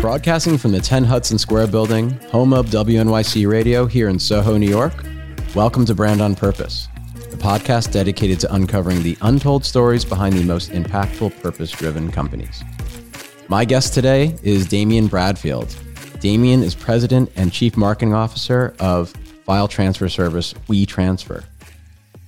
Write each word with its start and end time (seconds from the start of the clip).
Broadcasting 0.00 0.58
from 0.58 0.72
the 0.72 0.80
10 0.80 1.04
Hudson 1.04 1.38
Square 1.38 1.66
building, 1.68 2.10
home 2.30 2.52
of 2.52 2.66
WNYC 2.66 3.48
Radio 3.48 3.86
here 3.86 4.08
in 4.08 4.18
Soho, 4.18 4.56
New 4.56 4.68
York, 4.68 5.04
welcome 5.54 5.84
to 5.84 5.94
Brand 5.94 6.20
on 6.20 6.34
Purpose, 6.34 6.88
the 7.30 7.36
podcast 7.36 7.92
dedicated 7.92 8.40
to 8.40 8.54
uncovering 8.54 9.02
the 9.02 9.16
untold 9.22 9.64
stories 9.64 10.04
behind 10.04 10.36
the 10.36 10.44
most 10.44 10.70
impactful 10.70 11.40
purpose 11.42 11.70
driven 11.70 12.10
companies. 12.10 12.62
My 13.48 13.64
guest 13.64 13.94
today 13.94 14.36
is 14.42 14.66
Damian 14.66 15.06
Bradfield. 15.08 15.76
Damian 16.20 16.62
is 16.62 16.74
president 16.74 17.30
and 17.36 17.52
chief 17.52 17.76
marketing 17.76 18.14
officer 18.14 18.74
of 18.78 19.10
file 19.44 19.68
transfer 19.68 20.08
service 20.08 20.52
WeTransfer. 20.68 21.44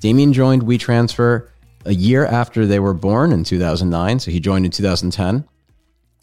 Damian 0.01 0.33
joined 0.33 0.63
WeTransfer 0.63 1.50
a 1.85 1.95
year 1.95 2.27
after 2.27 2.67
they 2.67 2.79
were 2.79 2.95
born 2.95 3.33
in 3.33 3.45
2009, 3.45 4.21
so 4.21 4.31
he 4.31 4.41
joined 4.41 4.65
in 4.65 4.71
2010. 4.71 5.45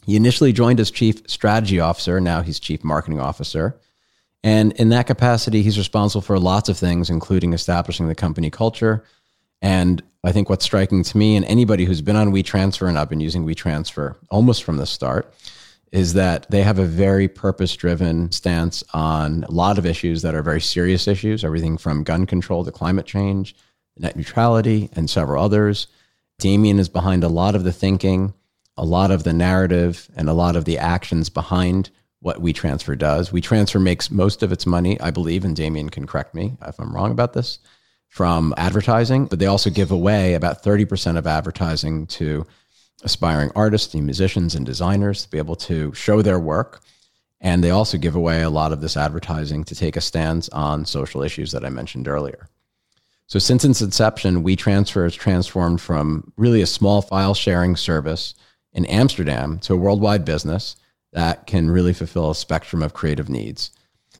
He 0.05 0.15
initially 0.15 0.53
joined 0.53 0.79
as 0.79 0.91
chief 0.91 1.21
strategy 1.27 1.79
officer. 1.79 2.21
Now 2.21 2.41
he's 2.41 2.59
chief 2.59 2.83
marketing 2.83 3.19
officer. 3.19 3.79
And 4.43 4.71
in 4.73 4.89
that 4.89 5.07
capacity, 5.07 5.61
he's 5.63 5.77
responsible 5.77 6.21
for 6.21 6.39
lots 6.39 6.69
of 6.69 6.77
things, 6.77 7.09
including 7.09 7.53
establishing 7.53 8.07
the 8.07 8.15
company 8.15 8.49
culture. 8.49 9.03
And 9.61 10.01
I 10.23 10.31
think 10.31 10.49
what's 10.49 10.63
striking 10.63 11.03
to 11.03 11.17
me 11.17 11.35
and 11.35 11.45
anybody 11.45 11.85
who's 11.85 12.01
been 12.01 12.15
on 12.15 12.31
WeTransfer, 12.31 12.87
and 12.87 12.97
I've 12.97 13.09
been 13.09 13.19
using 13.19 13.45
WeTransfer 13.45 14.15
almost 14.29 14.63
from 14.63 14.77
the 14.77 14.85
start, 14.85 15.33
is 15.91 16.13
that 16.13 16.49
they 16.51 16.61
have 16.61 16.79
a 16.79 16.85
very 16.85 17.27
purpose 17.27 17.75
driven 17.75 18.31
stance 18.31 18.83
on 18.93 19.43
a 19.45 19.51
lot 19.51 19.77
of 19.77 19.85
issues 19.85 20.21
that 20.21 20.35
are 20.35 20.43
very 20.43 20.61
serious 20.61 21.07
issues, 21.07 21.43
everything 21.43 21.77
from 21.77 22.03
gun 22.03 22.25
control 22.25 22.63
to 22.63 22.71
climate 22.71 23.05
change, 23.05 23.55
net 23.99 24.15
neutrality, 24.15 24.89
and 24.93 25.09
several 25.09 25.43
others. 25.43 25.87
Damian 26.39 26.79
is 26.79 26.89
behind 26.89 27.23
a 27.23 27.29
lot 27.29 27.55
of 27.55 27.63
the 27.63 27.73
thinking 27.73 28.33
a 28.77 28.85
lot 28.85 29.11
of 29.11 29.23
the 29.23 29.33
narrative 29.33 30.07
and 30.15 30.29
a 30.29 30.33
lot 30.33 30.55
of 30.55 30.65
the 30.65 30.77
actions 30.77 31.29
behind 31.29 31.89
what 32.19 32.41
WeTransfer 32.41 32.97
does. 32.97 33.31
WeTransfer 33.31 33.81
makes 33.81 34.11
most 34.11 34.43
of 34.43 34.51
its 34.51 34.65
money, 34.65 34.99
I 35.01 35.11
believe, 35.11 35.43
and 35.43 35.55
Damian 35.55 35.89
can 35.89 36.05
correct 36.05 36.35
me 36.35 36.53
if 36.61 36.79
I'm 36.79 36.95
wrong 36.95 37.11
about 37.11 37.33
this, 37.33 37.59
from 38.07 38.53
advertising, 38.57 39.25
but 39.25 39.39
they 39.39 39.45
also 39.47 39.69
give 39.69 39.91
away 39.91 40.33
about 40.33 40.63
30% 40.63 41.17
of 41.17 41.27
advertising 41.27 42.07
to 42.07 42.45
aspiring 43.03 43.51
artists 43.55 43.93
and 43.93 44.05
musicians 44.05 44.55
and 44.55 44.65
designers 44.65 45.23
to 45.23 45.29
be 45.29 45.37
able 45.37 45.55
to 45.55 45.93
show 45.93 46.21
their 46.21 46.39
work. 46.39 46.81
And 47.39 47.63
they 47.63 47.69
also 47.69 47.99
give 47.99 48.15
away 48.15 48.41
a 48.41 48.49
lot 48.49 48.71
of 48.71 48.81
this 48.81 48.97
advertising 48.97 49.63
to 49.65 49.75
take 49.75 49.95
a 49.95 50.01
stance 50.01 50.49
on 50.49 50.85
social 50.85 51.21
issues 51.21 51.51
that 51.51 51.63
I 51.63 51.69
mentioned 51.69 52.07
earlier. 52.07 52.47
So 53.27 53.39
since 53.39 53.65
its 53.65 53.81
inception, 53.81 54.43
WeTransfer 54.43 55.03
has 55.03 55.13
transformed 55.13 55.81
from 55.81 56.31
really 56.37 56.61
a 56.61 56.67
small 56.67 57.01
file 57.01 57.33
sharing 57.33 57.75
service 57.75 58.33
in 58.71 58.85
Amsterdam 58.85 59.59
to 59.59 59.73
a 59.73 59.77
worldwide 59.77 60.23
business 60.23 60.77
that 61.11 61.45
can 61.45 61.69
really 61.69 61.93
fulfill 61.93 62.31
a 62.31 62.35
spectrum 62.35 62.81
of 62.81 62.93
creative 62.93 63.27
needs. 63.27 63.71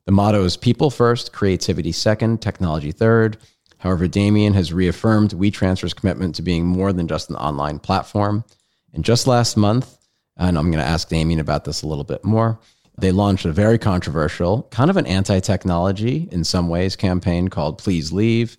The 0.04 0.12
motto 0.12 0.44
is 0.44 0.56
people 0.56 0.90
first, 0.90 1.32
creativity 1.32 1.92
second, 1.92 2.42
technology 2.42 2.92
third. 2.92 3.38
However, 3.78 4.08
Damian 4.08 4.52
has 4.54 4.72
reaffirmed 4.72 5.30
WeTransfer's 5.30 5.94
commitment 5.94 6.34
to 6.34 6.42
being 6.42 6.66
more 6.66 6.92
than 6.92 7.08
just 7.08 7.30
an 7.30 7.36
online 7.36 7.78
platform. 7.78 8.44
And 8.92 9.04
just 9.04 9.26
last 9.26 9.56
month, 9.56 9.96
and 10.36 10.58
I'm 10.58 10.70
going 10.70 10.82
to 10.82 10.90
ask 10.90 11.08
Damian 11.08 11.40
about 11.40 11.64
this 11.64 11.82
a 11.82 11.86
little 11.86 12.04
bit 12.04 12.24
more, 12.24 12.58
they 12.98 13.12
launched 13.12 13.44
a 13.44 13.52
very 13.52 13.78
controversial, 13.78 14.64
kind 14.70 14.90
of 14.90 14.96
an 14.96 15.06
anti 15.06 15.40
technology 15.40 16.28
in 16.32 16.42
some 16.44 16.68
ways 16.68 16.96
campaign 16.96 17.48
called 17.48 17.78
Please 17.78 18.12
Leave, 18.12 18.56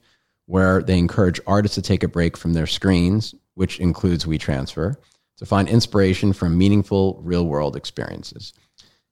where 0.50 0.82
they 0.82 0.98
encourage 0.98 1.40
artists 1.46 1.76
to 1.76 1.82
take 1.82 2.02
a 2.02 2.08
break 2.08 2.36
from 2.36 2.54
their 2.54 2.66
screens, 2.66 3.36
which 3.54 3.80
includes 3.80 4.26
WeTransfer 4.26 4.96
to 5.38 5.46
find 5.46 5.70
inspiration 5.70 6.34
from 6.34 6.58
meaningful 6.58 7.20
real 7.22 7.46
world 7.46 7.76
experiences. 7.76 8.52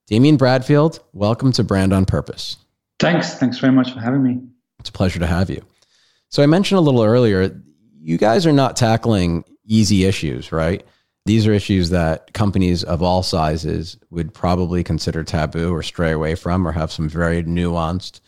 Damian 0.08 0.38
Bradfield, 0.38 1.00
welcome 1.14 1.52
to 1.52 1.64
Brand 1.64 1.94
on 1.94 2.06
Purpose. 2.06 2.58
Thanks. 2.98 3.36
Thanks 3.36 3.60
very 3.60 3.72
much 3.72 3.94
for 3.94 4.00
having 4.00 4.24
me. 4.24 4.42
It's 4.80 4.90
a 4.90 4.92
pleasure 4.92 5.20
to 5.20 5.28
have 5.28 5.52
you. 5.52 5.62
So, 6.30 6.42
I 6.42 6.48
mentioned 6.48 6.80
a 6.80 6.82
little 6.82 7.04
earlier, 7.04 7.62
you 8.02 8.18
guys 8.18 8.48
are 8.48 8.52
not 8.52 8.76
tackling 8.76 9.44
easy 9.64 10.06
issues, 10.06 10.52
right? 10.52 10.84
These 11.28 11.46
are 11.46 11.54
issues 11.54 11.92
that 11.92 12.34
companies 12.34 12.84
of 12.84 13.04
all 13.04 13.22
sizes 13.22 14.00
would 14.10 14.34
probably 14.34 14.84
consider 14.84 15.24
taboo 15.24 15.72
or 15.72 15.84
stray 15.84 16.14
away 16.14 16.34
from 16.34 16.68
or 16.68 16.72
have 16.72 16.92
some 16.92 17.08
very 17.08 17.44
nuanced 17.44 18.22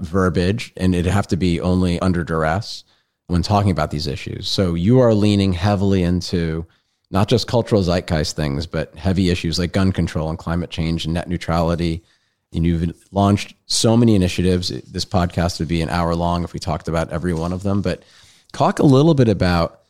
verbiage, 0.00 0.72
and 0.76 0.94
it'd 0.94 1.12
have 1.12 1.26
to 1.28 1.36
be 1.36 1.60
only 1.60 1.98
under 2.00 2.24
duress 2.24 2.84
when 3.26 3.42
talking 3.42 3.70
about 3.70 3.90
these 3.90 4.06
issues. 4.06 4.48
So, 4.48 4.74
you 4.74 5.00
are 5.00 5.14
leaning 5.14 5.52
heavily 5.52 6.02
into 6.02 6.66
not 7.10 7.28
just 7.28 7.46
cultural 7.46 7.82
zeitgeist 7.82 8.34
things, 8.34 8.66
but 8.66 8.94
heavy 8.96 9.30
issues 9.30 9.58
like 9.58 9.72
gun 9.72 9.92
control 9.92 10.28
and 10.28 10.38
climate 10.38 10.70
change 10.70 11.04
and 11.04 11.14
net 11.14 11.28
neutrality. 11.28 12.02
And 12.52 12.64
you've 12.64 12.92
launched 13.12 13.54
so 13.66 13.96
many 13.96 14.14
initiatives. 14.14 14.68
This 14.68 15.04
podcast 15.04 15.58
would 15.58 15.68
be 15.68 15.82
an 15.82 15.90
hour 15.90 16.14
long 16.14 16.44
if 16.44 16.52
we 16.52 16.58
talked 16.58 16.88
about 16.88 17.10
every 17.10 17.34
one 17.34 17.52
of 17.52 17.62
them. 17.62 17.82
But 17.82 18.02
talk 18.52 18.78
a 18.78 18.86
little 18.86 19.14
bit 19.14 19.28
about 19.28 19.82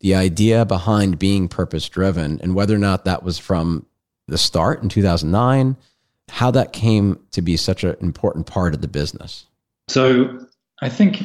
the 0.00 0.14
idea 0.14 0.64
behind 0.64 1.18
being 1.18 1.48
purpose 1.48 1.88
driven 1.88 2.40
and 2.42 2.54
whether 2.54 2.74
or 2.74 2.78
not 2.78 3.04
that 3.04 3.22
was 3.22 3.38
from 3.38 3.86
the 4.28 4.38
start 4.38 4.82
in 4.82 4.88
2009, 4.88 5.76
how 6.28 6.50
that 6.50 6.72
came 6.72 7.20
to 7.32 7.42
be 7.42 7.56
such 7.56 7.84
an 7.84 7.96
important 8.00 8.46
part 8.46 8.74
of 8.74 8.80
the 8.80 8.88
business. 8.88 9.46
So 9.88 10.46
I 10.82 10.88
think 10.88 11.22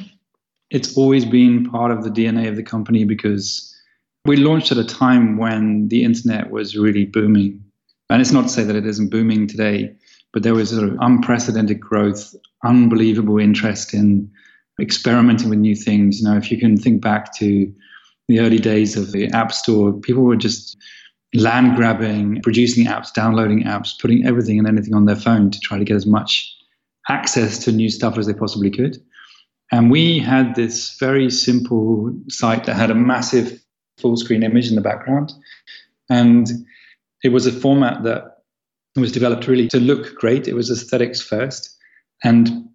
it's 0.69 0.95
always 0.95 1.25
been 1.25 1.69
part 1.69 1.91
of 1.91 2.03
the 2.03 2.09
DNA 2.09 2.47
of 2.47 2.55
the 2.55 2.63
company 2.63 3.03
because 3.03 3.67
we 4.25 4.37
launched 4.37 4.71
at 4.71 4.77
a 4.77 4.83
time 4.83 5.37
when 5.37 5.87
the 5.87 6.03
internet 6.03 6.51
was 6.51 6.77
really 6.77 7.05
booming. 7.05 7.63
And 8.09 8.21
it's 8.21 8.31
not 8.31 8.43
to 8.43 8.49
say 8.49 8.63
that 8.63 8.75
it 8.75 8.85
isn't 8.85 9.09
booming 9.09 9.47
today, 9.47 9.93
but 10.33 10.43
there 10.43 10.53
was 10.53 10.69
sort 10.69 10.87
of 10.87 10.97
unprecedented 11.01 11.79
growth, 11.79 12.35
unbelievable 12.63 13.39
interest 13.39 13.93
in 13.93 14.29
experimenting 14.79 15.49
with 15.49 15.59
new 15.59 15.75
things. 15.75 16.21
You 16.21 16.27
know, 16.27 16.37
if 16.37 16.51
you 16.51 16.57
can 16.57 16.77
think 16.77 17.01
back 17.01 17.33
to 17.35 17.73
the 18.27 18.39
early 18.39 18.59
days 18.59 18.95
of 18.95 19.11
the 19.11 19.27
App 19.29 19.51
Store, 19.51 19.91
people 19.93 20.23
were 20.23 20.35
just 20.35 20.77
land 21.33 21.75
grabbing, 21.75 22.41
producing 22.41 22.85
apps, 22.85 23.13
downloading 23.13 23.63
apps, 23.63 23.99
putting 23.99 24.25
everything 24.25 24.59
and 24.59 24.67
anything 24.67 24.93
on 24.93 25.05
their 25.05 25.15
phone 25.15 25.49
to 25.51 25.59
try 25.59 25.77
to 25.77 25.85
get 25.85 25.95
as 25.95 26.05
much 26.05 26.53
access 27.09 27.57
to 27.59 27.71
new 27.71 27.89
stuff 27.89 28.17
as 28.17 28.27
they 28.27 28.33
possibly 28.33 28.69
could. 28.69 28.97
And 29.71 29.89
we 29.89 30.19
had 30.19 30.55
this 30.55 30.97
very 30.99 31.29
simple 31.29 32.13
site 32.27 32.65
that 32.65 32.75
had 32.75 32.91
a 32.91 32.95
massive 32.95 33.63
full 33.97 34.17
screen 34.17 34.43
image 34.43 34.67
in 34.67 34.75
the 34.75 34.81
background. 34.81 35.31
And 36.09 36.47
it 37.23 37.29
was 37.29 37.45
a 37.45 37.51
format 37.51 38.03
that 38.03 38.39
was 38.95 39.11
developed 39.11 39.47
really 39.47 39.69
to 39.69 39.79
look 39.79 40.15
great. 40.15 40.47
It 40.47 40.55
was 40.55 40.69
aesthetics 40.69 41.21
first. 41.21 41.77
And 42.23 42.67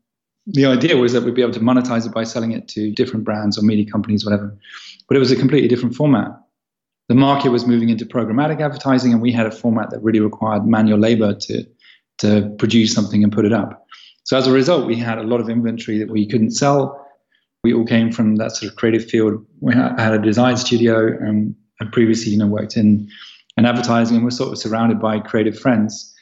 the 0.47 0.65
idea 0.65 0.97
was 0.97 1.13
that 1.13 1.23
we'd 1.23 1.35
be 1.35 1.43
able 1.43 1.53
to 1.53 1.61
monetize 1.61 2.07
it 2.07 2.15
by 2.15 2.25
selling 2.25 2.53
it 2.53 2.69
to 2.69 2.93
different 2.93 3.25
brands 3.25 3.59
or 3.59 3.63
media 3.63 3.91
companies, 3.91 4.25
whatever. 4.25 4.57
But 5.09 5.17
it 5.17 5.21
was 5.21 5.31
a 5.31 5.37
completely 5.37 5.69
different 5.69 5.95
format. 5.95 6.31
The 7.09 7.15
market 7.15 7.51
was 7.51 7.67
moving 7.67 7.89
into 7.89 8.05
programmatic 8.05 8.61
advertising, 8.61 9.13
and 9.13 9.23
we 9.23 9.33
had 9.33 9.47
a 9.47 9.51
format 9.51 9.91
that 9.91 10.01
really 10.01 10.21
required 10.21 10.67
manual 10.67 10.99
labor 10.99 11.35
to, 11.35 11.65
to 12.19 12.55
produce 12.59 12.93
something 12.93 13.23
and 13.23 13.33
put 13.33 13.45
it 13.45 13.53
up. 13.53 13.87
So 14.25 14.37
as 14.37 14.47
a 14.47 14.53
result, 14.53 14.87
we 14.87 14.97
had 14.97 15.19
a 15.19 15.23
lot 15.23 15.41
of 15.41 15.49
inventory 15.49 15.99
that 15.99 16.11
we 16.11 16.27
couldn't 16.27 16.51
sell 16.51 17.07
we 17.67 17.75
all 17.75 17.85
came 17.85 18.13
from 18.13 18.37
that 18.37 18.53
sort 18.53 18.71
of 18.71 18.77
creative 18.77 19.05
field. 19.05 19.45
We 19.61 19.75
had 19.75 20.13
a 20.13 20.21
design 20.21 20.57
studio 20.57 21.09
and 21.09 21.53
had 21.81 21.91
previously, 21.91 22.31
you 22.31 22.39
know, 22.39 22.47
worked 22.47 22.77
in, 22.77 23.09
in 23.57 23.67
advertising 23.67 24.15
and 24.15 24.25
we're 24.25 24.31
sort 24.31 24.53
of 24.53 24.59
surrounded 24.59 25.01
by 25.01 25.19
creative 25.19 25.59
friends. 25.59 26.15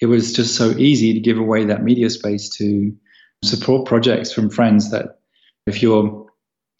It 0.00 0.06
was 0.06 0.32
just 0.32 0.54
so 0.54 0.70
easy 0.78 1.12
to 1.12 1.18
give 1.18 1.38
away 1.38 1.64
that 1.64 1.82
media 1.82 2.08
space 2.08 2.48
to 2.50 2.96
support 3.42 3.88
projects 3.88 4.32
from 4.32 4.48
friends 4.48 4.92
that 4.92 5.18
if 5.66 5.82
you're 5.82 6.24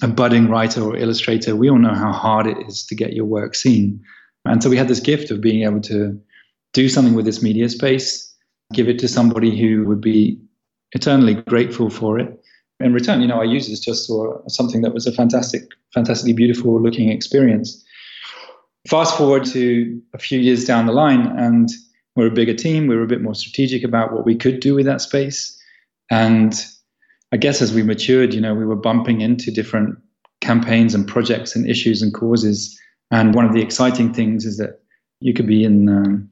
a 0.02 0.08
budding 0.08 0.48
writer 0.48 0.82
or 0.82 0.96
illustrator, 0.96 1.56
we 1.56 1.70
all 1.70 1.78
know 1.78 1.94
how 1.94 2.12
hard 2.12 2.46
it 2.46 2.58
is 2.66 2.84
to 2.86 2.94
get 2.94 3.12
your 3.12 3.24
work 3.24 3.54
seen. 3.54 4.02
And 4.44 4.62
so 4.62 4.68
we 4.68 4.76
had 4.76 4.88
this 4.88 5.00
gift 5.00 5.30
of 5.30 5.40
being 5.40 5.62
able 5.62 5.80
to 5.82 6.20
do 6.72 6.88
something 6.88 7.14
with 7.14 7.24
this 7.24 7.42
media 7.42 7.68
space, 7.68 8.34
give 8.72 8.88
it 8.88 8.98
to 8.98 9.08
somebody 9.08 9.56
who 9.56 9.84
would 9.84 10.00
be 10.00 10.40
eternally 10.92 11.34
grateful 11.34 11.88
for 11.88 12.18
it, 12.18 12.42
in 12.82 12.92
return, 12.92 13.20
you 13.20 13.28
know, 13.28 13.36
our 13.36 13.44
users 13.44 13.80
just 13.80 14.06
saw 14.06 14.36
something 14.48 14.82
that 14.82 14.92
was 14.92 15.06
a 15.06 15.12
fantastic, 15.12 15.62
fantastically 15.94 16.32
beautiful 16.32 16.80
looking 16.80 17.10
experience. 17.10 17.82
Fast 18.88 19.16
forward 19.16 19.44
to 19.46 20.00
a 20.14 20.18
few 20.18 20.40
years 20.40 20.64
down 20.64 20.86
the 20.86 20.92
line, 20.92 21.26
and 21.38 21.68
we're 22.16 22.26
a 22.26 22.30
bigger 22.30 22.54
team. 22.54 22.88
We 22.88 22.96
were 22.96 23.04
a 23.04 23.08
bit 23.08 23.22
more 23.22 23.34
strategic 23.34 23.84
about 23.84 24.12
what 24.12 24.26
we 24.26 24.34
could 24.34 24.60
do 24.60 24.74
with 24.74 24.86
that 24.86 25.00
space. 25.00 25.56
And 26.10 26.54
I 27.32 27.38
guess 27.38 27.62
as 27.62 27.72
we 27.72 27.82
matured, 27.82 28.34
you 28.34 28.40
know, 28.40 28.54
we 28.54 28.66
were 28.66 28.76
bumping 28.76 29.22
into 29.22 29.50
different 29.50 29.98
campaigns 30.40 30.94
and 30.94 31.08
projects 31.08 31.56
and 31.56 31.68
issues 31.68 32.02
and 32.02 32.12
causes. 32.12 32.78
And 33.10 33.34
one 33.34 33.46
of 33.46 33.54
the 33.54 33.62
exciting 33.62 34.12
things 34.12 34.44
is 34.44 34.58
that 34.58 34.82
you 35.20 35.32
could 35.32 35.46
be 35.46 35.64
in 35.64 35.88
um, 35.88 36.30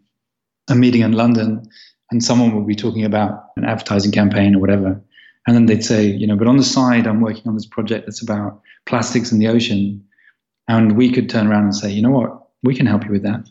a 0.68 0.74
meeting 0.74 1.00
in 1.00 1.12
London 1.12 1.62
and 2.10 2.22
someone 2.22 2.54
will 2.54 2.64
be 2.64 2.74
talking 2.74 3.04
about 3.04 3.44
an 3.56 3.64
advertising 3.64 4.12
campaign 4.12 4.54
or 4.54 4.58
whatever. 4.58 5.00
And 5.46 5.56
then 5.56 5.66
they'd 5.66 5.84
say, 5.84 6.04
you 6.04 6.26
know, 6.26 6.36
but 6.36 6.48
on 6.48 6.58
the 6.58 6.62
side, 6.62 7.06
I'm 7.06 7.20
working 7.20 7.44
on 7.46 7.54
this 7.54 7.66
project 7.66 8.06
that's 8.06 8.22
about 8.22 8.60
plastics 8.86 9.32
in 9.32 9.38
the 9.38 9.48
ocean. 9.48 10.04
And 10.68 10.96
we 10.96 11.10
could 11.10 11.30
turn 11.30 11.46
around 11.46 11.64
and 11.64 11.74
say, 11.74 11.90
you 11.90 12.02
know 12.02 12.10
what, 12.10 12.48
we 12.62 12.74
can 12.74 12.86
help 12.86 13.04
you 13.04 13.10
with 13.10 13.22
that. 13.22 13.48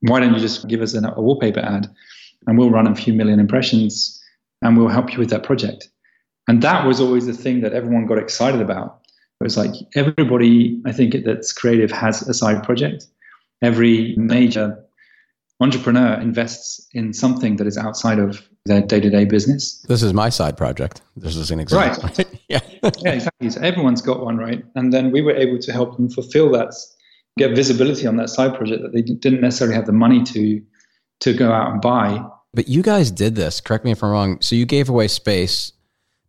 Why 0.00 0.20
don't 0.20 0.34
you 0.34 0.40
just 0.40 0.68
give 0.68 0.82
us 0.82 0.94
a 0.94 1.00
wallpaper 1.16 1.60
ad 1.60 1.88
and 2.46 2.58
we'll 2.58 2.70
run 2.70 2.86
a 2.86 2.94
few 2.94 3.14
million 3.14 3.40
impressions 3.40 4.20
and 4.60 4.76
we'll 4.76 4.88
help 4.88 5.12
you 5.12 5.18
with 5.18 5.30
that 5.30 5.44
project. 5.44 5.88
And 6.48 6.62
that 6.62 6.86
was 6.86 7.00
always 7.00 7.26
the 7.26 7.32
thing 7.32 7.60
that 7.60 7.72
everyone 7.72 8.06
got 8.06 8.18
excited 8.18 8.60
about. 8.60 9.00
It 9.40 9.44
was 9.44 9.56
like 9.56 9.74
everybody, 9.94 10.80
I 10.86 10.92
think, 10.92 11.14
that's 11.24 11.52
creative 11.52 11.90
has 11.90 12.26
a 12.28 12.34
side 12.34 12.62
project. 12.62 13.06
Every 13.60 14.14
major 14.16 14.78
entrepreneur 15.60 16.14
invests 16.14 16.86
in 16.92 17.12
something 17.12 17.56
that 17.56 17.66
is 17.66 17.78
outside 17.78 18.18
of 18.18 18.42
their 18.64 18.80
day-to-day 18.80 19.24
business. 19.24 19.84
This 19.88 20.02
is 20.02 20.12
my 20.12 20.28
side 20.28 20.56
project. 20.56 21.02
This 21.16 21.36
is 21.36 21.50
an 21.50 21.60
example. 21.60 22.02
Right. 22.02 22.18
yeah. 22.48 22.60
yeah, 22.98 23.12
exactly. 23.12 23.50
So 23.50 23.60
everyone's 23.60 24.02
got 24.02 24.24
one, 24.24 24.36
right? 24.36 24.64
And 24.74 24.92
then 24.92 25.10
we 25.10 25.22
were 25.22 25.34
able 25.34 25.58
to 25.60 25.72
help 25.72 25.96
them 25.96 26.08
fulfill 26.10 26.50
that, 26.52 26.74
get 27.38 27.54
visibility 27.54 28.06
on 28.06 28.16
that 28.16 28.28
side 28.28 28.54
project 28.56 28.82
that 28.82 28.92
they 28.92 29.02
didn't 29.02 29.40
necessarily 29.40 29.74
have 29.74 29.86
the 29.86 29.92
money 29.92 30.22
to 30.24 30.62
to 31.20 31.32
go 31.32 31.52
out 31.52 31.70
and 31.70 31.80
buy. 31.80 32.24
But 32.52 32.68
you 32.68 32.82
guys 32.82 33.10
did 33.10 33.36
this. 33.36 33.60
Correct 33.60 33.84
me 33.84 33.92
if 33.92 34.02
I'm 34.02 34.10
wrong. 34.10 34.40
So 34.40 34.56
you 34.56 34.66
gave 34.66 34.88
away 34.88 35.06
space, 35.06 35.72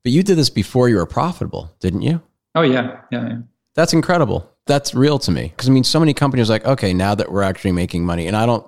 but 0.03 0.11
you 0.11 0.23
did 0.23 0.37
this 0.37 0.49
before 0.49 0.89
you 0.89 0.97
were 0.97 1.05
profitable, 1.05 1.73
didn't 1.79 2.01
you? 2.01 2.21
Oh 2.55 2.61
yeah, 2.61 3.01
yeah. 3.11 3.27
yeah. 3.27 3.37
That's 3.75 3.93
incredible. 3.93 4.49
That's 4.65 4.93
real 4.93 5.19
to 5.19 5.31
me 5.31 5.49
because 5.49 5.67
I 5.67 5.71
mean, 5.71 5.83
so 5.83 5.99
many 5.99 6.13
companies 6.13 6.49
are 6.49 6.53
like, 6.53 6.65
okay, 6.65 6.93
now 6.93 7.15
that 7.15 7.31
we're 7.31 7.43
actually 7.43 7.71
making 7.71 8.05
money, 8.05 8.27
and 8.27 8.35
I 8.35 8.45
don't 8.45 8.65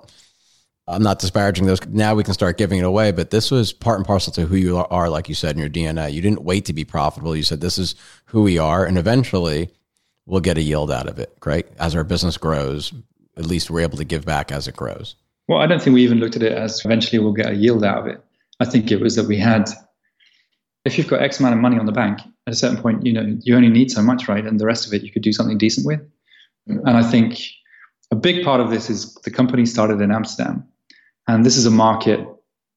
I'm 0.88 1.02
not 1.02 1.18
disparaging 1.18 1.66
those. 1.66 1.84
Now 1.86 2.14
we 2.14 2.22
can 2.22 2.34
start 2.34 2.58
giving 2.58 2.78
it 2.78 2.84
away, 2.84 3.10
but 3.10 3.30
this 3.30 3.50
was 3.50 3.72
part 3.72 3.98
and 3.98 4.06
parcel 4.06 4.32
to 4.34 4.46
who 4.46 4.56
you 4.56 4.76
are, 4.78 5.10
like 5.10 5.28
you 5.28 5.34
said 5.34 5.56
in 5.56 5.60
your 5.60 5.68
DNA. 5.68 6.12
You 6.12 6.22
didn't 6.22 6.42
wait 6.42 6.64
to 6.66 6.72
be 6.72 6.84
profitable. 6.84 7.34
You 7.34 7.42
said, 7.42 7.60
this 7.60 7.76
is 7.76 7.96
who 8.26 8.42
we 8.42 8.58
are. 8.58 8.84
And 8.84 8.96
eventually 8.96 9.70
we'll 10.26 10.40
get 10.40 10.58
a 10.58 10.62
yield 10.62 10.92
out 10.92 11.08
of 11.08 11.18
it, 11.18 11.36
right? 11.44 11.66
As 11.80 11.96
our 11.96 12.04
business 12.04 12.36
grows, 12.36 12.92
at 13.36 13.46
least 13.46 13.68
we're 13.68 13.80
able 13.80 13.98
to 13.98 14.04
give 14.04 14.24
back 14.24 14.52
as 14.52 14.68
it 14.68 14.76
grows. 14.76 15.16
Well, 15.48 15.58
I 15.58 15.66
don't 15.66 15.82
think 15.82 15.94
we 15.94 16.04
even 16.04 16.18
looked 16.18 16.36
at 16.36 16.42
it 16.42 16.52
as 16.52 16.84
eventually 16.84 17.18
we'll 17.18 17.32
get 17.32 17.50
a 17.50 17.54
yield 17.54 17.82
out 17.82 17.98
of 17.98 18.06
it. 18.06 18.22
I 18.60 18.64
think 18.64 18.90
it 18.92 19.00
was 19.00 19.16
that 19.16 19.26
we 19.26 19.36
had, 19.36 19.68
if 20.86 20.98
you've 20.98 21.08
got 21.08 21.22
X 21.22 21.40
amount 21.40 21.54
of 21.54 21.60
money 21.60 21.78
on 21.78 21.86
the 21.86 21.92
bank, 21.92 22.20
at 22.46 22.52
a 22.52 22.56
certain 22.56 22.80
point, 22.80 23.04
you 23.04 23.12
know, 23.12 23.36
you 23.42 23.56
only 23.56 23.68
need 23.68 23.90
so 23.90 24.02
much, 24.02 24.28
right? 24.28 24.44
And 24.44 24.60
the 24.60 24.66
rest 24.66 24.86
of 24.86 24.92
it 24.92 25.02
you 25.02 25.10
could 25.10 25.22
do 25.22 25.32
something 25.32 25.58
decent 25.58 25.86
with. 25.86 26.00
And 26.66 26.90
I 26.90 27.02
think 27.02 27.40
a 28.10 28.16
big 28.16 28.44
part 28.44 28.60
of 28.60 28.70
this 28.70 28.88
is 28.90 29.14
the 29.24 29.30
company 29.30 29.66
started 29.66 30.00
in 30.00 30.10
Amsterdam 30.10 30.66
and 31.26 31.44
this 31.44 31.56
is 31.56 31.66
a 31.66 31.70
market 31.70 32.20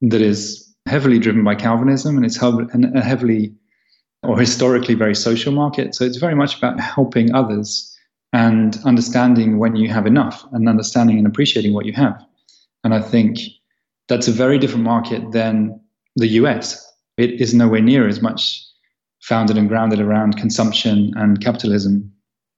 that 0.01 0.21
is 0.21 0.73
heavily 0.87 1.19
driven 1.19 1.43
by 1.43 1.55
Calvinism 1.55 2.15
and 2.15 2.25
it's 2.25 2.41
a 2.41 3.01
heavily 3.01 3.53
or 4.23 4.39
historically 4.39 4.95
very 4.95 5.15
social 5.15 5.51
market. 5.51 5.95
So 5.95 6.03
it's 6.03 6.17
very 6.17 6.35
much 6.35 6.57
about 6.57 6.79
helping 6.79 7.33
others 7.33 7.95
and 8.33 8.79
understanding 8.85 9.59
when 9.59 9.75
you 9.75 9.89
have 9.89 10.05
enough 10.05 10.45
and 10.51 10.67
understanding 10.67 11.17
and 11.17 11.27
appreciating 11.27 11.73
what 11.73 11.85
you 11.85 11.93
have. 11.93 12.23
And 12.83 12.93
I 12.93 13.01
think 13.01 13.39
that's 14.07 14.27
a 14.27 14.31
very 14.31 14.57
different 14.57 14.83
market 14.83 15.31
than 15.31 15.79
the 16.15 16.27
US. 16.27 16.88
It 17.19 17.41
is 17.41 17.53
nowhere 17.53 17.81
near 17.81 18.07
as 18.07 18.21
much 18.21 18.65
founded 19.21 19.57
and 19.57 19.67
grounded 19.67 19.99
around 19.99 20.37
consumption 20.37 21.11
and 21.15 21.41
capitalism. 21.43 22.11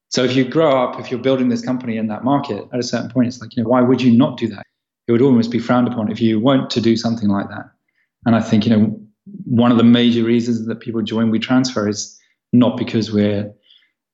So 0.10 0.24
if 0.24 0.36
you 0.36 0.46
grow 0.46 0.72
up, 0.84 1.00
if 1.00 1.10
you're 1.10 1.19
building 1.19 1.50
this 1.50 1.62
company 1.62 1.98
in 1.98 2.08
that 2.08 2.24
market, 2.24 2.68
at 2.72 2.80
a 2.80 2.84
certain 2.84 3.10
point, 3.10 3.28
it's 3.28 3.42
like, 3.42 3.56
you 3.56 3.63
know, 3.63 3.69
why 3.69 3.81
would 3.81 4.02
you 4.02 4.16
not 4.16 4.38
do 4.38 4.48
that? 4.48 4.66
it 5.08 5.12
would 5.12 5.22
almost 5.22 5.52
be 5.52 5.60
frowned 5.60 5.88
upon 5.88 6.12
if 6.12 6.22
you 6.22 6.40
weren't 6.40 6.69
to 6.69 6.81
do 6.81 6.96
something 6.96 7.28
like 7.28 7.50
that. 7.50 7.69
And 8.25 8.36
I 8.36 8.42
think, 8.42 8.66
you 8.66 8.72
know, 8.75 8.98
one 9.46 9.72
of 9.72 9.78
the 9.78 9.84
major 9.84 10.24
reasons 10.24 10.66
that 10.66 10.80
people 10.80 11.02
join 11.02 11.31
WeTransfer 11.31 11.90
is 11.90 12.18
not 12.54 12.78
because 12.78 13.12
we're 13.12 13.52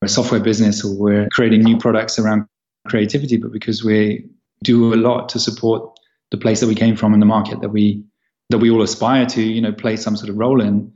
a 0.01 0.07
software 0.07 0.39
business 0.39 0.83
or 0.83 0.97
we're 0.97 1.29
creating 1.29 1.61
new 1.61 1.77
products 1.77 2.17
around 2.17 2.47
creativity, 2.87 3.37
but 3.37 3.51
because 3.51 3.83
we 3.83 4.27
do 4.63 4.93
a 4.93 4.95
lot 4.95 5.29
to 5.29 5.39
support 5.39 5.99
the 6.31 6.37
place 6.37 6.61
that 6.61 6.67
we 6.67 6.75
came 6.75 6.95
from 6.95 7.13
in 7.13 7.19
the 7.19 7.25
market 7.25 7.61
that 7.61 7.69
we 7.69 8.03
that 8.49 8.59
we 8.59 8.71
all 8.71 8.81
aspire 8.81 9.25
to, 9.25 9.41
you 9.41 9.61
know, 9.61 9.73
play 9.73 9.95
some 9.95 10.15
sort 10.15 10.29
of 10.29 10.37
role 10.37 10.61
in. 10.61 10.91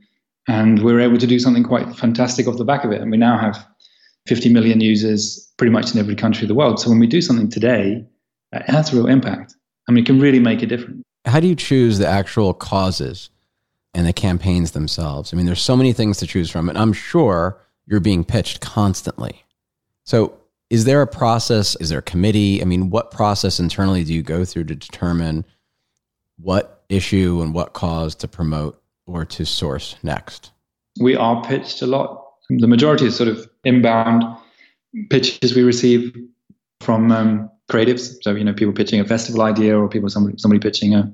And 0.48 0.82
we're 0.82 1.00
able 1.00 1.18
to 1.18 1.26
do 1.26 1.38
something 1.38 1.62
quite 1.62 1.94
fantastic 1.96 2.48
off 2.48 2.56
the 2.56 2.64
back 2.64 2.84
of 2.84 2.90
it. 2.90 3.00
And 3.00 3.10
we 3.10 3.16
now 3.16 3.38
have 3.38 3.64
50 4.26 4.52
million 4.52 4.80
users 4.80 5.52
pretty 5.56 5.70
much 5.70 5.92
in 5.92 5.98
every 5.98 6.16
country 6.16 6.44
of 6.44 6.48
the 6.48 6.54
world. 6.54 6.80
So 6.80 6.90
when 6.90 6.98
we 6.98 7.06
do 7.06 7.20
something 7.20 7.48
today, 7.48 8.04
it 8.52 8.70
has 8.70 8.92
a 8.92 8.96
real 8.96 9.06
impact. 9.06 9.54
I 9.88 9.92
mean, 9.92 10.04
it 10.04 10.06
can 10.06 10.20
really 10.20 10.38
make 10.38 10.62
a 10.62 10.66
difference. 10.66 11.02
How 11.24 11.40
do 11.40 11.46
you 11.46 11.54
choose 11.54 11.98
the 11.98 12.06
actual 12.06 12.54
causes 12.54 13.30
and 13.94 14.06
the 14.06 14.12
campaigns 14.12 14.72
themselves? 14.72 15.32
I 15.32 15.36
mean, 15.36 15.46
there's 15.46 15.62
so 15.62 15.76
many 15.76 15.92
things 15.92 16.18
to 16.18 16.26
choose 16.26 16.50
from, 16.50 16.68
and 16.68 16.78
I'm 16.78 16.92
sure 16.92 17.60
you're 17.86 18.00
being 18.00 18.24
pitched 18.24 18.60
constantly. 18.60 19.44
So, 20.04 20.38
is 20.70 20.84
there 20.84 21.02
a 21.02 21.06
process? 21.06 21.76
Is 21.76 21.90
there 21.90 21.98
a 21.98 22.02
committee? 22.02 22.62
I 22.62 22.64
mean, 22.64 22.90
what 22.90 23.10
process 23.10 23.60
internally 23.60 24.04
do 24.04 24.14
you 24.14 24.22
go 24.22 24.44
through 24.44 24.64
to 24.64 24.74
determine 24.74 25.44
what 26.38 26.81
issue 26.92 27.40
and 27.42 27.54
what 27.54 27.72
cause 27.72 28.14
to 28.16 28.28
promote 28.28 28.80
or 29.06 29.24
to 29.24 29.44
source 29.44 29.96
next? 30.02 30.50
We 31.00 31.16
are 31.16 31.42
pitched 31.42 31.82
a 31.82 31.86
lot. 31.86 32.24
The 32.50 32.68
majority 32.68 33.06
is 33.06 33.16
sort 33.16 33.28
of 33.28 33.48
inbound 33.64 34.24
pitches 35.10 35.54
we 35.54 35.62
receive 35.62 36.14
from 36.80 37.10
um, 37.10 37.50
creatives. 37.70 38.16
So 38.20 38.34
you 38.34 38.44
know, 38.44 38.52
people 38.52 38.74
pitching 38.74 39.00
a 39.00 39.04
festival 39.04 39.42
idea, 39.42 39.78
or 39.78 39.88
people 39.88 40.10
somebody 40.10 40.36
somebody 40.38 40.60
pitching 40.60 40.94
a 40.94 41.12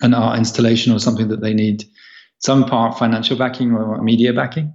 an 0.00 0.14
art 0.14 0.38
installation 0.38 0.92
or 0.92 0.98
something 0.98 1.28
that 1.28 1.42
they 1.42 1.52
need 1.52 1.84
some 2.38 2.64
part 2.64 2.98
financial 2.98 3.36
backing 3.36 3.72
or 3.72 4.00
media 4.02 4.32
backing. 4.32 4.72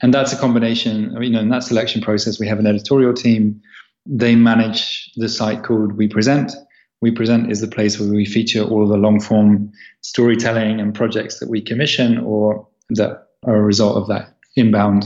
And 0.00 0.14
that's 0.14 0.32
a 0.32 0.38
combination. 0.38 1.16
You 1.20 1.30
know, 1.30 1.40
in 1.40 1.48
that 1.48 1.64
selection 1.64 2.02
process, 2.02 2.38
we 2.38 2.46
have 2.46 2.58
an 2.58 2.66
editorial 2.66 3.14
team. 3.14 3.60
They 4.06 4.34
manage 4.36 5.12
the 5.16 5.28
site 5.28 5.64
called 5.64 5.92
We 5.92 6.08
Present. 6.08 6.52
We 7.00 7.10
Present 7.10 7.50
is 7.50 7.60
the 7.60 7.68
place 7.68 7.98
where 7.98 8.08
we 8.08 8.24
feature 8.24 8.62
all 8.62 8.82
of 8.82 8.88
the 8.88 8.96
long 8.96 9.20
form 9.20 9.70
storytelling 10.00 10.80
and 10.80 10.94
projects 10.94 11.38
that 11.38 11.48
we 11.48 11.60
commission 11.60 12.18
or 12.18 12.66
that 12.90 13.28
are 13.44 13.56
a 13.56 13.62
result 13.62 13.96
of 13.96 14.08
that 14.08 14.36
inbound 14.56 15.04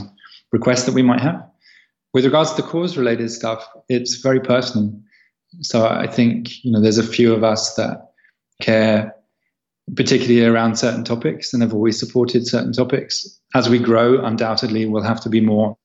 request 0.51 0.85
that 0.85 0.95
we 0.95 1.03
might 1.03 1.21
have. 1.21 1.43
With 2.13 2.25
regards 2.25 2.53
to 2.53 2.61
the 2.61 2.67
cause 2.67 2.97
related 2.97 3.29
stuff, 3.31 3.67
it's 3.89 4.15
very 4.15 4.39
personal. 4.39 4.93
So 5.61 5.87
I 5.87 6.07
think, 6.07 6.63
you 6.63 6.71
know, 6.71 6.81
there's 6.81 6.97
a 6.97 7.03
few 7.03 7.33
of 7.33 7.43
us 7.43 7.75
that 7.75 8.11
care 8.61 9.15
particularly 9.95 10.45
around 10.45 10.77
certain 10.77 11.03
topics 11.03 11.53
and 11.53 11.61
have 11.61 11.73
always 11.73 11.99
supported 11.99 12.47
certain 12.47 12.71
topics. 12.71 13.39
As 13.53 13.69
we 13.69 13.79
grow, 13.79 14.23
undoubtedly 14.23 14.85
we'll 14.85 15.03
have 15.03 15.21
to 15.21 15.29
be 15.29 15.41
more 15.41 15.77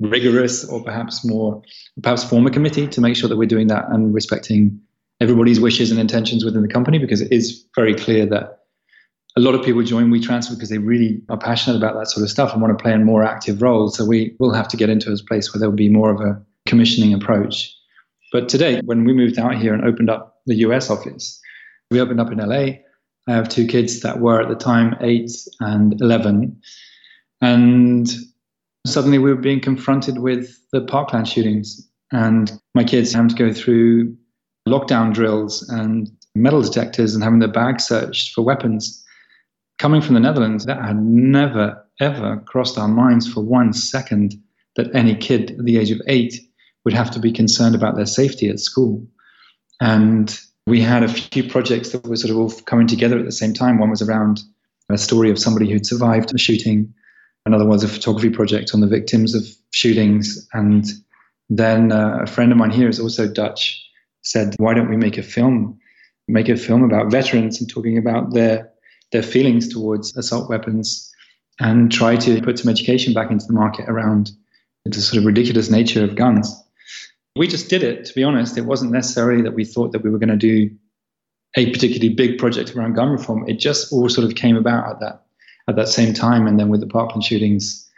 rigorous 0.00 0.64
or 0.64 0.82
perhaps 0.82 1.24
more 1.24 1.62
perhaps 2.02 2.24
form 2.24 2.46
a 2.46 2.50
committee 2.50 2.86
to 2.86 3.00
make 3.00 3.16
sure 3.16 3.28
that 3.28 3.36
we're 3.36 3.46
doing 3.46 3.66
that 3.66 3.84
and 3.90 4.14
respecting 4.14 4.80
everybody's 5.20 5.60
wishes 5.60 5.90
and 5.90 6.00
intentions 6.00 6.44
within 6.44 6.62
the 6.62 6.68
company 6.68 6.98
because 6.98 7.20
it 7.20 7.30
is 7.30 7.64
very 7.74 7.94
clear 7.94 8.26
that 8.26 8.60
a 9.36 9.40
lot 9.40 9.54
of 9.54 9.64
people 9.64 9.82
join 9.82 10.10
WeTransfer 10.10 10.54
because 10.54 10.70
they 10.70 10.78
really 10.78 11.22
are 11.28 11.38
passionate 11.38 11.76
about 11.76 11.94
that 11.94 12.08
sort 12.08 12.24
of 12.24 12.30
stuff 12.30 12.52
and 12.52 12.60
want 12.60 12.76
to 12.76 12.82
play 12.82 12.92
a 12.92 12.98
more 12.98 13.22
active 13.22 13.62
role. 13.62 13.88
So 13.88 14.04
we 14.04 14.34
will 14.40 14.52
have 14.52 14.66
to 14.68 14.76
get 14.76 14.90
into 14.90 15.12
a 15.12 15.16
place 15.28 15.52
where 15.52 15.60
there 15.60 15.68
will 15.68 15.76
be 15.76 15.88
more 15.88 16.10
of 16.10 16.20
a 16.20 16.42
commissioning 16.66 17.14
approach. 17.14 17.72
But 18.32 18.48
today, 18.48 18.80
when 18.84 19.04
we 19.04 19.12
moved 19.12 19.38
out 19.38 19.56
here 19.56 19.74
and 19.74 19.84
opened 19.84 20.10
up 20.10 20.40
the 20.46 20.56
US 20.56 20.90
office, 20.90 21.40
we 21.90 22.00
opened 22.00 22.20
up 22.20 22.32
in 22.32 22.38
LA. 22.38 22.78
I 23.28 23.34
have 23.34 23.48
two 23.48 23.66
kids 23.66 24.00
that 24.00 24.20
were 24.20 24.40
at 24.40 24.48
the 24.48 24.56
time 24.56 24.96
eight 25.00 25.30
and 25.60 26.00
11. 26.00 26.60
And 27.40 28.08
suddenly 28.86 29.18
we 29.18 29.30
were 29.30 29.40
being 29.40 29.60
confronted 29.60 30.18
with 30.18 30.56
the 30.72 30.80
parkland 30.80 31.28
shootings. 31.28 31.88
And 32.12 32.50
my 32.74 32.82
kids 32.82 33.12
having 33.12 33.28
to 33.28 33.36
go 33.36 33.52
through 33.52 34.16
lockdown 34.70 35.12
drills 35.12 35.68
and 35.68 36.10
metal 36.34 36.62
detectors 36.62 37.14
and 37.14 37.24
having 37.24 37.40
their 37.40 37.48
bags 37.48 37.84
searched 37.84 38.34
for 38.34 38.42
weapons 38.42 39.04
coming 39.80 40.02
from 40.02 40.14
the 40.14 40.20
Netherlands, 40.20 40.66
that 40.66 40.82
had 40.82 41.02
never, 41.02 41.82
ever 42.00 42.36
crossed 42.46 42.76
our 42.76 42.86
minds 42.86 43.26
for 43.26 43.40
one 43.40 43.72
second 43.72 44.34
that 44.76 44.94
any 44.94 45.16
kid 45.16 45.52
at 45.52 45.64
the 45.64 45.78
age 45.78 45.90
of 45.90 46.02
eight 46.06 46.34
would 46.84 46.92
have 46.92 47.10
to 47.10 47.18
be 47.18 47.32
concerned 47.32 47.74
about 47.74 47.96
their 47.96 48.06
safety 48.06 48.48
at 48.50 48.60
school. 48.60 49.06
And 49.80 50.38
we 50.66 50.82
had 50.82 51.02
a 51.02 51.08
few 51.08 51.48
projects 51.48 51.90
that 51.90 52.06
were 52.06 52.16
sort 52.16 52.30
of 52.30 52.36
all 52.36 52.50
coming 52.66 52.86
together 52.86 53.18
at 53.18 53.24
the 53.24 53.32
same 53.32 53.54
time. 53.54 53.78
One 53.78 53.88
was 53.88 54.02
around 54.02 54.40
a 54.90 54.98
story 54.98 55.30
of 55.30 55.38
somebody 55.38 55.70
who'd 55.70 55.86
survived 55.86 56.34
a 56.34 56.38
shooting. 56.38 56.92
Another 57.46 57.64
was 57.64 57.82
a 57.82 57.88
photography 57.88 58.28
project 58.28 58.72
on 58.74 58.80
the 58.80 58.86
victims 58.86 59.34
of 59.34 59.44
shootings. 59.70 60.46
And 60.52 60.84
then 61.48 61.90
uh, 61.90 62.18
a 62.22 62.26
friend 62.26 62.52
of 62.52 62.58
mine 62.58 62.70
here 62.70 62.88
is 62.88 63.00
also 63.00 63.26
Dutch, 63.26 63.82
said, 64.22 64.54
"Why 64.58 64.74
don't 64.74 64.90
we 64.90 64.96
make 64.96 65.18
a 65.18 65.22
film? 65.22 65.78
Make 66.28 66.48
a 66.48 66.56
film 66.56 66.84
about 66.84 67.10
veterans 67.10 67.60
and 67.60 67.68
talking 67.68 67.98
about 67.98 68.32
their 68.34 68.70
their 69.12 69.22
feelings 69.22 69.68
towards 69.68 70.16
assault 70.16 70.48
weapons 70.48 71.12
and 71.58 71.90
try 71.92 72.16
to 72.16 72.40
put 72.40 72.58
some 72.58 72.70
education 72.70 73.12
back 73.12 73.30
into 73.30 73.46
the 73.46 73.52
market 73.52 73.88
around 73.88 74.30
the 74.84 75.00
sort 75.00 75.18
of 75.18 75.26
ridiculous 75.26 75.70
nature 75.70 76.02
of 76.02 76.14
guns. 76.14 76.54
We 77.36 77.46
just 77.46 77.68
did 77.68 77.82
it, 77.82 78.04
to 78.06 78.14
be 78.14 78.24
honest. 78.24 78.56
It 78.56 78.62
wasn't 78.62 78.92
necessarily 78.92 79.42
that 79.42 79.54
we 79.54 79.64
thought 79.64 79.92
that 79.92 80.02
we 80.02 80.10
were 80.10 80.18
going 80.18 80.30
to 80.30 80.36
do 80.36 80.70
a 81.56 81.70
particularly 81.70 82.14
big 82.14 82.38
project 82.38 82.74
around 82.74 82.94
gun 82.94 83.10
reform. 83.10 83.48
It 83.48 83.58
just 83.58 83.92
all 83.92 84.08
sort 84.08 84.26
of 84.26 84.36
came 84.36 84.56
about 84.56 84.90
at 84.90 85.00
that 85.00 85.22
at 85.68 85.76
that 85.76 85.88
same 85.88 86.14
time. 86.14 86.46
And 86.46 86.58
then 86.58 86.68
with 86.68 86.80
the 86.80 86.86
Parkland 86.86 87.24
shootings, 87.24 87.88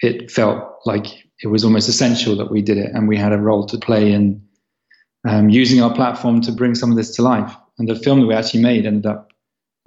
it 0.00 0.30
felt 0.30 0.64
like 0.86 1.06
it 1.42 1.48
was 1.48 1.64
almost 1.64 1.88
essential 1.88 2.36
that 2.36 2.50
we 2.50 2.62
did 2.62 2.78
it 2.78 2.90
and 2.92 3.08
we 3.08 3.16
had 3.16 3.32
a 3.32 3.38
role 3.38 3.66
to 3.66 3.78
play 3.78 4.12
in 4.12 4.42
um, 5.28 5.50
using 5.50 5.82
our 5.82 5.94
platform 5.94 6.40
to 6.42 6.52
bring 6.52 6.74
some 6.74 6.90
of 6.90 6.96
this 6.96 7.14
to 7.16 7.22
life. 7.22 7.54
And 7.78 7.88
the 7.88 7.94
film 7.94 8.20
that 8.20 8.26
we 8.26 8.34
actually 8.34 8.62
made 8.62 8.86
ended 8.86 9.06
up 9.06 9.32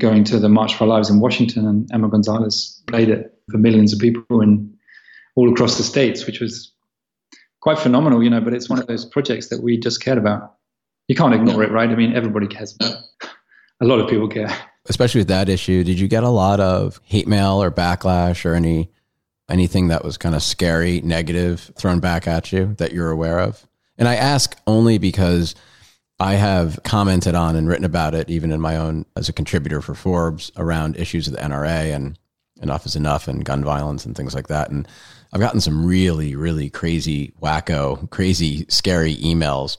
going 0.02 0.24
to 0.26 0.40
the 0.40 0.50
March 0.50 0.76
for 0.76 0.86
Our 0.86 0.90
Lives 0.90 1.10
in 1.10 1.20
Washington, 1.20 1.68
and 1.68 1.90
Emma 1.94 2.10
Gonzalez 2.10 2.82
played 2.88 3.10
it 3.10 3.38
for 3.52 3.58
millions 3.58 3.94
of 3.94 4.00
people 4.00 4.42
in 4.42 4.74
all 5.36 5.52
across 5.52 5.78
the 5.78 5.84
states, 5.84 6.26
which 6.26 6.40
was 6.40 6.72
quite 7.62 7.80
phenomenal, 7.80 8.24
you 8.24 8.30
know. 8.30 8.42
But 8.42 8.54
it's 8.54 8.70
one 8.70 8.80
of 8.80 8.88
those 8.88 9.06
projects 9.06 9.50
that 9.50 9.62
we 9.62 9.78
just 9.78 10.02
cared 10.02 10.18
about. 10.18 10.56
You 11.08 11.16
can't 11.16 11.34
ignore 11.34 11.64
it, 11.64 11.72
right? 11.72 11.90
I 11.90 11.96
mean, 11.96 12.16
everybody 12.16 12.48
cares 12.48 12.76
about 12.76 12.94
it. 12.94 13.30
A 13.82 13.86
lot 13.86 14.00
of 14.00 14.10
people 14.10 14.28
care. 14.28 14.56
Especially 14.86 15.22
with 15.22 15.28
that 15.28 15.50
issue, 15.50 15.84
did 15.84 16.00
you 16.00 16.08
get 16.08 16.24
a 16.24 16.30
lot 16.30 16.60
of 16.60 17.00
hate 17.04 17.28
mail 17.28 17.62
or 17.62 17.72
backlash 17.72 18.46
or 18.46 18.54
any 18.54 18.90
anything 19.50 19.90
that 19.90 20.04
was 20.04 20.18
kind 20.18 20.36
of 20.36 20.42
scary, 20.42 21.02
negative 21.02 21.72
thrown 21.78 22.00
back 22.00 22.28
at 22.28 22.52
you 22.52 22.76
that 22.78 22.94
you're 22.94 23.12
aware 23.12 23.40
of? 23.40 23.68
And 23.98 24.08
I 24.08 24.16
ask 24.16 24.58
only 24.66 24.98
because 24.98 25.56
I 26.20 26.34
have 26.34 26.80
commented 26.84 27.36
on 27.36 27.56
and 27.56 27.68
written 27.68 27.86
about 27.86 28.16
it, 28.16 28.30
even 28.30 28.52
in 28.52 28.62
my 28.62 28.78
own 28.78 29.06
as 29.16 29.30
a 29.30 29.34
contributor 29.34 29.82
for 29.82 29.96
Forbes, 29.96 30.52
around 30.58 30.96
issues 30.98 31.28
of 31.28 31.34
the 31.34 31.40
NRA 31.40 31.94
and 31.96 32.18
enough 32.62 32.86
is 32.86 32.96
enough 32.96 33.28
and 33.28 33.46
gun 33.46 33.64
violence 33.64 34.06
and 34.06 34.16
things 34.16 34.34
like 34.34 34.48
that. 34.48 34.70
And 34.70 34.88
I've 35.32 35.42
gotten 35.42 35.62
some 35.62 35.86
really, 35.86 36.36
really 36.36 36.70
crazy, 36.70 37.34
wacko, 37.42 38.10
crazy, 38.10 38.66
scary 38.70 39.16
emails. 39.16 39.78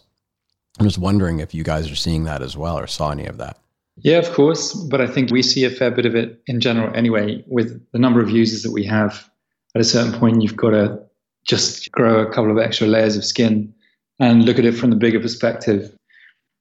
I'm 0.78 0.86
just 0.86 0.98
wondering 0.98 1.38
if 1.40 1.54
you 1.54 1.62
guys 1.62 1.90
are 1.90 1.96
seeing 1.96 2.24
that 2.24 2.42
as 2.42 2.56
well 2.56 2.78
or 2.78 2.86
saw 2.86 3.10
any 3.10 3.26
of 3.26 3.38
that. 3.38 3.58
Yeah, 3.96 4.18
of 4.18 4.32
course. 4.32 4.74
But 4.74 5.00
I 5.00 5.06
think 5.06 5.30
we 5.30 5.42
see 5.42 5.64
a 5.64 5.70
fair 5.70 5.90
bit 5.90 6.06
of 6.06 6.14
it 6.14 6.42
in 6.46 6.60
general 6.60 6.94
anyway, 6.94 7.44
with 7.46 7.80
the 7.92 7.98
number 7.98 8.20
of 8.20 8.30
users 8.30 8.62
that 8.64 8.72
we 8.72 8.84
have. 8.84 9.28
At 9.74 9.80
a 9.80 9.84
certain 9.84 10.18
point, 10.18 10.42
you've 10.42 10.56
got 10.56 10.70
to 10.70 11.00
just 11.46 11.90
grow 11.92 12.20
a 12.20 12.32
couple 12.32 12.50
of 12.50 12.58
extra 12.58 12.86
layers 12.86 13.16
of 13.16 13.24
skin 13.24 13.73
and 14.20 14.44
look 14.44 14.58
at 14.58 14.64
it 14.64 14.72
from 14.72 14.90
the 14.90 14.96
bigger 14.96 15.20
perspective. 15.20 15.94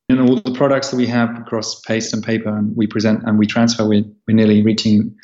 Know, 0.10 0.28
all 0.28 0.36
the 0.36 0.54
products 0.54 0.92
that 0.92 0.98
we 0.98 1.08
have 1.08 1.36
across 1.40 1.80
paste 1.82 2.14
and 2.14 2.24
paper 2.24 2.56
and 2.56 2.76
WePresent 2.76 3.26
and 3.26 3.40
WeTransfer, 3.40 3.88
we're, 3.88 4.04
we're 4.28 4.36
nearly 4.36 4.62
reaching, 4.62 5.16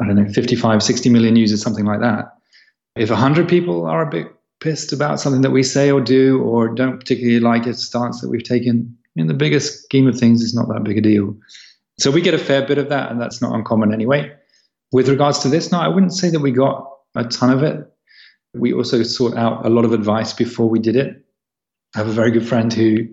I 0.00 0.06
don't 0.06 0.16
know, 0.16 0.30
55, 0.32 0.82
60 0.82 1.08
million 1.08 1.34
users, 1.34 1.62
something 1.62 1.84
like 1.84 2.00
that 2.00 2.36
if 2.96 3.10
100 3.10 3.48
people 3.48 3.86
are 3.86 4.02
a 4.02 4.10
bit 4.10 4.26
pissed 4.60 4.92
about 4.92 5.20
something 5.20 5.42
that 5.42 5.50
we 5.50 5.62
say 5.62 5.90
or 5.90 6.00
do 6.00 6.40
or 6.42 6.68
don't 6.68 6.98
particularly 6.98 7.40
like 7.40 7.66
a 7.66 7.74
stance 7.74 8.20
that 8.20 8.28
we've 8.28 8.42
taken, 8.42 8.96
in 9.14 9.26
the 9.26 9.34
bigger 9.34 9.60
scheme 9.60 10.06
of 10.06 10.18
things, 10.18 10.42
it's 10.42 10.54
not 10.54 10.68
that 10.68 10.84
big 10.84 10.98
a 10.98 11.00
deal. 11.00 11.36
So 11.98 12.10
we 12.10 12.20
get 12.20 12.34
a 12.34 12.38
fair 12.38 12.66
bit 12.66 12.78
of 12.78 12.88
that, 12.90 13.10
and 13.10 13.20
that's 13.20 13.40
not 13.40 13.54
uncommon 13.54 13.92
anyway. 13.92 14.32
With 14.92 15.08
regards 15.08 15.38
to 15.40 15.48
this, 15.48 15.72
no, 15.72 15.80
I 15.80 15.88
wouldn't 15.88 16.12
say 16.12 16.30
that 16.30 16.40
we 16.40 16.50
got 16.50 16.90
a 17.14 17.24
ton 17.24 17.50
of 17.50 17.62
it. 17.62 17.90
We 18.54 18.72
also 18.72 19.02
sought 19.02 19.36
out 19.36 19.64
a 19.64 19.70
lot 19.70 19.84
of 19.84 19.92
advice 19.92 20.32
before 20.32 20.68
we 20.68 20.78
did 20.78 20.96
it. 20.96 21.24
I 21.94 21.98
have 21.98 22.08
a 22.08 22.12
very 22.12 22.30
good 22.30 22.46
friend 22.46 22.72
who 22.72 23.08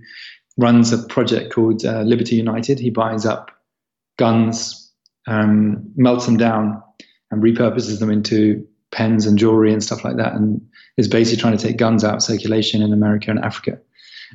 runs 0.57 0.91
a 0.91 0.97
project 0.97 1.53
called 1.53 1.85
uh, 1.85 2.01
Liberty 2.01 2.35
United. 2.35 2.79
He 2.79 2.89
buys 2.89 3.25
up 3.25 3.51
guns, 4.17 4.91
um, 5.27 5.91
melts 5.95 6.25
them 6.25 6.37
down, 6.37 6.81
and 7.31 7.41
repurposes 7.41 7.99
them 7.99 8.11
into 8.11 8.65
pens 8.91 9.25
and 9.25 9.37
jewelry 9.37 9.73
and 9.73 9.83
stuff 9.83 10.03
like 10.03 10.17
that, 10.17 10.33
and 10.33 10.61
is 10.97 11.07
basically 11.07 11.41
trying 11.41 11.57
to 11.57 11.63
take 11.63 11.77
guns 11.77 12.03
out 12.03 12.15
of 12.15 12.21
circulation 12.23 12.81
in 12.81 12.93
America 12.93 13.31
and 13.31 13.39
Africa. 13.39 13.79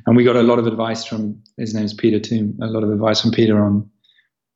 And 0.05 0.15
we 0.15 0.23
got 0.23 0.35
a 0.35 0.43
lot 0.43 0.59
of 0.59 0.67
advice 0.67 1.05
from 1.05 1.41
his 1.57 1.73
name 1.73 1.85
is 1.85 1.93
Peter 1.93 2.19
Thum. 2.19 2.57
A 2.61 2.67
lot 2.67 2.83
of 2.83 2.91
advice 2.91 3.21
from 3.21 3.31
Peter 3.31 3.61
on 3.63 3.89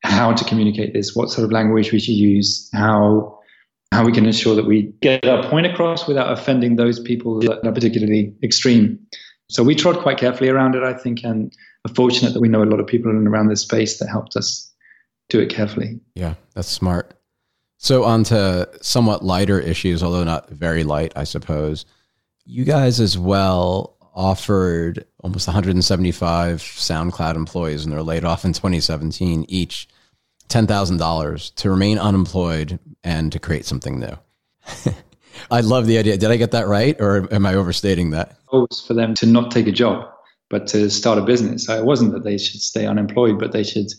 how 0.03 0.33
to 0.33 0.43
communicate 0.45 0.93
this, 0.93 1.15
what 1.15 1.29
sort 1.29 1.45
of 1.45 1.51
language 1.51 1.91
we 1.91 1.99
should 1.99 2.15
use, 2.15 2.69
how 2.73 3.39
how 3.91 4.03
we 4.03 4.11
can 4.11 4.25
ensure 4.25 4.55
that 4.55 4.65
we 4.65 4.91
get 5.01 5.23
our 5.25 5.47
point 5.47 5.67
across 5.67 6.07
without 6.07 6.31
offending 6.31 6.77
those 6.77 6.99
people 6.99 7.39
that 7.39 7.65
are 7.65 7.71
particularly 7.71 8.33
extreme. 8.41 8.99
So 9.49 9.63
we 9.63 9.75
trod 9.75 9.99
quite 9.99 10.17
carefully 10.17 10.49
around 10.49 10.75
it, 10.75 10.83
I 10.83 10.93
think, 10.93 11.23
and 11.23 11.55
are 11.85 11.93
fortunate 11.93 12.33
that 12.33 12.39
we 12.39 12.47
know 12.47 12.63
a 12.63 12.65
lot 12.65 12.79
of 12.79 12.87
people 12.87 13.11
in 13.11 13.27
around 13.27 13.49
this 13.49 13.61
space 13.61 13.99
that 13.99 14.07
helped 14.07 14.35
us 14.35 14.71
do 15.29 15.39
it 15.39 15.49
carefully. 15.49 15.99
Yeah, 16.15 16.35
that's 16.53 16.69
smart. 16.69 17.17
So, 17.77 18.03
on 18.05 18.23
to 18.25 18.69
somewhat 18.81 19.25
lighter 19.25 19.59
issues, 19.59 20.01
although 20.01 20.23
not 20.23 20.49
very 20.49 20.83
light, 20.83 21.11
I 21.15 21.25
suppose. 21.25 21.85
You 22.45 22.63
guys, 22.63 22.99
as 23.01 23.17
well, 23.17 23.97
offered 24.15 25.05
almost 25.19 25.47
175 25.47 26.59
SoundCloud 26.61 27.35
employees, 27.35 27.83
and 27.83 27.91
they're 27.91 28.03
laid 28.03 28.23
off 28.23 28.45
in 28.45 28.53
2017 28.53 29.45
each 29.49 29.87
$10,000 30.49 31.55
to 31.55 31.69
remain 31.69 31.97
unemployed 31.97 32.79
and 33.03 33.31
to 33.31 33.39
create 33.39 33.65
something 33.65 33.99
new. 33.99 34.17
I 35.51 35.61
love 35.61 35.87
the 35.87 35.97
idea. 35.97 36.17
Did 36.17 36.31
I 36.31 36.37
get 36.37 36.51
that 36.51 36.67
right, 36.67 36.95
or 36.99 37.33
am 37.33 37.45
I 37.45 37.53
overstating 37.53 38.11
that? 38.11 38.37
Always 38.49 38.83
for 38.85 38.93
them 38.93 39.13
to 39.15 39.25
not 39.25 39.51
take 39.51 39.67
a 39.67 39.71
job, 39.71 40.09
but 40.49 40.67
to 40.67 40.89
start 40.89 41.17
a 41.17 41.21
business. 41.21 41.69
It 41.69 41.85
wasn't 41.85 42.13
that 42.13 42.23
they 42.23 42.37
should 42.37 42.61
stay 42.61 42.85
unemployed, 42.85 43.39
but 43.39 43.51
they 43.51 43.63
should 43.63 43.91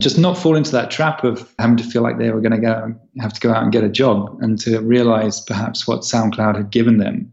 just 0.00 0.18
not 0.18 0.38
fall 0.38 0.56
into 0.56 0.72
that 0.72 0.90
trap 0.90 1.24
of 1.24 1.52
having 1.58 1.76
to 1.76 1.84
feel 1.84 2.02
like 2.02 2.18
they 2.18 2.30
were 2.30 2.40
going 2.40 2.52
to 2.52 2.58
go 2.58 2.94
have 3.18 3.34
to 3.34 3.40
go 3.40 3.52
out 3.52 3.62
and 3.62 3.72
get 3.72 3.84
a 3.84 3.88
job 3.88 4.38
and 4.40 4.58
to 4.60 4.80
realize 4.80 5.40
perhaps 5.42 5.86
what 5.86 6.00
SoundCloud 6.00 6.56
had 6.56 6.70
given 6.70 6.98
them. 6.98 7.32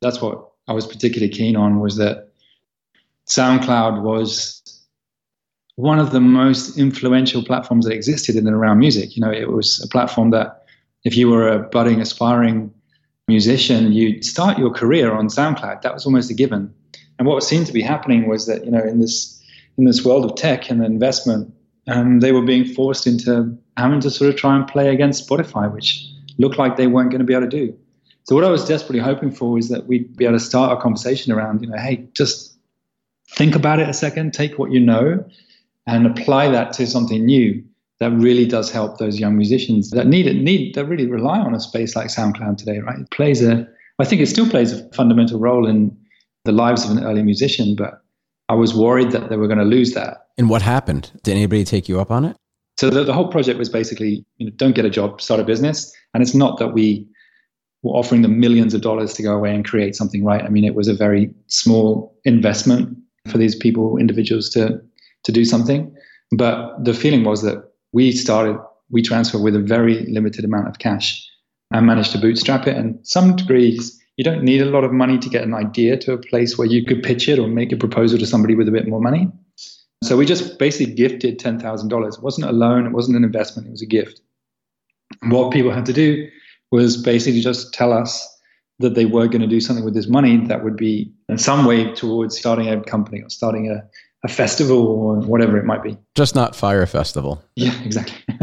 That's 0.00 0.20
what 0.20 0.48
I 0.68 0.72
was 0.72 0.86
particularly 0.86 1.32
keen 1.32 1.56
on 1.56 1.80
was 1.80 1.96
that 1.96 2.28
SoundCloud 3.26 4.02
was 4.02 4.62
one 5.76 5.98
of 5.98 6.12
the 6.12 6.20
most 6.20 6.78
influential 6.78 7.44
platforms 7.44 7.84
that 7.86 7.94
existed 7.94 8.36
in 8.36 8.46
and 8.46 8.54
around 8.54 8.78
music. 8.78 9.16
You 9.16 9.22
know, 9.22 9.32
it 9.32 9.50
was 9.50 9.82
a 9.82 9.88
platform 9.88 10.30
that 10.30 10.63
if 11.04 11.16
you 11.16 11.28
were 11.28 11.48
a 11.48 11.58
budding, 11.58 12.00
aspiring 12.00 12.72
musician, 13.28 13.92
you'd 13.92 14.24
start 14.24 14.58
your 14.58 14.70
career 14.70 15.12
on 15.12 15.28
SoundCloud. 15.28 15.82
That 15.82 15.94
was 15.94 16.04
almost 16.06 16.30
a 16.30 16.34
given. 16.34 16.72
And 17.18 17.28
what 17.28 17.42
seemed 17.42 17.66
to 17.66 17.72
be 17.72 17.82
happening 17.82 18.28
was 18.28 18.46
that, 18.46 18.64
you 18.64 18.70
know, 18.70 18.82
in 18.82 19.00
this 19.00 19.30
in 19.76 19.84
this 19.84 20.04
world 20.04 20.24
of 20.24 20.36
tech 20.36 20.70
and 20.70 20.84
investment, 20.84 21.52
um, 21.88 22.20
they 22.20 22.32
were 22.32 22.42
being 22.42 22.64
forced 22.64 23.06
into 23.06 23.56
having 23.76 24.00
to 24.00 24.10
sort 24.10 24.30
of 24.30 24.36
try 24.36 24.54
and 24.54 24.66
play 24.66 24.88
against 24.88 25.28
Spotify, 25.28 25.72
which 25.72 26.06
looked 26.38 26.58
like 26.58 26.76
they 26.76 26.86
weren't 26.86 27.10
going 27.10 27.20
to 27.20 27.26
be 27.26 27.34
able 27.34 27.48
to 27.48 27.56
do. 27.66 27.76
So 28.22 28.34
what 28.34 28.44
I 28.44 28.50
was 28.50 28.64
desperately 28.64 29.00
hoping 29.00 29.32
for 29.32 29.52
was 29.52 29.68
that 29.68 29.86
we'd 29.86 30.16
be 30.16 30.24
able 30.24 30.38
to 30.38 30.44
start 30.44 30.78
a 30.78 30.80
conversation 30.80 31.32
around, 31.32 31.60
you 31.60 31.68
know, 31.68 31.76
hey, 31.76 32.08
just 32.14 32.56
think 33.30 33.54
about 33.54 33.80
it 33.80 33.88
a 33.88 33.92
second, 33.92 34.32
take 34.32 34.58
what 34.58 34.70
you 34.70 34.80
know, 34.80 35.24
and 35.86 36.06
apply 36.06 36.48
that 36.50 36.72
to 36.74 36.86
something 36.86 37.24
new 37.26 37.62
that 38.00 38.10
really 38.12 38.46
does 38.46 38.70
help 38.70 38.98
those 38.98 39.20
young 39.20 39.36
musicians 39.36 39.90
that 39.90 40.06
need 40.06 40.26
it, 40.26 40.36
need 40.36 40.74
that 40.74 40.86
really 40.86 41.06
rely 41.06 41.38
on 41.38 41.54
a 41.54 41.60
space 41.60 41.94
like 41.94 42.08
SoundCloud 42.08 42.56
today, 42.56 42.78
right? 42.80 42.98
It 42.98 43.10
plays 43.10 43.42
a, 43.42 43.66
I 43.98 44.04
think 44.04 44.20
it 44.20 44.26
still 44.26 44.48
plays 44.48 44.72
a 44.72 44.88
fundamental 44.92 45.38
role 45.38 45.66
in 45.66 45.96
the 46.44 46.52
lives 46.52 46.84
of 46.84 46.96
an 46.96 47.04
early 47.04 47.22
musician, 47.22 47.76
but 47.76 48.02
I 48.48 48.54
was 48.54 48.74
worried 48.74 49.12
that 49.12 49.30
they 49.30 49.36
were 49.36 49.46
going 49.46 49.58
to 49.58 49.64
lose 49.64 49.94
that 49.94 50.24
and 50.36 50.50
what 50.50 50.62
happened? 50.62 51.10
Did 51.22 51.32
anybody 51.32 51.64
take 51.64 51.88
you 51.88 52.00
up 52.00 52.10
on 52.10 52.24
it? 52.24 52.36
So 52.76 52.90
the, 52.90 53.04
the 53.04 53.12
whole 53.12 53.28
project 53.28 53.58
was 53.58 53.68
basically, 53.68 54.24
you 54.38 54.46
know, 54.46 54.52
don't 54.56 54.74
get 54.74 54.84
a 54.84 54.90
job, 54.90 55.20
start 55.20 55.40
a 55.40 55.44
business. 55.44 55.92
And 56.12 56.22
it's 56.22 56.34
not 56.34 56.58
that 56.58 56.68
we 56.68 57.06
were 57.82 57.92
offering 57.92 58.22
them 58.22 58.40
millions 58.40 58.74
of 58.74 58.80
dollars 58.80 59.14
to 59.14 59.22
go 59.22 59.34
away 59.34 59.54
and 59.54 59.64
create 59.64 59.94
something, 59.94 60.24
right? 60.24 60.42
I 60.42 60.48
mean, 60.48 60.64
it 60.64 60.74
was 60.74 60.88
a 60.88 60.94
very 60.94 61.32
small 61.46 62.16
investment 62.24 62.96
for 63.28 63.38
these 63.38 63.54
people, 63.54 63.96
individuals 63.96 64.50
to 64.50 64.80
to 65.24 65.32
do 65.32 65.44
something. 65.44 65.94
But 66.32 66.84
the 66.84 66.92
feeling 66.92 67.24
was 67.24 67.42
that 67.42 67.70
we 67.94 68.10
started, 68.10 68.58
we 68.90 69.00
transferred 69.00 69.42
with 69.42 69.54
a 69.54 69.60
very 69.60 70.04
limited 70.06 70.44
amount 70.44 70.66
of 70.68 70.80
cash 70.80 71.26
and 71.72 71.86
managed 71.86 72.10
to 72.12 72.18
bootstrap 72.18 72.66
it. 72.66 72.76
And 72.76 72.98
some 73.06 73.36
degrees, 73.36 73.98
you 74.16 74.24
don't 74.24 74.42
need 74.42 74.60
a 74.60 74.66
lot 74.66 74.82
of 74.82 74.92
money 74.92 75.16
to 75.18 75.28
get 75.28 75.44
an 75.44 75.54
idea 75.54 75.96
to 75.98 76.12
a 76.12 76.18
place 76.18 76.58
where 76.58 76.66
you 76.66 76.84
could 76.84 77.04
pitch 77.04 77.28
it 77.28 77.38
or 77.38 77.46
make 77.46 77.72
a 77.72 77.76
proposal 77.76 78.18
to 78.18 78.26
somebody 78.26 78.56
with 78.56 78.68
a 78.68 78.72
bit 78.72 78.88
more 78.88 79.00
money. 79.00 79.30
So 80.02 80.16
we 80.16 80.26
just 80.26 80.58
basically 80.58 80.92
gifted 80.92 81.38
$10,000. 81.38 82.16
It 82.16 82.22
wasn't 82.22 82.48
a 82.48 82.52
loan, 82.52 82.84
it 82.84 82.92
wasn't 82.92 83.16
an 83.16 83.24
investment, 83.24 83.68
it 83.68 83.70
was 83.70 83.82
a 83.82 83.86
gift. 83.86 84.20
And 85.22 85.32
what 85.32 85.52
people 85.52 85.70
had 85.70 85.86
to 85.86 85.92
do 85.92 86.28
was 86.72 87.00
basically 87.00 87.40
just 87.40 87.72
tell 87.72 87.92
us 87.92 88.28
that 88.80 88.96
they 88.96 89.04
were 89.04 89.28
going 89.28 89.40
to 89.40 89.46
do 89.46 89.60
something 89.60 89.84
with 89.84 89.94
this 89.94 90.08
money 90.08 90.44
that 90.48 90.64
would 90.64 90.76
be 90.76 91.12
in 91.28 91.38
some 91.38 91.64
way 91.64 91.94
towards 91.94 92.36
starting 92.36 92.68
a 92.68 92.82
company 92.82 93.22
or 93.22 93.30
starting 93.30 93.70
a, 93.70 93.84
a 94.24 94.28
festival 94.28 94.86
or 94.86 95.16
whatever 95.16 95.58
it 95.58 95.64
might 95.64 95.82
be. 95.82 95.96
Just 96.14 96.34
not 96.34 96.56
Fyre 96.56 96.86
Festival. 96.86 97.42
Yeah, 97.56 97.78
exactly. 97.82 98.16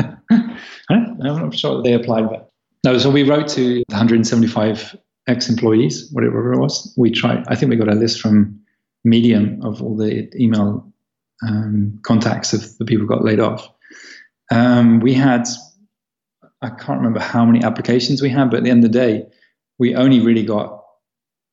I'm 0.89 1.17
not 1.19 1.55
sure 1.55 1.81
they 1.81 1.93
applied, 1.93 2.29
but 2.29 2.51
no. 2.83 2.97
So 2.97 3.09
we 3.09 3.23
wrote 3.23 3.47
to 3.49 3.83
175 3.89 4.95
ex-employees, 5.27 6.09
whatever 6.11 6.53
it 6.53 6.59
was. 6.59 6.93
We 6.97 7.11
tried. 7.11 7.43
I 7.47 7.55
think 7.55 7.69
we 7.69 7.75
got 7.75 7.89
a 7.89 7.95
list 7.95 8.21
from 8.21 8.59
Medium 9.03 9.59
of 9.63 9.81
all 9.81 9.95
the 9.95 10.29
email 10.39 10.91
um, 11.47 11.99
contacts 12.03 12.53
of 12.53 12.77
the 12.77 12.85
people 12.85 13.01
who 13.05 13.07
got 13.07 13.23
laid 13.23 13.39
off. 13.39 13.67
Um, 14.51 14.99
we 14.99 15.13
had, 15.13 15.47
I 16.61 16.69
can't 16.69 16.99
remember 16.99 17.19
how 17.19 17.45
many 17.45 17.63
applications 17.63 18.21
we 18.21 18.29
had, 18.29 18.51
but 18.51 18.57
at 18.57 18.63
the 18.63 18.69
end 18.69 18.83
of 18.83 18.91
the 18.91 18.99
day, 18.99 19.25
we 19.79 19.95
only 19.95 20.19
really 20.19 20.43
got 20.43 20.83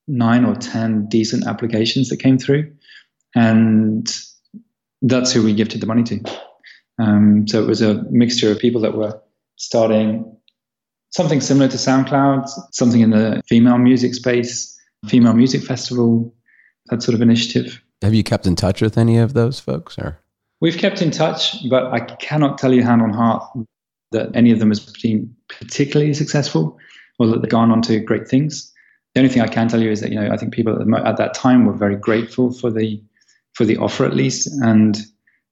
nine 0.06 0.44
or 0.44 0.54
10 0.54 1.08
decent 1.08 1.46
applications 1.46 2.08
that 2.08 2.18
came 2.18 2.38
through. 2.38 2.70
And 3.34 4.08
that's 5.02 5.32
who 5.32 5.42
we 5.42 5.54
gifted 5.54 5.80
the 5.80 5.86
money 5.86 6.02
to. 6.04 6.20
Um, 6.98 7.46
so 7.46 7.62
it 7.62 7.66
was 7.66 7.82
a 7.82 8.02
mixture 8.10 8.50
of 8.50 8.58
people 8.58 8.80
that 8.80 8.96
were 8.96 9.20
starting 9.56 10.36
something 11.10 11.40
similar 11.40 11.68
to 11.68 11.76
SoundCloud, 11.76 12.48
something 12.72 13.00
in 13.00 13.10
the 13.10 13.42
female 13.46 13.78
music 13.78 14.14
space, 14.14 14.76
female 15.06 15.34
music 15.34 15.62
festival, 15.62 16.34
that 16.88 17.02
sort 17.02 17.14
of 17.14 17.22
initiative 17.22 17.80
Have 18.02 18.14
you 18.14 18.22
kept 18.22 18.46
in 18.46 18.56
touch 18.56 18.80
with 18.80 18.96
any 18.96 19.18
of 19.18 19.34
those 19.34 19.60
folks 19.60 19.98
or? 19.98 20.18
We've 20.60 20.78
kept 20.78 21.02
in 21.02 21.10
touch, 21.12 21.68
but 21.68 21.92
I 21.92 22.00
cannot 22.00 22.58
tell 22.58 22.72
you 22.72 22.82
hand 22.82 23.00
on 23.00 23.12
heart 23.12 23.44
that 24.10 24.34
any 24.34 24.50
of 24.50 24.58
them 24.58 24.70
has 24.70 24.80
been 24.80 25.34
particularly 25.48 26.12
successful 26.14 26.76
or 27.18 27.28
that 27.28 27.42
they've 27.42 27.50
gone 27.50 27.70
on 27.70 27.82
to 27.82 28.00
great 28.00 28.26
things. 28.26 28.72
The 29.14 29.20
only 29.20 29.32
thing 29.32 29.42
I 29.42 29.46
can 29.46 29.68
tell 29.68 29.80
you 29.80 29.90
is 29.90 30.00
that 30.00 30.10
you 30.10 30.20
know 30.20 30.30
I 30.32 30.36
think 30.36 30.52
people 30.52 30.80
at, 30.80 31.06
at 31.06 31.16
that 31.18 31.34
time 31.34 31.64
were 31.64 31.74
very 31.74 31.96
grateful 31.96 32.52
for 32.52 32.70
the 32.70 33.00
for 33.58 33.64
the 33.64 33.76
offer 33.76 34.04
at 34.04 34.14
least, 34.14 34.46
and 34.62 34.96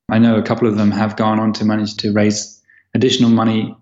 I 0.09 0.19
know 0.21 0.37
a 0.37 0.43
couple 0.43 0.69
of 0.69 0.77
them 0.77 0.93
have 0.93 1.17
gone 1.17 1.41
on 1.41 1.53
to 1.55 1.65
manage 1.65 1.97
to 1.97 2.13
raise 2.13 2.63
additional 2.95 3.31
money 3.31 3.77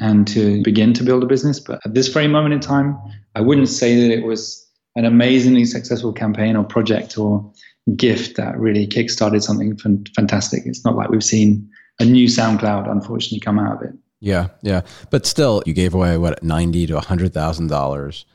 and 0.00 0.26
to 0.28 0.60
begin 0.64 0.92
to 0.94 1.04
build 1.04 1.22
a 1.22 1.26
business. 1.26 1.60
But 1.60 1.78
at 1.84 1.94
this 1.94 2.08
very 2.08 2.26
moment 2.26 2.54
in 2.54 2.58
time, 2.60 2.98
I 3.36 3.40
wouldn't 3.40 3.68
say 3.68 3.94
that 4.00 4.10
it 4.10 4.24
was 4.24 4.66
an 4.96 5.04
amazingly 5.04 5.64
successful 5.64 6.12
campaign 6.12 6.56
or 6.56 6.64
project 6.64 7.16
or 7.16 7.52
gift 7.94 8.36
that 8.36 8.58
really 8.58 8.84
kickstarted 8.84 9.42
something 9.42 9.76
fantastic. 10.16 10.64
It's 10.66 10.84
not 10.84 10.96
like 10.96 11.10
we've 11.10 11.22
seen 11.22 11.70
a 12.00 12.04
new 12.04 12.26
SoundCloud, 12.26 12.90
unfortunately, 12.90 13.38
come 13.38 13.60
out 13.60 13.76
of 13.76 13.88
it. 13.88 13.94
Yeah, 14.18 14.48
yeah, 14.62 14.80
but 15.10 15.24
still, 15.24 15.62
you 15.66 15.72
gave 15.72 15.94
away 15.94 16.18
what 16.18 16.42
ninety 16.42 16.84
to 16.88 16.98
hundred 16.98 17.32
thousand 17.32 17.68
dollars, 17.68 18.26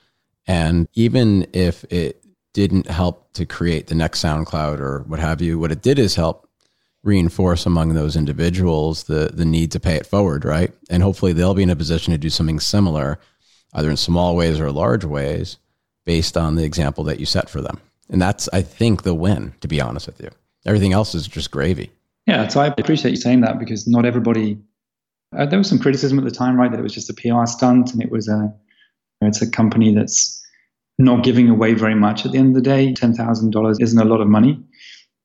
and 0.47 0.87
even 0.93 1.47
if 1.51 1.83
it 1.91 2.22
didn't 2.53 2.87
help 2.87 3.31
to 3.33 3.45
create 3.45 3.87
the 3.87 3.95
next 3.95 4.23
SoundCloud 4.23 4.79
or 4.79 5.03
what 5.07 5.19
have 5.19 5.41
you, 5.41 5.59
what 5.59 5.71
it 5.71 5.81
did 5.81 5.99
is 5.99 6.15
help 6.15 6.47
reinforce 7.03 7.65
among 7.65 7.93
those 7.93 8.15
individuals 8.15 9.03
the 9.03 9.29
the 9.33 9.43
need 9.43 9.71
to 9.71 9.79
pay 9.79 9.95
it 9.95 10.05
forward, 10.05 10.45
right? 10.45 10.71
And 10.89 11.03
hopefully, 11.03 11.33
they'll 11.33 11.53
be 11.53 11.63
in 11.63 11.69
a 11.69 11.75
position 11.75 12.11
to 12.11 12.17
do 12.17 12.29
something 12.29 12.59
similar, 12.59 13.19
either 13.73 13.89
in 13.89 13.97
small 13.97 14.35
ways 14.35 14.59
or 14.59 14.71
large 14.71 15.03
ways, 15.03 15.57
based 16.05 16.37
on 16.37 16.55
the 16.55 16.63
example 16.63 17.03
that 17.05 17.19
you 17.19 17.25
set 17.25 17.49
for 17.49 17.61
them. 17.61 17.79
And 18.09 18.21
that's, 18.21 18.47
I 18.53 18.61
think, 18.61 19.03
the 19.03 19.13
win. 19.13 19.53
To 19.61 19.67
be 19.67 19.81
honest 19.81 20.07
with 20.07 20.21
you, 20.21 20.29
everything 20.65 20.93
else 20.93 21.13
is 21.13 21.27
just 21.27 21.51
gravy. 21.51 21.91
Yeah, 22.25 22.47
so 22.47 22.61
I 22.61 22.67
appreciate 22.67 23.11
you 23.11 23.17
saying 23.17 23.41
that 23.41 23.59
because 23.59 23.85
not 23.85 24.05
everybody 24.05 24.57
uh, 25.37 25.45
there 25.45 25.57
was 25.57 25.67
some 25.67 25.79
criticism 25.79 26.17
at 26.17 26.25
the 26.25 26.31
time, 26.31 26.57
right, 26.57 26.71
that 26.71 26.79
it 26.79 26.83
was 26.83 26.93
just 26.93 27.09
a 27.09 27.13
PR 27.13 27.45
stunt 27.45 27.93
and 27.93 28.01
it 28.01 28.11
was 28.11 28.27
a 28.27 28.53
it's 29.21 29.41
a 29.41 29.49
company 29.49 29.95
that's 29.95 30.42
not 30.99 31.23
giving 31.23 31.49
away 31.49 31.73
very 31.73 31.95
much 31.95 32.25
at 32.25 32.31
the 32.31 32.37
end 32.37 32.49
of 32.49 32.63
the 32.63 32.69
day. 32.69 32.93
Ten 32.93 33.13
thousand 33.13 33.51
dollars 33.51 33.79
isn't 33.79 33.99
a 33.99 34.05
lot 34.05 34.21
of 34.21 34.27
money, 34.27 34.59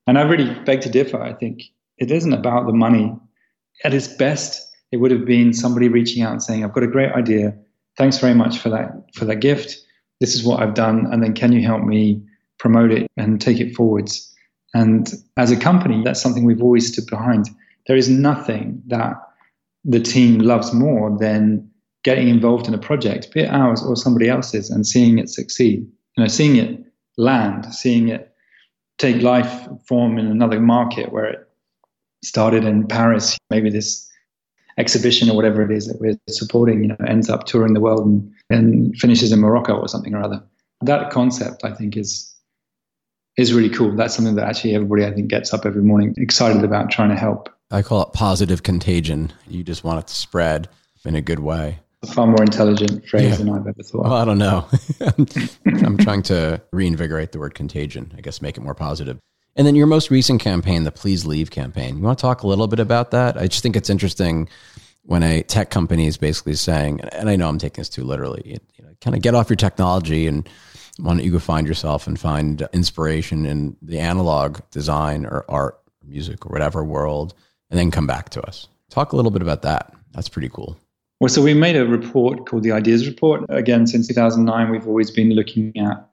and 0.06 0.18
I 0.18 0.22
really 0.22 0.52
beg 0.64 0.80
to 0.82 0.88
differ. 0.88 1.22
I 1.22 1.34
think 1.34 1.62
it 1.98 2.10
isn't 2.10 2.32
about 2.32 2.66
the 2.66 2.72
money. 2.72 3.14
At 3.84 3.94
its 3.94 4.08
best, 4.08 4.66
it 4.90 4.96
would 4.96 5.10
have 5.10 5.24
been 5.24 5.52
somebody 5.52 5.88
reaching 5.88 6.22
out 6.22 6.32
and 6.32 6.42
saying, 6.42 6.64
"I've 6.64 6.72
got 6.72 6.82
a 6.82 6.88
great 6.88 7.12
idea. 7.12 7.54
Thanks 7.96 8.18
very 8.18 8.34
much 8.34 8.58
for 8.58 8.70
that 8.70 8.92
for 9.14 9.24
that 9.26 9.36
gift. 9.36 9.76
This 10.20 10.34
is 10.34 10.44
what 10.44 10.60
I've 10.60 10.74
done, 10.74 11.06
and 11.12 11.22
then 11.22 11.34
can 11.34 11.52
you 11.52 11.62
help 11.62 11.84
me 11.84 12.22
promote 12.58 12.90
it 12.90 13.06
and 13.16 13.40
take 13.40 13.60
it 13.60 13.74
forwards?" 13.74 14.34
And 14.74 15.12
as 15.36 15.50
a 15.50 15.56
company, 15.56 16.02
that's 16.04 16.20
something 16.20 16.44
we've 16.44 16.62
always 16.62 16.92
stood 16.92 17.06
behind. 17.06 17.48
There 17.86 17.96
is 17.96 18.10
nothing 18.10 18.82
that 18.88 19.14
the 19.84 20.00
team 20.00 20.40
loves 20.40 20.74
more 20.74 21.16
than 21.18 21.67
getting 22.04 22.28
involved 22.28 22.68
in 22.68 22.74
a 22.74 22.78
project, 22.78 23.32
be 23.32 23.40
it 23.40 23.50
ours 23.50 23.82
or 23.82 23.96
somebody 23.96 24.28
else's, 24.28 24.70
and 24.70 24.86
seeing 24.86 25.18
it 25.18 25.28
succeed. 25.28 25.80
You 26.16 26.24
know, 26.24 26.28
seeing 26.28 26.56
it 26.56 26.84
land, 27.16 27.72
seeing 27.74 28.08
it 28.08 28.34
take 28.98 29.22
life 29.22 29.68
form 29.86 30.18
in 30.18 30.26
another 30.26 30.60
market 30.60 31.12
where 31.12 31.26
it 31.26 31.48
started 32.24 32.64
in 32.64 32.86
Paris. 32.86 33.38
Maybe 33.50 33.70
this 33.70 34.08
exhibition 34.76 35.28
or 35.28 35.36
whatever 35.36 35.62
it 35.62 35.70
is 35.70 35.86
that 35.88 36.00
we're 36.00 36.18
supporting, 36.28 36.82
you 36.82 36.88
know, 36.88 36.96
ends 37.06 37.28
up 37.28 37.46
touring 37.46 37.74
the 37.74 37.80
world 37.80 38.06
and, 38.06 38.32
and 38.50 38.96
finishes 38.96 39.32
in 39.32 39.40
Morocco 39.40 39.74
or 39.74 39.88
something 39.88 40.14
or 40.14 40.22
other. 40.22 40.42
That 40.82 41.10
concept, 41.10 41.64
I 41.64 41.72
think, 41.72 41.96
is 41.96 42.34
is 43.36 43.52
really 43.52 43.70
cool. 43.70 43.94
That's 43.94 44.14
something 44.14 44.34
that 44.34 44.48
actually 44.48 44.74
everybody, 44.74 45.04
I 45.04 45.12
think, 45.12 45.28
gets 45.28 45.54
up 45.54 45.64
every 45.64 45.82
morning 45.82 46.14
excited 46.16 46.64
about 46.64 46.90
trying 46.90 47.10
to 47.10 47.16
help. 47.16 47.48
I 47.70 47.82
call 47.82 48.02
it 48.02 48.12
positive 48.12 48.62
contagion. 48.62 49.32
You 49.46 49.62
just 49.62 49.84
want 49.84 50.00
it 50.00 50.08
to 50.08 50.14
spread 50.14 50.68
in 51.04 51.14
a 51.14 51.20
good 51.20 51.38
way. 51.38 51.80
A 52.02 52.06
far 52.06 52.26
more 52.26 52.42
intelligent 52.42 53.06
phrase 53.08 53.30
yeah. 53.30 53.36
than 53.36 53.50
I've 53.50 53.66
ever 53.66 53.82
thought. 53.82 54.04
Well, 54.04 54.14
I 54.14 54.24
don't 54.24 54.38
know. 54.38 54.68
I'm 55.84 55.98
trying 55.98 56.22
to 56.24 56.62
reinvigorate 56.72 57.32
the 57.32 57.38
word 57.38 57.54
contagion, 57.54 58.12
I 58.16 58.20
guess, 58.20 58.40
make 58.40 58.56
it 58.56 58.60
more 58.60 58.74
positive. 58.74 59.18
And 59.56 59.66
then 59.66 59.74
your 59.74 59.88
most 59.88 60.10
recent 60.10 60.40
campaign, 60.40 60.84
the 60.84 60.92
Please 60.92 61.26
Leave 61.26 61.50
campaign. 61.50 61.96
You 61.96 62.02
want 62.04 62.18
to 62.18 62.22
talk 62.22 62.44
a 62.44 62.46
little 62.46 62.68
bit 62.68 62.78
about 62.78 63.10
that? 63.10 63.36
I 63.36 63.48
just 63.48 63.64
think 63.64 63.74
it's 63.74 63.90
interesting 63.90 64.48
when 65.02 65.24
a 65.24 65.42
tech 65.42 65.70
company 65.70 66.06
is 66.06 66.16
basically 66.16 66.54
saying, 66.54 67.00
and 67.00 67.28
I 67.28 67.34
know 67.34 67.48
I'm 67.48 67.58
taking 67.58 67.80
this 67.80 67.88
too 67.88 68.04
literally, 68.04 68.42
you 68.44 68.84
know, 68.84 68.90
kind 69.00 69.16
of 69.16 69.22
get 69.22 69.34
off 69.34 69.50
your 69.50 69.56
technology 69.56 70.28
and 70.28 70.48
why 70.98 71.14
don't 71.14 71.24
you 71.24 71.32
go 71.32 71.38
find 71.38 71.66
yourself 71.66 72.06
and 72.06 72.18
find 72.18 72.66
inspiration 72.72 73.46
in 73.46 73.76
the 73.82 73.98
analog 73.98 74.60
design 74.70 75.24
or 75.24 75.44
art, 75.48 75.80
or 76.02 76.06
music, 76.06 76.46
or 76.46 76.50
whatever 76.50 76.84
world, 76.84 77.34
and 77.70 77.78
then 77.78 77.90
come 77.90 78.06
back 78.06 78.30
to 78.30 78.42
us. 78.42 78.68
Talk 78.90 79.12
a 79.12 79.16
little 79.16 79.30
bit 79.30 79.42
about 79.42 79.62
that. 79.62 79.92
That's 80.12 80.28
pretty 80.28 80.48
cool. 80.48 80.78
Well, 81.20 81.28
so 81.28 81.42
we 81.42 81.52
made 81.54 81.74
a 81.74 81.84
report 81.84 82.46
called 82.46 82.62
the 82.62 82.70
Ideas 82.70 83.08
Report. 83.08 83.44
Again, 83.48 83.88
since 83.88 84.06
2009, 84.06 84.70
we've 84.70 84.86
always 84.86 85.10
been 85.10 85.30
looking 85.30 85.76
at 85.76 86.08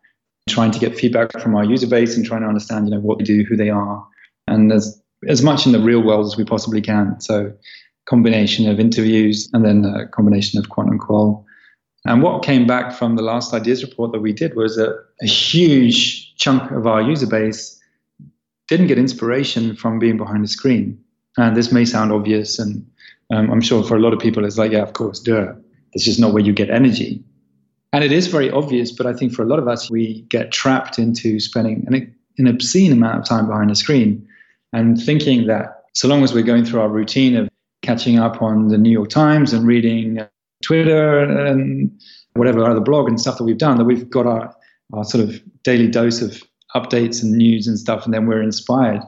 trying 0.50 0.72
to 0.72 0.80
get 0.80 0.98
feedback 0.98 1.32
from 1.40 1.56
our 1.56 1.64
user 1.64 1.86
base 1.86 2.18
and 2.18 2.26
trying 2.26 2.42
to 2.42 2.48
understand, 2.48 2.88
you 2.88 2.96
know, 2.96 3.00
what 3.00 3.20
they 3.20 3.24
do, 3.24 3.44
who 3.44 3.56
they 3.56 3.70
are, 3.70 4.06
and 4.48 4.72
as 4.72 5.02
as 5.28 5.42
much 5.42 5.66
in 5.66 5.72
the 5.72 5.80
real 5.80 6.02
world 6.02 6.26
as 6.26 6.38
we 6.38 6.44
possibly 6.44 6.82
can. 6.82 7.20
So, 7.20 7.54
combination 8.06 8.68
of 8.70 8.80
interviews 8.80 9.50
and 9.54 9.64
then 9.64 9.86
a 9.86 10.08
combination 10.08 10.60
of 10.60 10.70
quant 10.70 10.90
and 10.90 11.00
qual. 11.00 11.46
And 12.06 12.22
what 12.22 12.44
came 12.44 12.68
back 12.68 12.94
from 12.94 13.16
the 13.16 13.24
last 13.24 13.54
ideas 13.54 13.84
report 13.84 14.12
that 14.12 14.20
we 14.20 14.32
did 14.32 14.56
was 14.56 14.76
that 14.76 15.04
a 15.22 15.26
huge 15.26 16.36
chunk 16.36 16.72
of 16.72 16.86
our 16.86 17.02
user 17.02 17.26
base 17.26 17.80
didn't 18.68 18.88
get 18.88 19.00
inspiration 19.00 19.76
from 19.76 19.98
being 19.98 20.18
behind 20.18 20.46
a 20.46 20.48
screen. 20.48 21.00
And 21.38 21.56
this 21.56 21.72
may 21.72 21.86
sound 21.86 22.12
obvious, 22.12 22.60
and 22.60 22.86
um, 23.32 23.52
I'm 23.52 23.62
sure 23.62 23.84
for 23.84 23.96
a 23.96 24.00
lot 24.00 24.14
of 24.14 24.20
people, 24.20 24.46
it's 24.46 24.58
like, 24.58 24.72
yeah, 24.72 24.84
of 24.84 24.94
course, 24.94 25.20
duh. 25.20 25.54
That's 25.94 26.06
just 26.06 26.20
not 26.20 26.34
where 26.34 26.44
you 26.44 26.54
get 26.54 26.70
energy. 26.70 27.24
And 27.94 28.04
it 28.04 28.12
is 28.12 28.28
very 28.28 28.52
obvious, 28.52 28.92
but 28.92 29.06
I 29.06 29.14
think 29.14 29.34
for 29.34 29.44
a 29.44 29.46
lot 29.46 29.60
of 29.60 29.68
us, 29.68 29.90
we 29.90 30.22
get 30.24 30.52
trapped 30.52 31.00
into 31.00 31.40
spending 31.40 31.86
an, 31.88 32.14
an 32.38 32.48
obscene 32.48 32.92
amount 32.92 33.20
of 33.20 33.26
time 33.26 33.48
behind 33.48 33.72
a 33.72 33.76
screen 33.76 34.28
and 34.74 35.02
thinking 35.02 35.48
that 35.48 35.86
so 35.94 36.10
long 36.10 36.22
as 36.24 36.34
we're 36.34 36.44
going 36.44 36.66
through 36.66 36.82
our 36.82 36.90
routine 36.90 37.38
of 37.38 37.50
catching 37.82 38.20
up 38.20 38.42
on 38.42 38.68
the 38.68 38.78
New 38.78 38.90
York 38.90 39.10
Times 39.10 39.54
and 39.54 39.66
reading 39.66 40.20
Twitter 40.62 41.20
and 41.20 41.90
whatever 42.34 42.66
other 42.66 42.82
blog 42.82 43.08
and 43.08 43.20
stuff 43.20 43.38
that 43.38 43.46
we've 43.46 43.58
done, 43.58 43.78
that 43.78 43.86
we've 43.86 44.10
got 44.10 44.26
our, 44.26 44.54
our 44.92 45.06
sort 45.06 45.24
of 45.24 45.42
daily 45.64 45.88
dose 45.88 46.22
of 46.22 46.44
updates 46.76 47.24
and 47.24 47.32
news 47.32 47.68
and 47.68 47.80
stuff, 47.80 48.04
and 48.04 48.14
then 48.14 48.28
we're 48.28 48.42
inspired. 48.42 49.02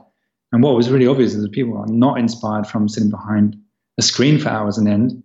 And 0.54 0.64
what 0.64 0.76
was 0.76 0.90
really 0.90 1.08
obvious 1.08 1.34
is 1.34 1.42
that 1.42 1.52
people 1.52 1.78
are 1.78 1.88
not 1.88 2.18
inspired 2.18 2.66
from 2.68 2.88
sitting 2.88 3.10
behind 3.10 3.58
a 3.98 4.02
screen 4.02 4.40
for 4.40 4.50
hours 4.50 4.78
and 4.78 4.88
end. 4.88 5.24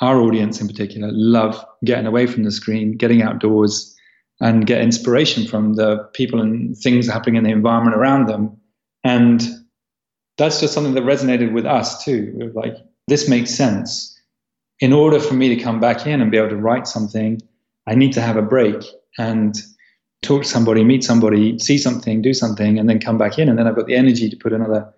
Our 0.00 0.18
audience 0.20 0.60
in 0.60 0.66
particular 0.66 1.10
love 1.12 1.62
getting 1.84 2.06
away 2.06 2.26
from 2.26 2.44
the 2.44 2.50
screen, 2.50 2.96
getting 2.96 3.22
outdoors, 3.22 3.94
and 4.40 4.66
get 4.66 4.80
inspiration 4.80 5.46
from 5.46 5.74
the 5.74 5.98
people 6.14 6.40
and 6.40 6.76
things 6.76 7.06
happening 7.06 7.36
in 7.36 7.44
the 7.44 7.50
environment 7.50 7.96
around 7.96 8.26
them. 8.26 8.56
And 9.04 9.42
that's 10.38 10.60
just 10.60 10.72
something 10.72 10.94
that 10.94 11.04
resonated 11.04 11.52
with 11.52 11.66
us 11.66 12.02
too. 12.02 12.32
We 12.36 12.48
like, 12.48 12.76
this 13.08 13.28
makes 13.28 13.54
sense. 13.54 14.18
In 14.78 14.94
order 14.94 15.20
for 15.20 15.34
me 15.34 15.54
to 15.54 15.62
come 15.62 15.78
back 15.78 16.06
in 16.06 16.22
and 16.22 16.30
be 16.30 16.38
able 16.38 16.48
to 16.48 16.56
write 16.56 16.88
something, 16.88 17.40
I 17.86 17.94
need 17.94 18.14
to 18.14 18.22
have 18.22 18.36
a 18.36 18.42
break 18.42 18.82
and 19.18 19.54
talk 20.22 20.42
to 20.42 20.48
somebody, 20.48 20.84
meet 20.84 21.04
somebody, 21.04 21.58
see 21.58 21.76
something, 21.76 22.22
do 22.22 22.32
something, 22.32 22.78
and 22.78 22.88
then 22.88 22.98
come 22.98 23.18
back 23.18 23.38
in. 23.38 23.48
And 23.48 23.58
then 23.58 23.66
I've 23.66 23.76
got 23.76 23.86
the 23.86 23.96
energy 23.96 24.30
to 24.30 24.36
put 24.36 24.54
another 24.54 24.90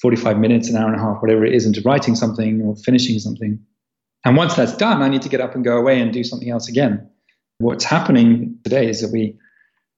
45 0.00 0.38
minutes, 0.38 0.68
an 0.68 0.76
hour 0.76 0.86
and 0.86 0.96
a 0.96 1.02
half, 1.02 1.22
whatever 1.22 1.44
it 1.44 1.54
is, 1.54 1.66
into 1.66 1.80
writing 1.82 2.14
something 2.14 2.62
or 2.62 2.76
finishing 2.76 3.18
something. 3.18 3.58
And 4.24 4.36
once 4.36 4.54
that's 4.54 4.76
done, 4.76 5.02
I 5.02 5.08
need 5.08 5.22
to 5.22 5.28
get 5.28 5.40
up 5.40 5.54
and 5.54 5.64
go 5.64 5.76
away 5.76 6.00
and 6.00 6.12
do 6.12 6.24
something 6.24 6.50
else 6.50 6.68
again. 6.68 7.08
What's 7.58 7.84
happening 7.84 8.58
today 8.64 8.88
is 8.88 9.00
that 9.00 9.12
we 9.12 9.38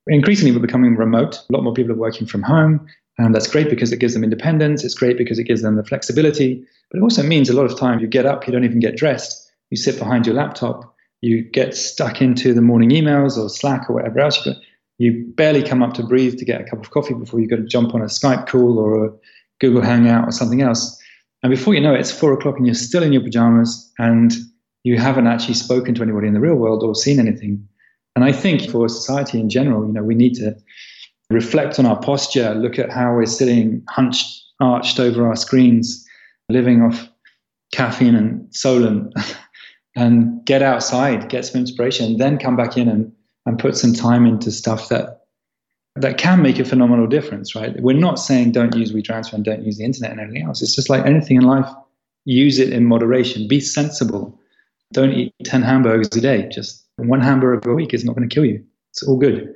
increasingly 0.07 0.53
we're 0.53 0.65
becoming 0.65 0.97
remote. 0.97 1.37
A 1.37 1.53
lot 1.53 1.63
more 1.63 1.73
people 1.73 1.93
are 1.93 1.99
working 1.99 2.27
from 2.27 2.43
home. 2.43 2.87
And 3.19 3.35
that's 3.35 3.49
great 3.49 3.69
because 3.69 3.91
it 3.91 3.99
gives 3.99 4.15
them 4.15 4.23
independence. 4.23 4.85
It's 4.85 4.95
great 4.95 5.19
because 5.19 5.39
it 5.39 5.45
gives 5.45 5.63
them 5.63 5.75
the 5.77 5.85
flexibility. 5.85 6.65
But 6.91 6.99
it 6.99 7.03
also 7.03 7.23
means 7.23 7.51
a 7.51 7.55
lot 7.55 7.71
of 7.71 7.79
time 7.79 7.99
you 7.99 8.07
get 8.07 8.27
up, 8.27 8.47
you 8.47 8.53
don't 8.53 8.65
even 8.65 8.79
get 8.79 8.97
dressed. 8.97 9.51
You 9.71 9.77
sit 9.77 9.99
behind 9.99 10.27
your 10.27 10.37
laptop. 10.37 10.95
You 11.21 11.43
get 11.43 11.77
stuck 11.77 12.23
into 12.23 12.55
the 12.55 12.63
morning 12.63 12.91
emails 12.91 13.37
or 13.37 13.49
Slack 13.49 13.91
or 13.91 13.95
whatever 13.95 14.21
else. 14.21 14.45
You, 14.45 14.53
got, 14.53 14.63
you 14.99 15.25
barely 15.35 15.63
come 15.65 15.83
up 15.83 15.95
to 15.95 16.05
breathe 16.05 16.39
to 16.39 16.45
get 16.45 16.61
a 16.61 16.65
cup 16.65 16.79
of 16.79 16.91
coffee 16.91 17.15
before 17.15 17.41
you've 17.41 17.51
got 17.51 17.57
to 17.57 17.67
jump 17.67 17.93
on 17.95 18.03
a 18.03 18.07
Skype 18.07 18.47
call 18.47 18.79
or 18.79 19.07
a 19.07 19.13
Google 19.61 19.83
Hangout 19.83 20.29
or 20.29 20.33
something 20.33 20.63
else. 20.63 21.01
And 21.43 21.51
before 21.51 21.75
you 21.75 21.81
know 21.81 21.95
it, 21.95 22.01
it's 22.01 22.11
four 22.11 22.33
o'clock 22.33 22.57
and 22.57 22.67
you're 22.67 22.75
still 22.75 23.03
in 23.03 23.13
your 23.13 23.23
pajamas 23.23 23.93
and 23.99 24.33
you 24.85 24.99
haven't 24.99 25.27
actually 25.27 25.55
spoken 25.55 25.95
to 25.95 26.03
anybody 26.03 26.29
in 26.29 26.35
the 26.35 26.41
real 26.41 26.57
world 26.57 26.83
or 26.83 26.95
seen 26.95 27.19
anything. 27.19 27.67
And 28.17 28.25
I 28.25 28.33
think 28.33 28.71
for 28.71 28.89
society 28.89 29.39
in 29.41 29.49
general, 29.49 29.87
you 29.87 29.93
know, 29.93 30.03
we 30.03 30.15
need 30.15 30.35
to 30.35 30.57
reflect 31.31 31.79
on 31.79 31.87
our 31.87 31.99
posture, 32.01 32.55
look 32.55 32.79
at 32.79 32.91
how 32.91 33.15
we're 33.15 33.27
sitting 33.27 33.83
hunched, 33.89 34.43
arched 34.61 34.99
over 34.99 35.27
our 35.27 35.37
screens, 35.37 36.05
living 36.49 36.83
off 36.83 37.09
caffeine 37.73 38.15
and 38.15 38.49
Soylent, 38.51 39.13
and 39.97 40.45
get 40.45 40.63
outside, 40.63 41.29
get 41.29 41.45
some 41.45 41.61
inspiration, 41.61 42.17
then 42.17 42.39
come 42.39 42.57
back 42.57 42.77
in 42.77 42.89
and, 42.89 43.13
and 43.47 43.59
put 43.59 43.77
some 43.77 43.93
time 43.93 44.27
into 44.27 44.51
stuff 44.51 44.89
that 44.89 45.18
that 46.01 46.19
can 46.19 46.43
make 46.43 46.59
a 46.59 46.65
phenomenal 46.65 47.07
difference, 47.07 47.55
right? 47.55 47.81
We're 47.81 47.97
not 47.97 48.19
saying 48.19 48.53
don't 48.53 48.75
use 48.75 48.93
WeTransfer 48.93 49.35
and 49.35 49.45
don't 49.45 49.65
use 49.65 49.79
the 49.79 49.85
internet 49.85 50.13
and 50.13 50.21
everything 50.21 50.45
else. 50.45 50.63
It's 50.63 50.75
just 50.75 50.91
like 50.91 51.05
anything 51.07 51.37
in 51.37 51.43
life, 51.43 51.69
use 52.25 52.59
it 52.59 52.73
in 52.73 52.87
moderation, 52.87 53.49
be 53.49 53.61
sensible. 53.61 54.39
Don't 54.93 55.13
eat 55.13 55.35
10 55.45 55.63
hamburgers 55.63 56.09
a 56.17 56.21
day. 56.21 56.49
Just 56.49 56.85
one 56.97 57.21
hamburger 57.21 57.71
a 57.71 57.75
week 57.75 57.95
is 57.95 58.05
not 58.05 58.17
going 58.17 58.29
to 58.29 58.35
kill 58.35 58.45
you. 58.45 58.65
It's 58.93 59.03
all 59.03 59.17
good. 59.17 59.55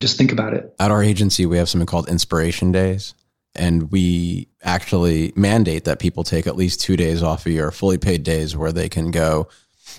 Just 0.00 0.18
think 0.18 0.32
about 0.32 0.54
it. 0.54 0.74
At 0.78 0.90
our 0.90 1.02
agency, 1.02 1.46
we 1.46 1.56
have 1.58 1.68
something 1.68 1.86
called 1.86 2.08
inspiration 2.08 2.72
days. 2.72 3.14
And 3.54 3.90
we 3.90 4.48
actually 4.62 5.32
mandate 5.36 5.84
that 5.84 5.98
people 5.98 6.24
take 6.24 6.46
at 6.46 6.56
least 6.56 6.80
two 6.80 6.96
days 6.96 7.22
off 7.22 7.44
a 7.46 7.50
year, 7.50 7.70
fully 7.70 7.98
paid 7.98 8.22
days 8.22 8.56
where 8.56 8.72
they 8.72 8.88
can 8.88 9.10
go 9.10 9.48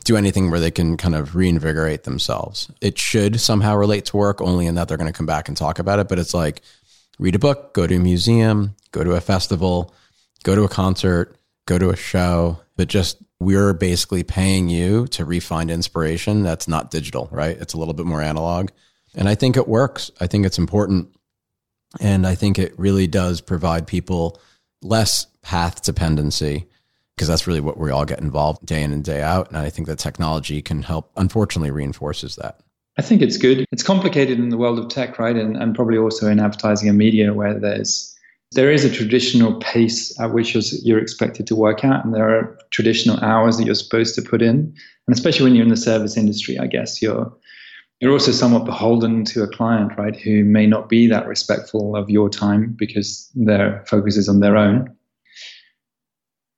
do 0.03 0.17
anything 0.17 0.49
where 0.49 0.59
they 0.59 0.71
can 0.71 0.97
kind 0.97 1.15
of 1.15 1.35
reinvigorate 1.35 2.03
themselves. 2.03 2.69
It 2.81 2.97
should 2.97 3.39
somehow 3.39 3.75
relate 3.75 4.05
to 4.05 4.17
work, 4.17 4.41
only 4.41 4.65
in 4.65 4.75
that 4.75 4.87
they're 4.87 4.97
going 4.97 5.11
to 5.11 5.17
come 5.17 5.25
back 5.25 5.47
and 5.47 5.57
talk 5.57 5.79
about 5.79 5.99
it. 5.99 6.07
But 6.07 6.19
it's 6.19 6.33
like 6.33 6.61
read 7.19 7.35
a 7.35 7.39
book, 7.39 7.73
go 7.73 7.87
to 7.87 7.95
a 7.95 7.99
museum, 7.99 8.75
go 8.91 9.03
to 9.03 9.11
a 9.11 9.21
festival, 9.21 9.93
go 10.43 10.55
to 10.55 10.63
a 10.63 10.69
concert, 10.69 11.37
go 11.65 11.77
to 11.77 11.89
a 11.89 11.95
show. 11.95 12.59
But 12.75 12.87
just 12.87 13.17
we're 13.39 13.73
basically 13.73 14.23
paying 14.23 14.69
you 14.69 15.07
to 15.07 15.25
refine 15.25 15.69
inspiration 15.69 16.43
that's 16.43 16.67
not 16.67 16.91
digital, 16.91 17.27
right? 17.31 17.57
It's 17.57 17.73
a 17.73 17.77
little 17.77 17.93
bit 17.93 18.05
more 18.05 18.21
analog. 18.21 18.69
And 19.15 19.29
I 19.29 19.35
think 19.35 19.57
it 19.57 19.67
works. 19.67 20.11
I 20.19 20.27
think 20.27 20.45
it's 20.45 20.57
important. 20.57 21.09
And 21.99 22.25
I 22.25 22.35
think 22.35 22.57
it 22.57 22.73
really 22.79 23.05
does 23.05 23.41
provide 23.41 23.85
people 23.85 24.41
less 24.81 25.27
path 25.41 25.83
dependency 25.83 26.67
because 27.15 27.27
that's 27.27 27.47
really 27.47 27.59
what 27.59 27.77
we 27.77 27.91
all 27.91 28.05
get 28.05 28.19
involved 28.19 28.65
day 28.65 28.81
in 28.81 28.91
and 28.91 29.03
day 29.03 29.21
out. 29.21 29.49
And 29.49 29.57
I 29.57 29.69
think 29.69 29.87
that 29.87 29.99
technology 29.99 30.61
can 30.61 30.81
help, 30.81 31.11
unfortunately, 31.15 31.71
reinforces 31.71 32.35
that. 32.37 32.59
I 32.97 33.01
think 33.01 33.21
it's 33.21 33.37
good. 33.37 33.65
It's 33.71 33.83
complicated 33.83 34.39
in 34.39 34.49
the 34.49 34.57
world 34.57 34.79
of 34.79 34.87
tech, 34.89 35.17
right? 35.19 35.35
And, 35.35 35.57
and 35.57 35.75
probably 35.75 35.97
also 35.97 36.27
in 36.27 36.39
advertising 36.39 36.89
and 36.89 36.97
media 36.97 37.33
where 37.33 37.59
there's 37.59 38.09
there 38.51 38.71
is 38.71 38.85
a 38.85 38.91
traditional 38.91 39.55
pace 39.61 40.19
at 40.19 40.31
which 40.31 40.53
you're, 40.53 40.61
you're 40.83 40.99
expected 40.99 41.47
to 41.47 41.55
work 41.55 41.83
at, 41.83 42.05
and 42.05 42.13
there 42.13 42.29
are 42.29 42.55
traditional 42.69 43.17
hours 43.21 43.57
that 43.57 43.65
you're 43.65 43.73
supposed 43.73 44.13
to 44.13 44.21
put 44.21 44.43
in. 44.43 44.71
And 45.07 45.15
especially 45.15 45.45
when 45.45 45.55
you're 45.55 45.63
in 45.63 45.71
the 45.71 45.77
service 45.77 46.17
industry, 46.17 46.59
I 46.59 46.67
guess 46.67 47.01
you're 47.01 47.35
you're 47.99 48.11
also 48.11 48.31
somewhat 48.31 48.65
beholden 48.65 49.23
to 49.25 49.43
a 49.43 49.47
client, 49.47 49.93
right, 49.97 50.15
who 50.15 50.43
may 50.43 50.67
not 50.67 50.89
be 50.89 51.07
that 51.07 51.25
respectful 51.25 51.95
of 51.95 52.09
your 52.09 52.29
time 52.29 52.75
because 52.77 53.29
their 53.33 53.83
focus 53.87 54.17
is 54.17 54.27
on 54.27 54.39
their 54.39 54.57
own 54.57 54.93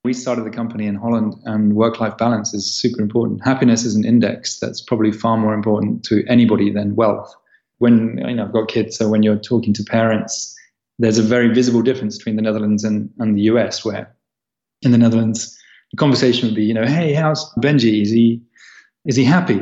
we 0.06 0.14
started 0.14 0.44
the 0.44 0.50
company 0.50 0.86
in 0.86 0.94
Holland, 0.94 1.34
and 1.44 1.74
work 1.74 1.98
life 1.98 2.16
balance 2.16 2.54
is 2.54 2.72
super 2.72 3.02
important. 3.02 3.44
Happiness 3.44 3.84
is 3.84 3.96
an 3.96 4.04
index 4.04 4.60
that's 4.60 4.80
probably 4.80 5.10
far 5.10 5.36
more 5.36 5.52
important 5.52 6.04
to 6.04 6.24
anybody 6.28 6.70
than 6.70 6.94
wealth. 6.94 7.34
When 7.78 8.16
you 8.18 8.34
know, 8.34 8.44
I've 8.44 8.52
got 8.52 8.68
kids, 8.68 8.96
so 8.96 9.08
when 9.08 9.24
you're 9.24 9.36
talking 9.36 9.74
to 9.74 9.82
parents, 9.82 10.56
there's 11.00 11.18
a 11.18 11.24
very 11.24 11.52
visible 11.52 11.82
difference 11.82 12.16
between 12.16 12.36
the 12.36 12.42
Netherlands 12.42 12.84
and, 12.84 13.10
and 13.18 13.36
the 13.36 13.42
US, 13.52 13.84
where 13.84 14.16
in 14.82 14.92
the 14.92 14.98
Netherlands, 14.98 15.58
the 15.90 15.96
conversation 15.96 16.48
would 16.48 16.54
be, 16.54 16.64
you 16.64 16.72
know, 16.72 16.86
hey, 16.86 17.12
how's 17.12 17.52
Benji? 17.54 18.00
Is 18.00 18.10
he 18.10 18.40
is 19.06 19.16
he 19.16 19.24
happy? 19.24 19.60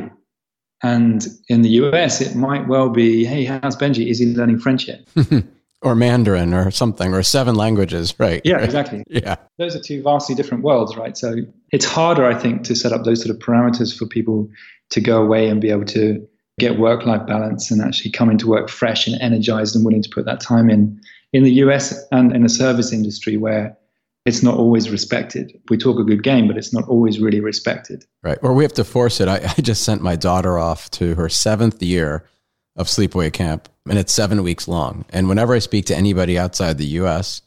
And 0.83 1.25
in 1.49 1.63
the 1.63 1.69
US, 1.81 2.21
it 2.21 2.35
might 2.35 2.67
well 2.67 2.89
be, 2.89 3.25
hey, 3.25 3.45
how's 3.45 3.75
Benji? 3.75 4.11
Is 4.11 4.19
he 4.19 4.27
learning 4.27 4.59
French 4.59 4.87
yet? 4.87 5.07
or 5.81 5.95
Mandarin 5.95 6.53
or 6.53 6.71
something 6.71 7.13
or 7.13 7.23
seven 7.23 7.55
languages, 7.55 8.13
right? 8.19 8.41
Yeah, 8.43 8.57
exactly. 8.61 9.03
yeah. 9.07 9.35
Those 9.57 9.75
are 9.75 9.81
two 9.81 10.01
vastly 10.01 10.35
different 10.35 10.63
worlds, 10.63 10.95
right? 10.95 11.17
So 11.17 11.35
it's 11.71 11.85
harder, 11.85 12.25
I 12.25 12.33
think, 12.33 12.63
to 12.65 12.75
set 12.75 12.91
up 12.91 13.03
those 13.03 13.23
sort 13.23 13.35
of 13.35 13.41
parameters 13.41 13.97
for 13.97 14.05
people 14.05 14.49
to 14.89 15.01
go 15.01 15.21
away 15.21 15.47
and 15.47 15.61
be 15.61 15.69
able 15.69 15.85
to 15.85 16.25
get 16.57 16.79
work 16.79 17.05
life 17.05 17.25
balance 17.27 17.69
and 17.69 17.81
actually 17.81 18.11
come 18.11 18.29
into 18.29 18.47
work 18.47 18.69
fresh 18.69 19.07
and 19.07 19.19
energized 19.21 19.75
and 19.75 19.85
willing 19.85 20.01
to 20.01 20.09
put 20.09 20.25
that 20.25 20.39
time 20.39 20.69
in. 20.69 20.99
In 21.33 21.43
the 21.43 21.51
US 21.51 22.01
and 22.11 22.33
in 22.33 22.43
the 22.43 22.49
service 22.49 22.93
industry 22.93 23.35
where 23.35 23.77
it's 24.25 24.41
not 24.41 24.57
always 24.57 24.89
respected. 24.89 25.51
We 25.69 25.77
talk 25.77 25.99
a 25.99 26.03
good 26.03 26.23
game, 26.23 26.47
but 26.47 26.57
it's 26.57 26.73
not 26.73 26.87
always 26.87 27.19
really 27.19 27.39
respected. 27.39 28.05
Right. 28.23 28.39
Or 28.41 28.53
we 28.53 28.63
have 28.63 28.73
to 28.73 28.83
force 28.83 29.19
it. 29.19 29.27
I, 29.27 29.35
I 29.57 29.61
just 29.61 29.83
sent 29.83 30.01
my 30.01 30.15
daughter 30.15 30.57
off 30.57 30.89
to 30.91 31.13
her 31.15 31.29
seventh 31.29 31.81
year 31.83 32.27
of 32.75 32.87
sleepaway 32.87 33.31
camp 33.31 33.69
and 33.89 33.97
it's 33.97 34.13
seven 34.13 34.43
weeks 34.43 34.67
long. 34.67 35.05
And 35.09 35.29
whenever 35.29 35.53
I 35.53 35.59
speak 35.59 35.85
to 35.85 35.95
anybody 35.95 36.37
outside 36.37 36.77
the 36.77 36.85
US, 36.85 37.41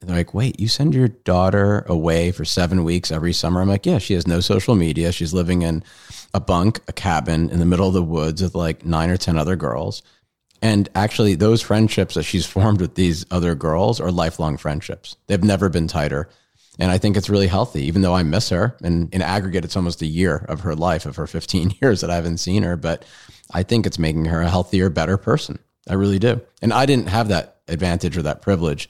they're 0.00 0.16
like, 0.16 0.34
wait, 0.34 0.58
you 0.58 0.68
send 0.68 0.94
your 0.94 1.08
daughter 1.08 1.84
away 1.86 2.32
for 2.32 2.44
seven 2.44 2.82
weeks 2.82 3.12
every 3.12 3.32
summer? 3.32 3.60
I'm 3.60 3.68
like, 3.68 3.86
yeah, 3.86 3.98
she 3.98 4.14
has 4.14 4.26
no 4.26 4.40
social 4.40 4.74
media. 4.74 5.12
She's 5.12 5.32
living 5.32 5.62
in 5.62 5.84
a 6.34 6.40
bunk, 6.40 6.80
a 6.88 6.92
cabin 6.92 7.50
in 7.50 7.60
the 7.60 7.66
middle 7.66 7.86
of 7.86 7.94
the 7.94 8.02
woods 8.02 8.42
with 8.42 8.54
like 8.54 8.84
nine 8.84 9.10
or 9.10 9.16
10 9.16 9.38
other 9.38 9.54
girls. 9.56 10.02
And 10.60 10.88
actually, 10.94 11.34
those 11.34 11.60
friendships 11.60 12.14
that 12.14 12.22
she's 12.22 12.46
formed 12.46 12.80
with 12.80 12.94
these 12.94 13.26
other 13.30 13.54
girls 13.54 14.00
are 14.00 14.12
lifelong 14.12 14.56
friendships. 14.56 15.16
They've 15.26 15.42
never 15.42 15.68
been 15.68 15.88
tighter. 15.88 16.28
And 16.78 16.90
I 16.90 16.98
think 16.98 17.16
it's 17.16 17.28
really 17.28 17.46
healthy, 17.46 17.84
even 17.84 18.02
though 18.02 18.14
I 18.14 18.22
miss 18.22 18.48
her. 18.48 18.76
And 18.82 19.12
in 19.12 19.20
aggregate, 19.20 19.64
it's 19.64 19.76
almost 19.76 20.00
a 20.02 20.06
year 20.06 20.46
of 20.48 20.60
her 20.60 20.74
life, 20.74 21.04
of 21.04 21.16
her 21.16 21.26
15 21.26 21.74
years 21.82 22.00
that 22.00 22.10
I 22.10 22.14
haven't 22.14 22.38
seen 22.38 22.62
her. 22.62 22.76
But 22.76 23.04
I 23.52 23.62
think 23.62 23.86
it's 23.86 23.98
making 23.98 24.26
her 24.26 24.40
a 24.40 24.48
healthier, 24.48 24.88
better 24.88 25.16
person. 25.16 25.58
I 25.88 25.94
really 25.94 26.18
do. 26.18 26.40
And 26.62 26.72
I 26.72 26.86
didn't 26.86 27.08
have 27.08 27.28
that 27.28 27.58
advantage 27.68 28.16
or 28.16 28.22
that 28.22 28.42
privilege 28.42 28.88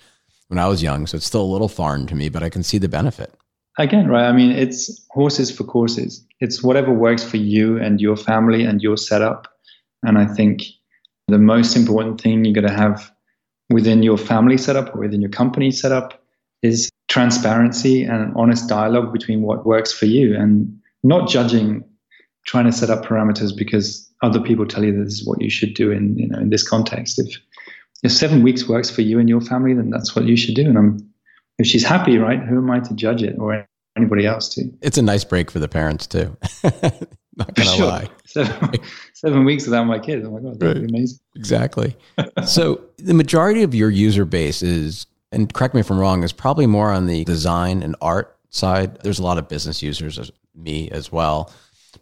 when 0.49 0.59
I 0.59 0.69
was 0.69 0.83
young. 0.83 1.07
So 1.07 1.17
it's 1.17 1.27
still 1.27 1.43
a 1.43 1.53
little 1.53 1.69
foreign 1.69 2.07
to 2.09 2.15
me, 2.15 2.29
but 2.29 2.43
I 2.43 2.51
can 2.51 2.63
see 2.63 2.79
the 2.79 2.89
benefit. 2.89 3.35
Again, 3.79 4.09
right? 4.09 4.29
I 4.29 4.33
mean, 4.33 4.51
it's 4.51 5.05
horses 5.11 5.51
for 5.51 5.65
courses. 5.65 6.25
It's 6.41 6.63
whatever 6.63 6.93
works 6.93 7.25
for 7.25 7.39
you 7.39 7.79
and 7.79 8.01
your 8.01 8.17
family 8.17 8.65
and 8.65 8.83
your 8.83 8.99
setup. 8.99 9.49
And 10.03 10.19
I 10.19 10.27
think 10.27 10.63
the 11.29 11.39
most 11.39 11.75
important 11.75 12.21
thing 12.21 12.45
you're 12.45 12.55
going 12.55 12.67
to 12.67 12.73
have 12.73 13.11
within 13.71 14.03
your 14.03 14.19
family 14.19 14.59
setup 14.59 14.95
or 14.95 14.99
within 14.99 15.23
your 15.23 15.31
company 15.31 15.71
setup 15.71 16.23
is 16.63 16.91
transparency 17.13 18.05
and 18.05 18.33
honest 18.35 18.71
dialogue 18.71 19.13
between 19.13 19.43
what 19.43 19.67
works 19.67 19.93
for 19.93 20.07
you 20.07 20.35
and 20.35 20.75
not 21.03 21.29
judging, 21.29 21.85
trying 22.47 22.65
to 22.65 22.73
set 22.73 22.89
up 22.89 23.05
parameters 23.05 23.55
because 23.55 24.11
other 24.23 24.41
people 24.41 24.65
tell 24.67 24.83
you 24.83 25.05
this 25.05 25.21
is 25.21 25.27
what 25.27 25.43
you 25.43 25.51
should 25.51 25.75
do 25.75 25.91
in 25.91 26.17
you 26.17 26.27
know 26.27 26.39
in 26.39 26.49
this 26.49 26.67
context. 26.67 27.19
If 27.19 27.39
if 28.03 28.13
seven 28.13 28.43
weeks 28.43 28.67
works 28.67 28.89
for 28.89 29.03
you 29.03 29.19
and 29.19 29.29
your 29.29 29.43
family, 29.43 29.75
then 29.75 29.91
that's 29.91 30.17
what 30.17 30.25
you 30.25 30.39
should 30.39 30.55
do. 30.55 30.67
And 30.67 30.79
I'm 30.79 31.13
if 31.59 31.67
she's 31.67 31.85
happy, 31.85 32.17
right? 32.17 32.41
Who 32.41 32.57
am 32.57 32.71
I 32.71 32.81
to 32.81 32.95
judge 32.95 33.23
it 33.23 33.37
or 33.39 33.69
anybody 33.95 34.27
else 34.27 34.49
to? 34.55 34.73
It's 34.81 34.97
a 34.97 35.03
nice 35.03 35.23
break 35.23 35.51
for 35.51 35.59
the 35.59 35.69
parents 35.69 36.07
too. 36.07 36.35
Not 37.37 37.55
gonna 37.55 37.77
sure. 37.77 37.87
lie. 37.87 38.09
Seven, 38.25 38.71
seven, 39.13 39.45
weeks 39.45 39.67
without 39.67 39.85
my 39.85 39.99
kids. 39.99 40.27
Oh 40.27 40.31
my 40.31 40.41
god, 40.41 40.61
that'd 40.61 40.77
right. 40.77 40.87
be 40.87 40.95
amazing. 40.95 41.19
Exactly. 41.37 41.95
so 42.47 42.81
the 42.97 43.15
majority 43.15 43.63
of 43.63 43.75
your 43.75 43.91
user 43.91 44.25
base 44.25 44.63
is, 44.63 45.07
and 45.33 45.53
correct 45.53 45.75
me 45.75 45.81
if 45.81 45.91
I'm 45.91 45.99
wrong, 45.99 46.23
is 46.23 46.33
probably 46.33 46.67
more 46.67 46.93
on 46.93 47.07
the 47.07 47.25
design 47.25 47.83
and 47.83 47.97
art 48.01 48.37
side. 48.51 49.01
There's 49.01 49.19
a 49.19 49.23
lot 49.23 49.39
of 49.39 49.49
business 49.49 49.83
users, 49.83 50.19
as 50.19 50.31
me 50.55 50.91
as 50.91 51.11
well. 51.11 51.51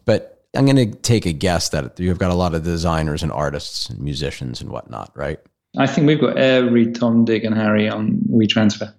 But 0.05 0.43
I'm 0.55 0.65
going 0.65 0.91
to 0.91 0.97
take 0.99 1.25
a 1.25 1.33
guess 1.33 1.69
that 1.69 1.99
you've 1.99 2.19
got 2.19 2.31
a 2.31 2.35
lot 2.35 2.53
of 2.53 2.63
designers 2.63 3.23
and 3.23 3.31
artists 3.31 3.89
and 3.89 3.99
musicians 3.99 4.61
and 4.61 4.69
whatnot, 4.69 5.11
right? 5.15 5.39
I 5.77 5.87
think 5.87 6.07
we've 6.07 6.19
got 6.19 6.37
every 6.37 6.91
Tom, 6.91 7.23
Dick, 7.23 7.43
and 7.45 7.55
Harry 7.55 7.87
on 7.87 8.19
WeTransfer. 8.29 8.93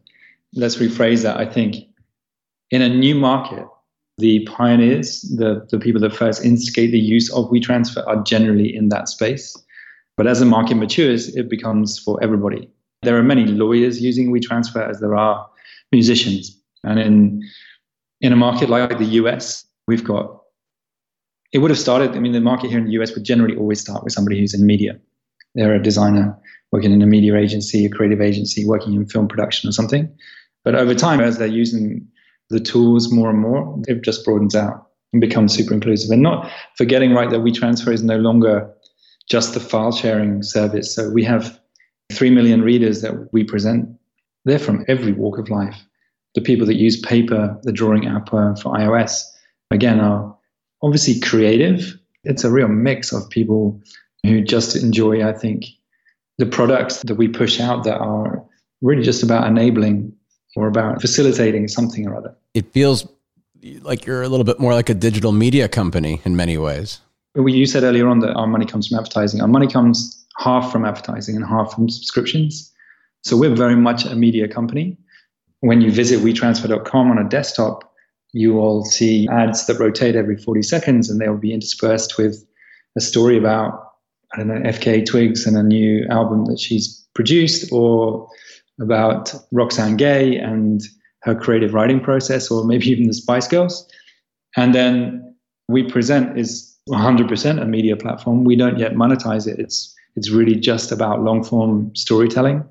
Let's 0.55 0.77
rephrase 0.77 1.23
that. 1.23 1.37
I 1.37 1.45
think 1.45 1.77
in 2.71 2.81
a 2.81 2.89
new 2.89 3.15
market, 3.15 3.67
the 4.19 4.47
pioneers, 4.47 5.23
the, 5.23 5.67
the 5.71 5.79
people 5.79 6.01
that 6.01 6.15
first 6.15 6.45
instigate 6.45 6.93
the 6.93 6.99
use 6.99 7.31
of 7.33 7.51
WeTransfer 7.51 8.07
are 8.07 8.23
generally 8.23 8.75
in 8.75 8.89
that 8.89 9.09
space. 9.09 9.57
But 10.17 10.27
as 10.27 10.41
the 10.41 10.47
market 10.47 10.77
matures, 10.77 11.35
it 11.37 11.49
becomes 11.51 11.99
for 11.99 12.23
everybody. 12.23 12.71
There 13.03 13.17
are 13.17 13.23
many 13.23 13.47
lawyers 13.47 14.01
using 14.01 14.33
WeTransfer 14.33 14.89
as 14.89 15.01
there 15.01 15.17
are 15.17 15.49
musicians. 15.91 16.57
And 16.85 16.99
in, 16.99 17.43
in 18.21 18.33
a 18.33 18.37
market 18.37 18.69
like 18.69 18.99
the 18.99 19.05
US, 19.05 19.65
we've 19.87 20.05
got 20.05 20.39
it 21.53 21.59
would 21.59 21.71
have 21.71 21.79
started. 21.79 22.17
I 22.17 22.19
mean, 22.19 22.33
the 22.33 22.41
market 22.41 22.71
here 22.71 22.79
in 22.79 22.87
the 22.87 22.93
US 22.93 23.15
would 23.15 23.25
generally 23.25 23.57
always 23.57 23.81
start 23.81 24.03
with 24.03 24.13
somebody 24.13 24.41
who's 24.41 24.55
in 24.55 24.67
media. 24.67 24.99
They're 25.55 25.75
a 25.75 25.83
designer 25.83 26.37
working 26.73 26.93
in 26.93 27.03
a 27.03 27.07
media 27.07 27.37
agency, 27.37 27.85
a 27.85 27.91
creative 27.91 28.23
agency, 28.23 28.65
working 28.65 28.95
in 28.95 29.07
film 29.07 29.29
production 29.29 29.69
or 29.69 29.73
something. 29.73 30.11
But 30.65 30.75
over 30.75 30.95
time, 30.95 31.21
as 31.21 31.37
they're 31.37 31.47
using 31.47 32.09
the 32.49 32.61
tools 32.61 33.13
more 33.13 33.29
and 33.29 33.39
more, 33.39 33.79
it 33.87 34.03
just 34.03 34.25
broadens 34.25 34.55
out 34.55 34.87
and 35.13 35.21
becomes 35.21 35.55
super 35.55 35.75
inclusive. 35.75 36.11
And 36.11 36.23
not 36.23 36.51
forgetting, 36.77 37.13
right, 37.13 37.29
that 37.29 37.41
WeTransfer 37.41 37.93
is 37.93 38.03
no 38.03 38.17
longer 38.17 38.73
just 39.29 39.53
the 39.53 39.61
file 39.61 39.93
sharing 39.93 40.43
service. 40.43 40.95
So 40.95 41.11
we 41.11 41.23
have 41.25 41.61
3 42.11 42.31
million 42.31 42.63
readers 42.63 43.03
that 43.03 43.33
we 43.33 43.45
present. 43.45 43.89
They're 44.45 44.59
from 44.59 44.85
every 44.89 45.13
walk 45.13 45.39
of 45.39 45.51
life. 45.51 45.77
The 46.35 46.41
people 46.41 46.67
that 46.67 46.75
use 46.75 47.01
paper, 47.01 47.59
the 47.63 47.73
drawing 47.73 48.07
app 48.07 48.33
uh, 48.33 48.55
for 48.55 48.75
iOS, 48.75 49.23
again, 49.71 50.01
are 50.01 50.37
obviously 50.83 51.21
creative. 51.21 51.97
It's 52.25 52.45
a 52.45 52.51
real 52.51 52.69
mix 52.69 53.13
of 53.13 53.29
people 53.31 53.81
who 54.25 54.43
just 54.43 54.77
enjoy, 54.77 55.27
I 55.27 55.33
think, 55.33 55.67
the 56.39 56.47
products 56.47 57.03
that 57.03 57.15
we 57.17 57.29
push 57.29 57.61
out 57.61 57.85
that 57.85 57.99
are 57.99 58.45
really 58.81 59.03
just 59.03 59.23
about 59.23 59.47
enabling 59.47 60.13
or 60.57 60.69
about 60.69 61.01
facilitating 61.01 61.69
something 61.69 62.07
or 62.07 62.17
other. 62.17 62.35
It 62.55 62.73
feels 62.73 63.07
like 63.83 64.07
you're 64.07 64.23
a 64.23 64.29
little 64.29 64.45
bit 64.45 64.59
more 64.59 64.75
like 64.75 64.89
a 64.89 64.95
digital 64.95 65.33
media 65.33 65.69
company 65.69 66.21
in 66.25 66.37
many 66.37 66.59
ways. 66.59 67.01
You 67.35 67.65
said 67.67 67.83
earlier 67.83 68.09
on 68.09 68.19
that 68.21 68.35
our 68.35 68.47
money 68.47 68.67
comes 68.67 68.89
from 68.89 68.99
advertising. 68.99 69.41
Our 69.41 69.49
money 69.49 69.67
comes 69.67 70.22
half 70.39 70.73
from 70.73 70.85
advertising 70.85 71.37
and 71.37 71.45
half 71.45 71.75
from 71.75 71.89
subscriptions. 71.89 72.73
So 73.23 73.37
we're 73.37 73.55
very 73.55 73.77
much 73.77 74.05
a 74.05 74.15
media 74.15 74.49
company. 74.49 74.97
When 75.61 75.81
you 75.81 75.93
visit 75.93 76.21
wetransfer.com 76.21 77.11
on 77.11 77.19
a 77.19 77.29
desktop, 77.29 77.93
you 78.33 78.53
will 78.53 78.85
see 78.85 79.29
ads 79.29 79.67
that 79.67 79.79
rotate 79.79 80.17
every 80.17 80.37
40 80.37 80.63
seconds 80.63 81.11
and 81.11 81.21
they'll 81.21 81.37
be 81.37 81.53
interspersed 81.53 82.19
with 82.19 82.45
a 82.97 83.01
story 83.01 83.39
about, 83.39 83.93
I 84.33 84.39
don't 84.39 84.49
know, 84.49 84.71
FKA 84.71 85.07
Twigs 85.07 85.47
and 85.47 85.57
a 85.57 85.63
new 85.63 86.07
album 86.11 86.47
that 86.47 86.59
she's 86.59 87.07
produced, 87.15 87.71
or 87.73 88.29
about 88.81 89.35
Roxane 89.53 89.97
Gay 89.97 90.37
and 90.37 90.81
her 91.23 91.35
creative 91.35 91.75
writing 91.75 92.01
process, 92.01 92.51
or 92.51 92.65
maybe 92.65 92.87
even 92.87 93.07
the 93.07 93.15
Spice 93.15 93.47
Girls. 93.47 93.87
And 94.57 94.75
then 94.75 95.35
WePresent 95.71 96.37
is 96.37 96.77
100% 96.89 97.63
a 97.63 97.65
media 97.65 97.97
platform. 97.97 98.45
We 98.45 98.57
don't 98.57 98.79
yet 98.79 98.95
monetize 98.95 99.47
it. 99.47 99.59
It's 99.59 99.95
it's 100.17 100.31
really 100.31 100.55
just 100.55 100.93
about 100.93 101.23
long 101.23 101.43
form 101.43 101.95
storytelling. 101.95 102.65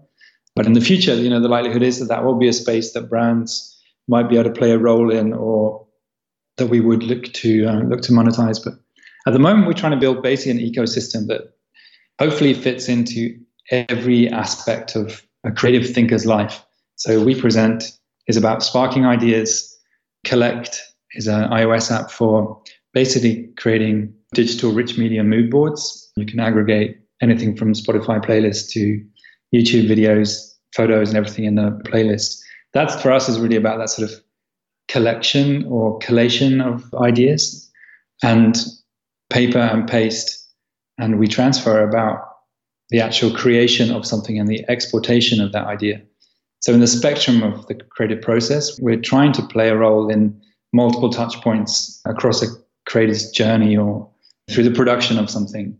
But 0.55 0.65
in 0.65 0.73
the 0.73 0.81
future, 0.81 1.15
you 1.15 1.29
know, 1.29 1.39
the 1.39 1.47
likelihood 1.47 1.81
is 1.81 1.99
that 1.99 2.09
that 2.09 2.23
will 2.23 2.35
be 2.35 2.47
a 2.47 2.53
space 2.53 2.93
that 2.93 3.09
brands 3.09 3.67
might 4.07 4.29
be 4.29 4.35
able 4.37 4.51
to 4.51 4.59
play 4.59 4.71
a 4.71 4.77
role 4.77 5.11
in, 5.11 5.33
or 5.33 5.85
that 6.57 6.67
we 6.67 6.79
would 6.81 7.03
look 7.03 7.25
to 7.33 7.65
uh, 7.65 7.79
look 7.83 8.01
to 8.01 8.11
monetize. 8.11 8.63
But 8.63 8.73
at 9.25 9.33
the 9.33 9.39
moment, 9.39 9.67
we're 9.67 9.73
trying 9.73 9.93
to 9.93 9.97
build 9.97 10.21
basically 10.21 10.51
an 10.51 10.71
ecosystem 10.71 11.27
that 11.27 11.53
hopefully 12.19 12.53
fits 12.53 12.89
into 12.89 13.39
every 13.69 14.29
aspect 14.29 14.95
of 14.95 15.25
a 15.43 15.51
creative 15.51 15.89
thinker's 15.89 16.25
life. 16.25 16.63
So 16.95 17.23
WePresent 17.23 17.97
is 18.27 18.37
about 18.37 18.63
sparking 18.63 19.05
ideas. 19.05 19.75
Collect 20.25 20.79
is 21.13 21.27
an 21.27 21.49
iOS 21.49 21.91
app 21.91 22.11
for 22.11 22.61
basically 22.93 23.49
creating 23.57 24.13
digital 24.33 24.71
rich 24.71 24.97
media 24.97 25.23
mood 25.23 25.49
boards. 25.49 26.11
You 26.15 26.25
can 26.25 26.39
aggregate 26.39 26.97
anything 27.21 27.55
from 27.55 27.73
Spotify 27.73 28.23
playlists 28.23 28.71
to 28.71 29.03
YouTube 29.53 29.89
videos, 29.89 30.53
photos, 30.75 31.09
and 31.09 31.17
everything 31.17 31.45
in 31.45 31.55
the 31.55 31.81
playlist. 31.85 32.39
That's 32.73 32.99
for 33.01 33.11
us 33.11 33.27
is 33.29 33.39
really 33.39 33.55
about 33.55 33.77
that 33.79 33.89
sort 33.89 34.09
of 34.09 34.19
collection 34.87 35.65
or 35.65 35.97
collation 35.99 36.61
of 36.61 36.93
ideas 36.95 37.69
and 38.23 38.57
paper 39.29 39.59
and 39.59 39.87
paste. 39.87 40.37
And 40.97 41.15
WeTransfer 41.15 41.87
about 41.87 42.27
the 42.89 42.99
actual 42.99 43.33
creation 43.33 43.91
of 43.91 44.05
something 44.05 44.37
and 44.37 44.47
the 44.47 44.63
exportation 44.69 45.41
of 45.41 45.51
that 45.53 45.65
idea. 45.65 46.01
So 46.59 46.73
in 46.73 46.79
the 46.79 46.87
spectrum 46.87 47.41
of 47.41 47.65
the 47.67 47.75
creative 47.75 48.21
process 48.21 48.79
we're 48.79 49.01
trying 49.01 49.31
to 49.33 49.41
play 49.41 49.69
a 49.69 49.75
role 49.75 50.09
in 50.09 50.39
multiple 50.73 51.09
touch 51.09 51.35
points 51.41 51.99
across 52.05 52.43
a 52.43 52.47
creator's 52.85 53.31
journey 53.31 53.75
or 53.75 54.09
through 54.51 54.65
the 54.65 54.71
production 54.71 55.17
of 55.17 55.29
something 55.29 55.77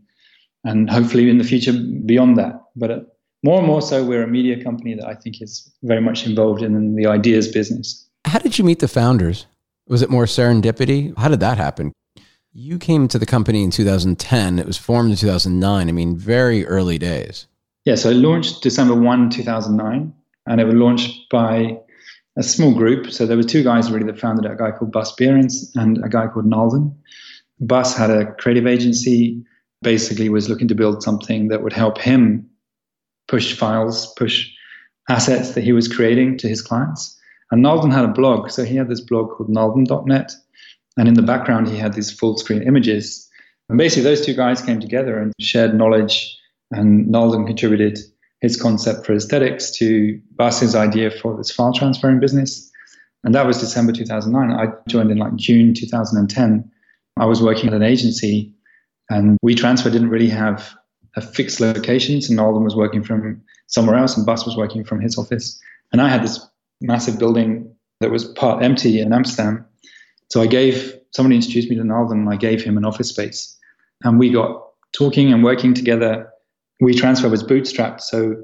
and 0.64 0.90
hopefully 0.90 1.28
in 1.28 1.38
the 1.38 1.44
future 1.44 1.72
beyond 1.72 2.36
that 2.38 2.62
but 2.76 2.90
uh, 2.90 3.00
more 3.44 3.58
and 3.58 3.66
more 3.66 3.82
so, 3.82 4.04
we're 4.04 4.22
a 4.22 4.28
media 4.28 4.62
company 4.62 4.94
that 4.94 5.06
I 5.06 5.14
think 5.14 5.42
is 5.42 5.68
very 5.82 6.00
much 6.00 6.26
involved 6.26 6.62
in 6.62 6.94
the 6.94 7.06
ideas 7.06 7.48
business. 7.48 8.08
How 8.24 8.38
did 8.38 8.56
you 8.56 8.64
meet 8.64 8.78
the 8.78 8.88
founders? 8.88 9.46
Was 9.88 10.00
it 10.00 10.10
more 10.10 10.26
serendipity? 10.26 11.16
How 11.18 11.28
did 11.28 11.40
that 11.40 11.58
happen? 11.58 11.92
You 12.52 12.78
came 12.78 13.08
to 13.08 13.18
the 13.18 13.26
company 13.26 13.64
in 13.64 13.70
2010. 13.70 14.58
It 14.58 14.66
was 14.66 14.78
formed 14.78 15.10
in 15.10 15.16
2009. 15.16 15.88
I 15.88 15.92
mean, 15.92 16.16
very 16.16 16.64
early 16.66 16.98
days. 16.98 17.48
Yeah, 17.84 17.96
so 17.96 18.10
it 18.10 18.14
launched 18.14 18.62
December 18.62 18.94
1, 18.94 19.30
2009, 19.30 20.14
and 20.46 20.60
it 20.60 20.64
was 20.64 20.74
launched 20.74 21.28
by 21.30 21.78
a 22.38 22.44
small 22.44 22.72
group. 22.72 23.10
So 23.10 23.26
there 23.26 23.36
were 23.36 23.42
two 23.42 23.64
guys 23.64 23.90
really 23.90 24.06
that 24.06 24.20
founded 24.20 24.44
it, 24.44 24.52
a 24.52 24.56
guy 24.56 24.70
called 24.70 24.92
Bas 24.92 25.12
Beerens 25.16 25.74
and 25.74 25.98
a 26.04 26.08
guy 26.08 26.28
called 26.28 26.46
Nalden. 26.46 26.94
Bas 27.58 27.96
had 27.96 28.10
a 28.10 28.32
creative 28.34 28.68
agency, 28.68 29.44
basically 29.82 30.28
was 30.28 30.48
looking 30.48 30.68
to 30.68 30.74
build 30.74 31.02
something 31.02 31.48
that 31.48 31.62
would 31.62 31.72
help 31.72 31.98
him 31.98 32.48
push 33.28 33.56
files, 33.56 34.12
push 34.14 34.50
assets 35.08 35.52
that 35.52 35.64
he 35.64 35.72
was 35.72 35.88
creating 35.88 36.38
to 36.38 36.48
his 36.48 36.62
clients. 36.62 37.18
And 37.50 37.64
Nalden 37.64 37.92
had 37.92 38.04
a 38.04 38.08
blog. 38.08 38.50
So 38.50 38.64
he 38.64 38.76
had 38.76 38.88
this 38.88 39.00
blog 39.00 39.30
called 39.30 39.50
nalden.net. 39.50 40.32
And 40.96 41.08
in 41.08 41.14
the 41.14 41.22
background, 41.22 41.68
he 41.68 41.76
had 41.76 41.94
these 41.94 42.10
full 42.10 42.36
screen 42.36 42.62
images. 42.62 43.28
And 43.68 43.78
basically, 43.78 44.04
those 44.04 44.24
two 44.24 44.34
guys 44.34 44.62
came 44.62 44.80
together 44.80 45.18
and 45.18 45.32
shared 45.40 45.74
knowledge. 45.74 46.38
And 46.70 47.06
Nalden 47.12 47.46
contributed 47.46 47.98
his 48.40 48.60
concept 48.60 49.06
for 49.06 49.14
aesthetics 49.14 49.70
to 49.78 50.20
Bas's 50.32 50.74
idea 50.74 51.10
for 51.10 51.36
this 51.36 51.50
file 51.50 51.72
transferring 51.72 52.20
business. 52.20 52.70
And 53.24 53.34
that 53.34 53.46
was 53.46 53.58
December 53.58 53.92
2009. 53.92 54.50
I 54.50 54.72
joined 54.88 55.10
in 55.10 55.18
like 55.18 55.36
June 55.36 55.74
2010. 55.74 56.70
I 57.18 57.24
was 57.24 57.42
working 57.42 57.68
at 57.68 57.74
an 57.74 57.82
agency, 57.82 58.52
and 59.12 59.38
WeTransfer 59.44 59.92
didn't 59.92 60.08
really 60.08 60.30
have 60.30 60.74
a 61.16 61.20
fixed 61.20 61.60
location. 61.60 62.22
So 62.22 62.32
Nalden 62.32 62.64
was 62.64 62.74
working 62.74 63.02
from 63.02 63.42
somewhere 63.66 63.96
else 63.96 64.16
and 64.16 64.24
Bas 64.24 64.46
was 64.46 64.56
working 64.56 64.84
from 64.84 65.00
his 65.00 65.18
office. 65.18 65.60
And 65.92 66.00
I 66.00 66.08
had 66.08 66.22
this 66.22 66.40
massive 66.80 67.18
building 67.18 67.70
that 68.00 68.10
was 68.10 68.24
part 68.24 68.62
empty 68.62 69.00
in 69.00 69.12
Amsterdam. 69.12 69.66
So 70.30 70.40
I 70.40 70.46
gave, 70.46 70.94
somebody 71.10 71.36
introduced 71.36 71.68
me 71.68 71.76
to 71.76 71.82
Nalden 71.82 72.12
and 72.12 72.30
I 72.30 72.36
gave 72.36 72.62
him 72.62 72.78
an 72.78 72.86
office 72.86 73.10
space. 73.10 73.54
And 74.02 74.18
we 74.18 74.30
got 74.30 74.62
talking 74.92 75.30
and 75.30 75.44
working 75.44 75.74
together. 75.74 76.28
WeTransfer 76.82 77.30
was 77.30 77.44
bootstrapped. 77.44 78.00
So 78.00 78.36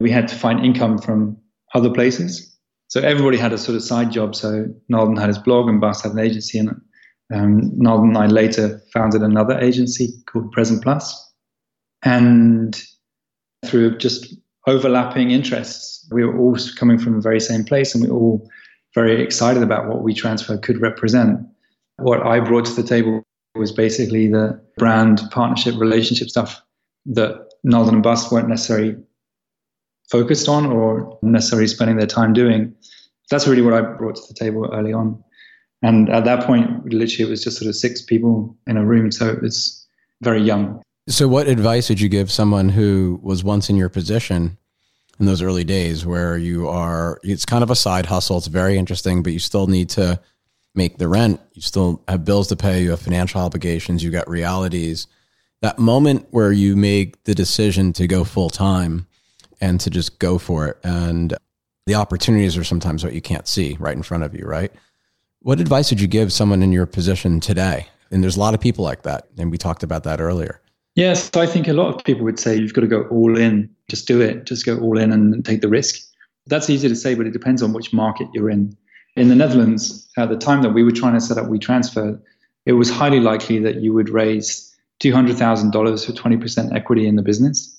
we 0.00 0.10
had 0.10 0.26
to 0.28 0.34
find 0.34 0.64
income 0.64 0.98
from 0.98 1.36
other 1.72 1.90
places. 1.90 2.50
So 2.88 3.00
everybody 3.00 3.36
had 3.36 3.52
a 3.52 3.58
sort 3.58 3.76
of 3.76 3.82
side 3.82 4.10
job. 4.10 4.34
So 4.34 4.66
Nalden 4.92 5.18
had 5.18 5.28
his 5.28 5.38
blog 5.38 5.68
and 5.68 5.80
Bas 5.80 6.02
had 6.02 6.12
an 6.12 6.18
agency. 6.18 6.58
And 6.58 6.80
um, 7.32 7.70
Nalden 7.72 8.08
and 8.08 8.18
I 8.18 8.26
later 8.26 8.82
founded 8.92 9.22
another 9.22 9.58
agency 9.58 10.12
called 10.26 10.52
Present 10.52 10.82
Plus 10.82 11.32
and 12.04 12.80
through 13.64 13.98
just 13.98 14.34
overlapping 14.66 15.30
interests, 15.30 16.06
we 16.12 16.24
were 16.24 16.38
all 16.38 16.56
coming 16.76 16.98
from 16.98 17.14
the 17.14 17.20
very 17.20 17.40
same 17.40 17.64
place 17.64 17.94
and 17.94 18.04
we 18.04 18.10
were 18.10 18.18
all 18.18 18.50
very 18.94 19.22
excited 19.22 19.62
about 19.62 19.88
what 19.88 20.04
WeTransfer 20.04 20.62
could 20.62 20.80
represent. 20.80 21.40
What 21.96 22.22
I 22.22 22.40
brought 22.40 22.66
to 22.66 22.74
the 22.74 22.86
table 22.86 23.22
was 23.54 23.72
basically 23.72 24.28
the 24.28 24.60
brand 24.78 25.22
partnership 25.30 25.74
relationship 25.76 26.28
stuff 26.28 26.60
that 27.06 27.48
Nalden 27.66 27.94
and 27.94 28.02
Bas 28.02 28.30
weren't 28.30 28.48
necessarily 28.48 28.96
focused 30.10 30.48
on 30.48 30.66
or 30.66 31.18
necessarily 31.22 31.66
spending 31.66 31.96
their 31.96 32.06
time 32.06 32.32
doing. 32.32 32.74
That's 33.30 33.46
really 33.46 33.62
what 33.62 33.74
I 33.74 33.80
brought 33.80 34.16
to 34.16 34.22
the 34.28 34.34
table 34.34 34.68
early 34.72 34.92
on. 34.92 35.22
And 35.84 36.08
at 36.08 36.24
that 36.24 36.46
point, 36.46 36.86
literally, 36.86 37.28
it 37.28 37.30
was 37.30 37.44
just 37.44 37.58
sort 37.58 37.68
of 37.68 37.76
six 37.76 38.00
people 38.00 38.56
in 38.66 38.78
a 38.78 38.84
room. 38.84 39.12
So 39.12 39.28
it 39.28 39.42
was 39.42 39.86
very 40.22 40.40
young. 40.40 40.82
So, 41.08 41.28
what 41.28 41.46
advice 41.46 41.90
would 41.90 42.00
you 42.00 42.08
give 42.08 42.32
someone 42.32 42.70
who 42.70 43.20
was 43.22 43.44
once 43.44 43.68
in 43.68 43.76
your 43.76 43.90
position 43.90 44.56
in 45.20 45.26
those 45.26 45.42
early 45.42 45.62
days 45.62 46.06
where 46.06 46.38
you 46.38 46.66
are, 46.68 47.20
it's 47.22 47.44
kind 47.44 47.62
of 47.62 47.70
a 47.70 47.76
side 47.76 48.06
hustle, 48.06 48.38
it's 48.38 48.46
very 48.46 48.78
interesting, 48.78 49.22
but 49.22 49.34
you 49.34 49.38
still 49.38 49.66
need 49.66 49.90
to 49.90 50.18
make 50.74 50.96
the 50.96 51.06
rent, 51.06 51.40
you 51.52 51.60
still 51.60 52.02
have 52.08 52.24
bills 52.24 52.48
to 52.48 52.56
pay, 52.56 52.82
you 52.82 52.90
have 52.90 53.00
financial 53.00 53.40
obligations, 53.40 54.02
You've 54.02 54.14
got 54.14 54.28
realities. 54.28 55.06
That 55.60 55.78
moment 55.78 56.26
where 56.30 56.50
you 56.50 56.76
make 56.76 57.22
the 57.24 57.34
decision 57.34 57.92
to 57.92 58.06
go 58.06 58.24
full 58.24 58.50
time 58.50 59.06
and 59.60 59.78
to 59.80 59.90
just 59.90 60.18
go 60.18 60.38
for 60.38 60.66
it. 60.68 60.78
And 60.82 61.36
the 61.86 61.94
opportunities 61.94 62.56
are 62.56 62.64
sometimes 62.64 63.04
what 63.04 63.12
you 63.12 63.20
can't 63.20 63.46
see 63.46 63.76
right 63.78 63.96
in 63.96 64.02
front 64.02 64.24
of 64.24 64.34
you, 64.34 64.46
right? 64.46 64.72
What 65.44 65.60
advice 65.60 65.90
would 65.90 66.00
you 66.00 66.06
give 66.06 66.32
someone 66.32 66.62
in 66.62 66.72
your 66.72 66.86
position 66.86 67.38
today? 67.38 67.86
And 68.10 68.22
there's 68.22 68.38
a 68.38 68.40
lot 68.40 68.54
of 68.54 68.62
people 68.62 68.82
like 68.82 69.02
that. 69.02 69.28
And 69.36 69.50
we 69.50 69.58
talked 69.58 69.82
about 69.82 70.02
that 70.04 70.18
earlier. 70.18 70.58
Yes, 70.94 71.36
I 71.36 71.44
think 71.44 71.68
a 71.68 71.74
lot 71.74 71.94
of 71.94 72.02
people 72.02 72.24
would 72.24 72.38
say 72.38 72.56
you've 72.56 72.72
got 72.72 72.80
to 72.80 72.86
go 72.86 73.02
all 73.08 73.36
in, 73.36 73.68
just 73.90 74.08
do 74.08 74.22
it, 74.22 74.46
just 74.46 74.64
go 74.64 74.78
all 74.78 74.96
in 74.96 75.12
and 75.12 75.44
take 75.44 75.60
the 75.60 75.68
risk. 75.68 76.00
That's 76.46 76.70
easy 76.70 76.88
to 76.88 76.96
say, 76.96 77.14
but 77.14 77.26
it 77.26 77.34
depends 77.34 77.62
on 77.62 77.74
which 77.74 77.92
market 77.92 78.26
you're 78.32 78.48
in. 78.48 78.74
In 79.16 79.28
the 79.28 79.34
Netherlands, 79.34 80.08
at 80.16 80.30
the 80.30 80.38
time 80.38 80.62
that 80.62 80.72
we 80.72 80.82
were 80.82 80.92
trying 80.92 81.12
to 81.12 81.20
set 81.20 81.36
up 81.36 81.44
WeTransfer, 81.44 82.18
it 82.64 82.72
was 82.72 82.88
highly 82.88 83.20
likely 83.20 83.58
that 83.58 83.82
you 83.82 83.92
would 83.92 84.08
raise 84.08 84.74
$200,000 85.00 86.06
for 86.06 86.12
20% 86.12 86.74
equity 86.74 87.06
in 87.06 87.16
the 87.16 87.22
business. 87.22 87.78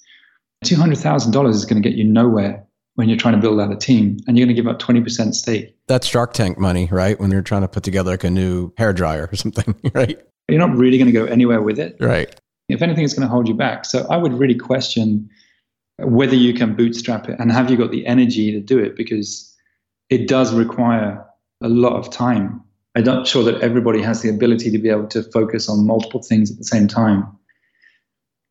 $200,000 0.65 1.49
is 1.49 1.65
going 1.65 1.81
to 1.81 1.89
get 1.89 1.97
you 1.97 2.03
nowhere 2.03 2.63
when 2.95 3.09
you're 3.09 3.17
trying 3.17 3.35
to 3.35 3.41
build 3.41 3.59
out 3.59 3.71
a 3.71 3.75
team 3.75 4.17
and 4.27 4.37
you're 4.37 4.45
going 4.45 4.55
to 4.55 4.61
give 4.61 4.69
up 4.69 4.79
20% 4.79 5.33
stake. 5.33 5.75
That's 5.87 6.07
Shark 6.07 6.33
Tank 6.33 6.57
money, 6.57 6.87
right? 6.91 7.19
When 7.19 7.31
you're 7.31 7.41
trying 7.41 7.61
to 7.61 7.67
put 7.67 7.83
together 7.83 8.11
like 8.11 8.23
a 8.23 8.29
new 8.29 8.71
hair 8.77 8.93
dryer 8.93 9.29
or 9.31 9.35
something, 9.37 9.75
right? 9.93 10.19
You're 10.47 10.59
not 10.59 10.75
really 10.77 10.97
going 10.97 11.07
to 11.07 11.13
go 11.13 11.25
anywhere 11.25 11.61
with 11.61 11.79
it. 11.79 11.97
Right 11.99 12.39
if 12.69 12.81
anything, 12.81 13.03
it's 13.03 13.13
going 13.13 13.27
to 13.27 13.31
hold 13.31 13.47
you 13.47 13.53
back. 13.53 13.85
So 13.85 14.07
I 14.09 14.17
would 14.17 14.33
really 14.33 14.55
question 14.55 15.29
whether 15.99 16.35
you 16.35 16.53
can 16.53 16.75
bootstrap 16.75 17.29
it 17.29 17.39
and 17.39 17.51
have 17.51 17.69
you 17.69 17.77
got 17.77 17.91
the 17.91 18.05
energy 18.05 18.51
to 18.51 18.59
do 18.59 18.79
it 18.79 18.97
because 18.97 19.55
it 20.09 20.27
does 20.27 20.53
require 20.53 21.25
a 21.61 21.69
lot 21.69 21.93
of 21.93 22.11
time. 22.11 22.61
I'm 22.95 23.03
not 23.03 23.27
sure 23.27 23.43
that 23.43 23.61
everybody 23.61 24.01
has 24.01 24.21
the 24.21 24.29
ability 24.29 24.71
to 24.71 24.77
be 24.77 24.89
able 24.89 25.07
to 25.07 25.23
focus 25.23 25.69
on 25.69 25.85
multiple 25.85 26.21
things 26.21 26.51
at 26.51 26.57
the 26.57 26.63
same 26.63 26.87
time. 26.87 27.27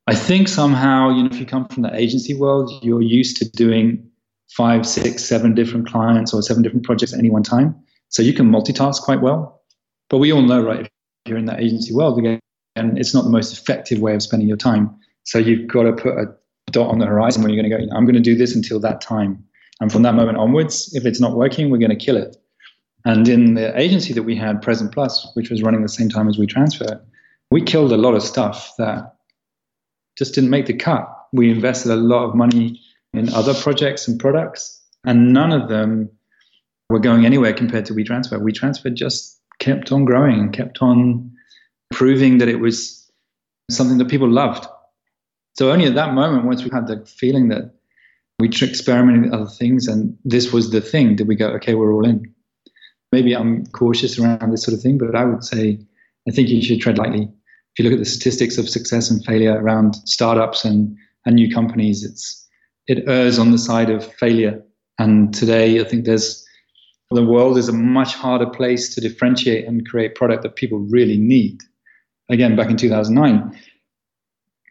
I 0.07 0.15
think 0.15 0.49
somehow, 0.49 1.11
you 1.11 1.23
know, 1.23 1.31
if 1.31 1.41
you 1.41 1.47
come 1.47 1.67
from 1.67 1.83
the 1.83 1.95
agency 1.95 2.35
world, 2.35 2.71
you're 2.83 3.03
used 3.03 3.39
to 3.39 3.49
doing 3.51 4.11
five, 4.51 4.87
six, 4.87 5.25
seven 5.25 5.55
different 5.55 5.87
clients 5.87 6.33
or 6.33 6.43
seven 6.43 6.63
different 6.63 6.85
projects 6.85 7.13
at 7.13 7.19
any 7.19 7.31
one 7.31 7.43
time. 7.43 7.75
So 8.09 8.23
you 8.23 8.33
can 8.33 8.51
multitask 8.51 9.01
quite 9.03 9.21
well. 9.21 9.63
But 10.09 10.19
we 10.19 10.33
all 10.33 10.43
know, 10.43 10.63
right, 10.63 10.81
if 10.81 10.91
you're 11.27 11.39
in 11.39 11.47
that 11.47 11.61
agency 11.61 11.93
world, 11.95 12.19
again, 12.19 12.39
and 12.77 12.99
it's 12.99 13.15
not 13.15 13.25
the 13.25 13.31
most 13.31 13.53
effective 13.53 14.01
way 14.01 14.15
of 14.15 14.23
spending 14.23 14.49
your 14.49 14.57
time. 14.57 14.95
So 15.25 15.39
you've 15.39 15.67
got 15.67 15.85
to 15.85 15.93
put 15.93 16.19
a 16.19 16.27
dot 16.71 16.91
on 16.91 16.99
the 16.99 17.07
horizon 17.07 17.43
where 17.43 17.53
you're 17.53 17.63
going 17.63 17.71
to 17.71 17.87
go, 17.87 17.97
I'm 17.97 18.05
going 18.05 18.15
to 18.15 18.21
do 18.21 18.37
this 18.37 18.55
until 18.55 18.81
that 18.81 19.01
time. 19.01 19.43
And 19.81 19.91
from 19.91 20.03
that 20.03 20.15
moment 20.15 20.39
onwards, 20.39 20.95
if 20.95 21.05
it's 21.05 21.21
not 21.21 21.37
working, 21.37 21.71
we're 21.71 21.79
going 21.79 21.91
to 21.91 21.97
kill 21.97 22.17
it. 22.17 22.37
And 23.05 23.29
in 23.29 23.55
the 23.55 23.79
agency 23.79 24.13
that 24.15 24.23
we 24.23 24.37
had, 24.37 24.63
Present 24.63 24.93
Plus, 24.93 25.31
which 25.35 25.51
was 25.51 25.63
running 25.63 25.83
the 25.83 25.89
same 25.89 26.09
time 26.09 26.29
as 26.29 26.39
WeTransfer, 26.39 27.01
we 27.51 27.61
killed 27.61 27.93
a 27.93 27.97
lot 27.97 28.15
of 28.15 28.23
stuff 28.23 28.73
that 28.79 29.15
just 30.17 30.35
didn't 30.35 30.51
make 30.51 30.67
the 30.67 30.75
cut. 30.75 31.09
We 31.33 31.51
invested 31.51 31.93
a 31.93 31.97
lot 31.97 32.25
of 32.25 32.35
money 32.35 32.81
in 33.15 33.33
other 33.33 33.55
projects 33.55 34.09
and 34.09 34.19
products, 34.19 34.81
and 35.05 35.33
none 35.33 35.53
of 35.53 35.69
them 35.69 36.11
were 36.91 36.99
going 36.99 37.25
anywhere 37.25 37.53
compared 37.53 37.87
to 37.87 37.95
WeTransfer. 37.95 38.41
WeTransfer 38.41 38.93
just 38.93 39.41
kept 39.59 39.93
on 39.93 40.05
growing 40.05 40.39
and 40.41 40.53
kept 40.53 40.83
on 40.83 41.31
proving 41.93 42.39
that 42.39 42.49
it 42.49 42.61
was 42.61 43.11
something 43.71 43.99
that 43.99 44.09
people 44.09 44.29
loved. 44.29 44.67
So 45.55 45.71
only 45.71 45.87
at 45.87 45.95
that 45.95 46.15
moment, 46.15 46.45
once 46.45 46.65
we 46.65 46.71
had 46.71 46.87
the 46.87 47.05
feeling 47.07 47.49
that 47.49 47.73
we 48.39 48.49
experimented 48.49 49.23
with 49.23 49.33
other 49.33 49.51
things 49.51 49.87
and 49.87 50.19
this 50.25 50.53
was 50.53 50.71
the 50.71 50.81
thing, 50.81 51.17
did 51.17 51.29
we 51.29 51.37
go, 51.37 51.49
okay, 51.51 51.75
we're 51.75 51.95
all 51.95 52.05
in. 52.05 52.35
Maybe 53.13 53.33
I'm 53.35 53.65
cautious 53.67 54.19
around 54.19 54.51
this 54.51 54.65
sort 54.65 54.75
of 54.75 54.83
thing, 54.83 54.99
but 54.99 55.15
I 55.15 55.25
would 55.25 55.45
say 55.45 55.79
I 56.27 56.33
think 56.33 56.49
you 56.49 56.61
should 56.61 56.81
tread 56.81 56.99
lightly. 56.99 57.23
If 57.23 57.79
you 57.79 57.85
look 57.85 57.93
at 57.93 58.01
the 58.01 58.11
statistics 58.11 58.59
of 58.59 58.69
success 58.69 59.11
and 59.11 59.25
failure 59.25 59.57
around 59.61 59.95
startups 60.05 60.65
and, 60.65 60.97
and 61.25 61.37
new 61.37 61.53
companies, 61.53 62.05
it's 62.05 62.44
it 62.87 63.09
errs 63.09 63.39
on 63.39 63.51
the 63.51 63.59
side 63.59 63.91
of 63.91 64.13
failure. 64.15 64.63
And 64.99 65.35
today, 65.35 65.81
I 65.81 65.85
think 65.85 66.05
there's 66.05 66.45
the 67.11 67.25
world 67.25 67.59
is 67.59 67.69
a 67.69 67.73
much 67.73 68.15
harder 68.15 68.47
place 68.47 68.93
to 68.95 69.01
differentiate 69.01 69.67
and 69.67 69.89
create 69.89 70.15
product 70.17 70.43
that 70.43 70.57
people 70.57 70.79
really 70.79 71.17
need. 71.17 71.63
Again, 72.29 72.57
back 72.57 72.71
in 72.71 72.77
2009, 72.77 73.57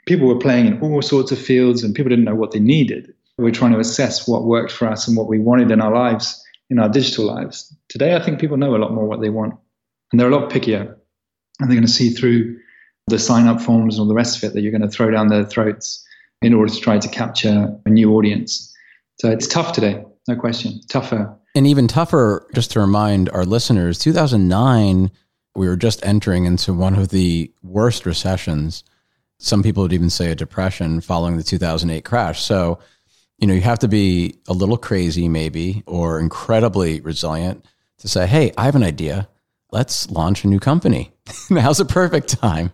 people 0.08 0.28
were 0.28 0.40
playing 0.40 0.66
in 0.66 0.82
all 0.82 1.02
sorts 1.02 1.32
of 1.32 1.40
fields 1.40 1.84
and 1.84 1.96
people 1.96 2.10
didn't 2.10 2.26
know 2.26 2.36
what 2.36 2.52
they 2.52 2.60
needed. 2.60 3.14
We 3.38 3.50
are 3.50 3.54
trying 3.54 3.72
to 3.72 3.80
assess 3.80 4.28
what 4.28 4.44
worked 4.44 4.72
for 4.72 4.88
us 4.88 5.08
and 5.08 5.16
what 5.16 5.28
we 5.28 5.40
wanted 5.40 5.72
in 5.72 5.82
our 5.82 5.94
lives, 5.94 6.44
in 6.70 6.80
our 6.80 6.90
digital 6.90 7.26
lives. 7.26 7.74
Today, 7.88 8.16
I 8.16 8.22
think 8.22 8.40
people 8.40 8.58
know 8.58 8.76
a 8.76 8.78
lot 8.78 8.94
more 8.94 9.06
what 9.06 9.22
they 9.22 9.30
want 9.30 9.56
and 10.12 10.20
they're 10.20 10.30
a 10.30 10.36
lot 10.36 10.52
pickier 10.52 10.96
and 11.60 11.70
they're 11.70 11.78
going 11.78 11.82
to 11.82 11.92
see 11.92 12.10
through 12.10 12.60
the 13.08 13.20
sign 13.20 13.48
up 13.48 13.62
forms 13.62 13.96
and 13.96 14.02
all 14.02 14.08
the 14.08 14.14
rest 14.14 14.38
of 14.38 14.44
it 14.44 14.54
that 14.54 14.62
you're 14.62 14.72
going 14.72 14.82
to 14.82 14.88
throw 14.88 15.12
down 15.12 15.28
their 15.28 15.46
throats 15.46 16.06
in 16.44 16.54
order 16.54 16.72
to 16.72 16.80
try 16.80 17.00
to 17.00 17.08
capture 17.08 17.76
a 17.86 17.90
new 17.90 18.14
audience. 18.14 18.74
So 19.20 19.32
it's 19.32 19.48
tough 19.48 19.74
today, 19.74 20.04
no 20.28 20.36
question, 20.36 20.82
tougher. 20.90 21.36
And 21.56 21.68
even 21.68 21.88
tougher, 21.88 22.48
just 22.54 22.72
to 22.72 22.80
remind 22.80 23.30
our 23.30 23.46
listeners, 23.46 24.00
2009, 24.00 25.12
we 25.56 25.68
were 25.68 25.78
just 25.78 26.06
entering 26.06 26.46
into 26.46 26.74
one 26.74 26.96
of 26.96 27.10
the 27.10 27.52
worst 27.62 28.06
recessions. 28.06 28.84
Some 29.40 29.62
people 29.62 29.84
would 29.84 29.94
even 29.94 30.10
say 30.10 30.32
a 30.32 30.36
depression 30.36 31.00
following 31.00 31.38
the 31.38 31.44
2008 31.44 32.04
crash. 32.04 32.42
So, 32.42 32.80
you 33.38 33.48
know, 33.48 33.54
you 33.54 33.62
have 33.62 33.80
to 33.80 33.88
be 33.88 34.40
a 34.48 34.54
little 34.54 34.78
crazy, 34.78 35.30
maybe, 35.30 35.84
or 35.86 36.20
incredibly 36.20 37.02
resilient 37.02 37.66
to 38.00 38.08
say, 38.08 38.26
hey, 38.26 38.52
I 38.58 38.66
have 38.66 38.76
an 38.76 38.84
idea. 38.84 39.30
Let's 39.72 40.10
launch 40.10 40.44
a 40.44 40.48
new 40.48 40.60
company. 40.60 41.12
Now's 41.50 41.80
a 41.80 41.86
perfect 41.86 42.30
time 42.30 42.72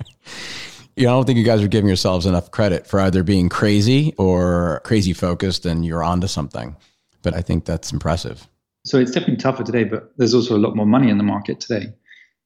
know, 0.96 1.10
I 1.10 1.16
don't 1.16 1.24
think 1.24 1.38
you 1.38 1.44
guys 1.44 1.62
are 1.62 1.68
giving 1.68 1.88
yourselves 1.88 2.26
enough 2.26 2.50
credit 2.50 2.86
for 2.86 3.00
either 3.00 3.22
being 3.22 3.48
crazy 3.48 4.14
or 4.18 4.80
crazy 4.84 5.12
focused 5.12 5.66
and 5.66 5.84
you're 5.84 6.02
onto 6.02 6.26
something. 6.26 6.76
But 7.22 7.34
I 7.34 7.40
think 7.40 7.64
that's 7.64 7.92
impressive. 7.92 8.46
So 8.84 8.98
it's 8.98 9.12
definitely 9.12 9.36
tougher 9.36 9.62
today, 9.62 9.84
but 9.84 10.12
there's 10.16 10.34
also 10.34 10.56
a 10.56 10.58
lot 10.58 10.74
more 10.76 10.86
money 10.86 11.08
in 11.08 11.18
the 11.18 11.24
market 11.24 11.60
today. 11.60 11.92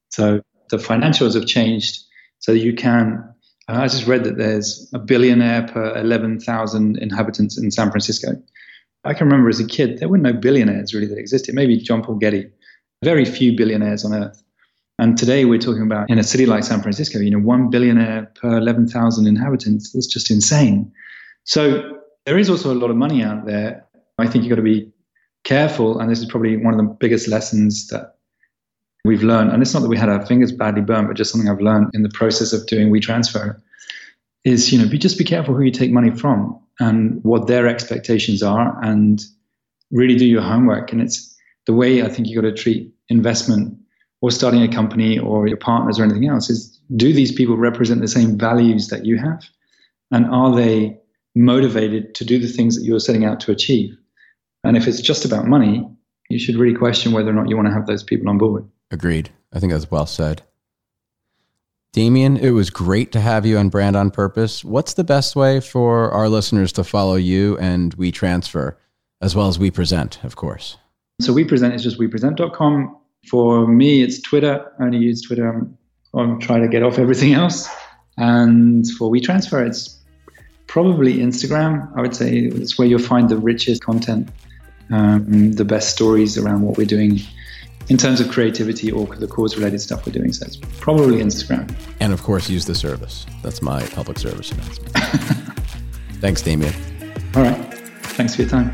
So 0.09 0.41
the 0.69 0.77
financials 0.77 1.33
have 1.33 1.45
changed. 1.45 2.03
So 2.39 2.51
you 2.51 2.73
can, 2.73 3.23
uh, 3.67 3.79
I 3.81 3.87
just 3.87 4.05
read 4.05 4.23
that 4.23 4.37
there's 4.37 4.89
a 4.93 4.99
billionaire 4.99 5.63
per 5.63 5.97
11,000 5.97 6.97
inhabitants 6.97 7.57
in 7.57 7.71
San 7.71 7.89
Francisco. 7.89 8.41
I 9.03 9.13
can 9.13 9.27
remember 9.27 9.49
as 9.49 9.59
a 9.59 9.65
kid, 9.65 9.99
there 9.99 10.09
were 10.09 10.17
no 10.17 10.33
billionaires 10.33 10.93
really 10.93 11.07
that 11.07 11.17
existed. 11.17 11.55
Maybe 11.55 11.77
John 11.77 12.03
Paul 12.03 12.15
Getty, 12.15 12.49
very 13.03 13.25
few 13.25 13.55
billionaires 13.55 14.05
on 14.05 14.13
earth. 14.13 14.43
And 14.99 15.17
today 15.17 15.45
we're 15.45 15.59
talking 15.59 15.83
about 15.83 16.09
in 16.09 16.17
a 16.17 16.23
city 16.23 16.45
like 16.45 16.63
San 16.63 16.81
Francisco, 16.81 17.19
you 17.19 17.29
know, 17.29 17.39
one 17.39 17.69
billionaire 17.69 18.31
per 18.35 18.57
11,000 18.57 19.27
inhabitants. 19.27 19.91
That's 19.91 20.07
just 20.07 20.31
insane. 20.31 20.91
So 21.43 21.99
there 22.25 22.37
is 22.37 22.49
also 22.49 22.73
a 22.73 22.75
lot 22.75 22.89
of 22.89 22.97
money 22.97 23.23
out 23.23 23.45
there. 23.45 23.85
I 24.17 24.27
think 24.27 24.43
you've 24.43 24.49
got 24.49 24.55
to 24.55 24.63
be 24.63 24.91
careful. 25.43 25.99
And 25.99 26.09
this 26.09 26.19
is 26.19 26.25
probably 26.25 26.57
one 26.57 26.73
of 26.73 26.79
the 26.79 26.95
biggest 26.99 27.27
lessons 27.27 27.87
that 27.87 28.15
we've 29.05 29.21
learned. 29.21 29.51
And 29.51 29.61
it's 29.61 29.73
not 29.73 29.81
that 29.81 29.87
we 29.87 29.97
had 29.97 30.09
our 30.09 30.25
fingers 30.25 30.51
badly 30.51 30.81
burned, 30.81 31.07
but 31.07 31.15
just 31.15 31.31
something 31.31 31.49
I've 31.49 31.61
learned 31.61 31.91
in 31.93 32.01
the 32.01 32.09
process 32.09 32.51
of 32.51 32.65
doing 32.65 32.91
WeTransfer 32.91 33.61
is, 34.43 34.73
you 34.73 34.79
know, 34.79 34.89
be, 34.89 34.97
just 34.97 35.17
be 35.17 35.23
careful 35.23 35.53
who 35.53 35.61
you 35.61 35.71
take 35.71 35.91
money 35.91 36.09
from 36.09 36.59
and 36.79 37.23
what 37.23 37.47
their 37.47 37.67
expectations 37.67 38.41
are 38.41 38.77
and 38.83 39.23
really 39.91 40.15
do 40.15 40.25
your 40.25 40.41
homework. 40.41 40.91
And 40.91 41.01
it's 41.01 41.35
the 41.67 41.73
way 41.73 42.01
I 42.01 42.09
think 42.09 42.27
you've 42.27 42.41
got 42.41 42.49
to 42.49 42.55
treat 42.55 42.91
investment 43.09 43.77
or 44.21 44.31
starting 44.31 44.63
a 44.63 44.67
company 44.67 45.19
or 45.19 45.47
your 45.47 45.57
partners 45.57 45.99
or 45.99 46.03
anything 46.03 46.27
else 46.27 46.49
is 46.49 46.79
do 46.95 47.13
these 47.13 47.31
people 47.31 47.57
represent 47.57 48.01
the 48.01 48.07
same 48.07 48.37
values 48.37 48.87
that 48.87 49.05
you 49.05 49.17
have? 49.17 49.43
And 50.11 50.25
are 50.27 50.55
they 50.55 50.97
motivated 51.35 52.15
to 52.15 52.25
do 52.25 52.39
the 52.39 52.47
things 52.47 52.75
that 52.75 52.83
you're 52.83 52.99
setting 52.99 53.25
out 53.25 53.39
to 53.41 53.51
achieve? 53.51 53.95
And 54.63 54.75
if 54.75 54.87
it's 54.87 55.01
just 55.01 55.25
about 55.25 55.47
money, 55.47 55.87
you 56.29 56.39
should 56.39 56.55
really 56.55 56.75
question 56.75 57.11
whether 57.11 57.29
or 57.29 57.33
not 57.33 57.49
you 57.49 57.55
want 57.55 57.67
to 57.67 57.73
have 57.73 57.85
those 57.85 58.03
people 58.03 58.29
on 58.29 58.37
board. 58.37 58.67
Agreed. 58.91 59.29
I 59.53 59.59
think 59.59 59.71
that's 59.71 59.91
well 59.91 60.05
said. 60.05 60.41
Damian, 61.93 62.37
it 62.37 62.51
was 62.51 62.69
great 62.69 63.11
to 63.13 63.21
have 63.21 63.45
you 63.45 63.57
on 63.57 63.69
Brand 63.69 63.95
on 63.95 64.11
Purpose. 64.11 64.63
What's 64.63 64.93
the 64.93 65.03
best 65.03 65.35
way 65.35 65.59
for 65.59 66.11
our 66.11 66.29
listeners 66.29 66.71
to 66.73 66.83
follow 66.83 67.15
you 67.15 67.57
and 67.57 67.95
WeTransfer, 67.97 68.75
as 69.21 69.35
well 69.35 69.47
as 69.47 69.57
WePresent, 69.57 70.23
of 70.23 70.35
course? 70.35 70.77
So 71.21 71.33
WePresent 71.33 71.73
is 71.73 71.83
just 71.83 71.99
wepresent.com. 71.99 72.97
For 73.29 73.67
me, 73.67 74.01
it's 74.01 74.21
Twitter. 74.21 74.71
I 74.79 74.83
only 74.83 74.99
use 74.99 75.21
Twitter. 75.21 75.49
I'm, 75.49 75.77
I'm 76.13 76.39
trying 76.39 76.61
to 76.61 76.67
get 76.67 76.83
off 76.83 76.97
everything 76.97 77.33
else. 77.33 77.69
And 78.17 78.89
for 78.91 79.11
WeTransfer, 79.11 79.67
it's 79.67 79.99
probably 80.67 81.17
Instagram. 81.17 81.91
I 81.95 82.01
would 82.01 82.15
say 82.15 82.37
it's 82.39 82.77
where 82.77 82.87
you'll 82.87 82.99
find 82.99 83.29
the 83.29 83.37
richest 83.37 83.83
content, 83.83 84.29
um, 84.91 85.53
the 85.53 85.65
best 85.65 85.93
stories 85.93 86.37
around 86.37 86.61
what 86.61 86.77
we're 86.77 86.87
doing 86.87 87.19
in 87.89 87.97
terms 87.97 88.19
of 88.19 88.29
creativity 88.29 88.91
or 88.91 89.05
the 89.05 89.27
cause 89.27 89.55
related 89.55 89.79
stuff 89.79 90.05
we're 90.05 90.13
doing. 90.13 90.33
So 90.33 90.45
it's 90.45 90.57
probably 90.79 91.17
Instagram. 91.17 91.73
And 91.99 92.13
of 92.13 92.23
course, 92.23 92.49
use 92.49 92.65
the 92.65 92.75
service. 92.75 93.25
That's 93.43 93.61
my 93.61 93.85
public 93.87 94.19
service 94.19 94.51
announcement. 94.51 94.91
Thanks, 96.19 96.41
Damian. 96.41 96.73
All 97.35 97.43
right. 97.43 97.73
Thanks 98.17 98.35
for 98.35 98.41
your 98.41 98.49
time. 98.49 98.73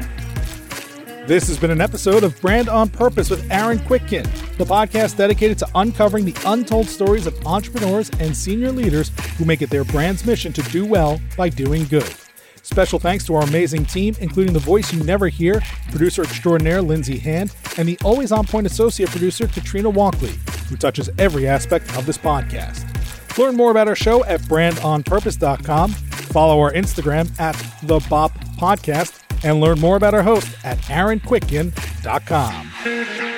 This 1.25 1.47
has 1.47 1.57
been 1.57 1.71
an 1.71 1.79
episode 1.79 2.25
of 2.25 2.39
Brand 2.41 2.67
on 2.67 2.89
Purpose 2.89 3.29
with 3.29 3.49
Aaron 3.49 3.79
Kwittken, 3.79 4.25
the 4.57 4.65
podcast 4.65 5.15
dedicated 5.15 5.57
to 5.59 5.67
uncovering 5.73 6.25
the 6.25 6.35
untold 6.45 6.87
stories 6.87 7.25
of 7.25 7.47
entrepreneurs 7.47 8.11
and 8.19 8.35
senior 8.35 8.73
leaders 8.73 9.09
who 9.37 9.45
make 9.45 9.61
it 9.61 9.69
their 9.69 9.85
brand's 9.85 10.25
mission 10.25 10.51
to 10.51 10.61
do 10.63 10.85
well 10.85 11.21
by 11.37 11.47
doing 11.47 11.85
good. 11.85 12.13
Special 12.61 12.99
thanks 12.99 13.25
to 13.25 13.35
our 13.35 13.43
amazing 13.43 13.85
team, 13.85 14.17
including 14.19 14.51
the 14.51 14.59
voice 14.59 14.91
you 14.91 15.01
never 15.05 15.29
hear, 15.29 15.61
producer 15.91 16.23
extraordinaire 16.23 16.81
Lindsay 16.81 17.19
Hand, 17.19 17.55
and 17.77 17.87
the 17.87 17.97
always 18.03 18.33
on 18.33 18.45
point 18.45 18.67
associate 18.67 19.09
producer 19.09 19.47
Katrina 19.47 19.89
Walkley, 19.89 20.33
who 20.67 20.75
touches 20.75 21.09
every 21.17 21.47
aspect 21.47 21.95
of 21.97 22.05
this 22.05 22.17
podcast. 22.17 22.85
Learn 23.37 23.55
more 23.55 23.71
about 23.71 23.87
our 23.87 23.95
show 23.95 24.25
at 24.25 24.41
brandonpurpose.com. 24.41 25.91
Follow 25.91 26.59
our 26.59 26.73
Instagram 26.73 27.39
at 27.39 27.53
the 27.83 28.05
Bop 28.09 28.37
Podcast 28.57 29.22
and 29.43 29.59
learn 29.59 29.79
more 29.79 29.97
about 29.97 30.13
our 30.13 30.23
host 30.23 30.47
at 30.63 30.77
aaronkwittken.com. 30.79 33.32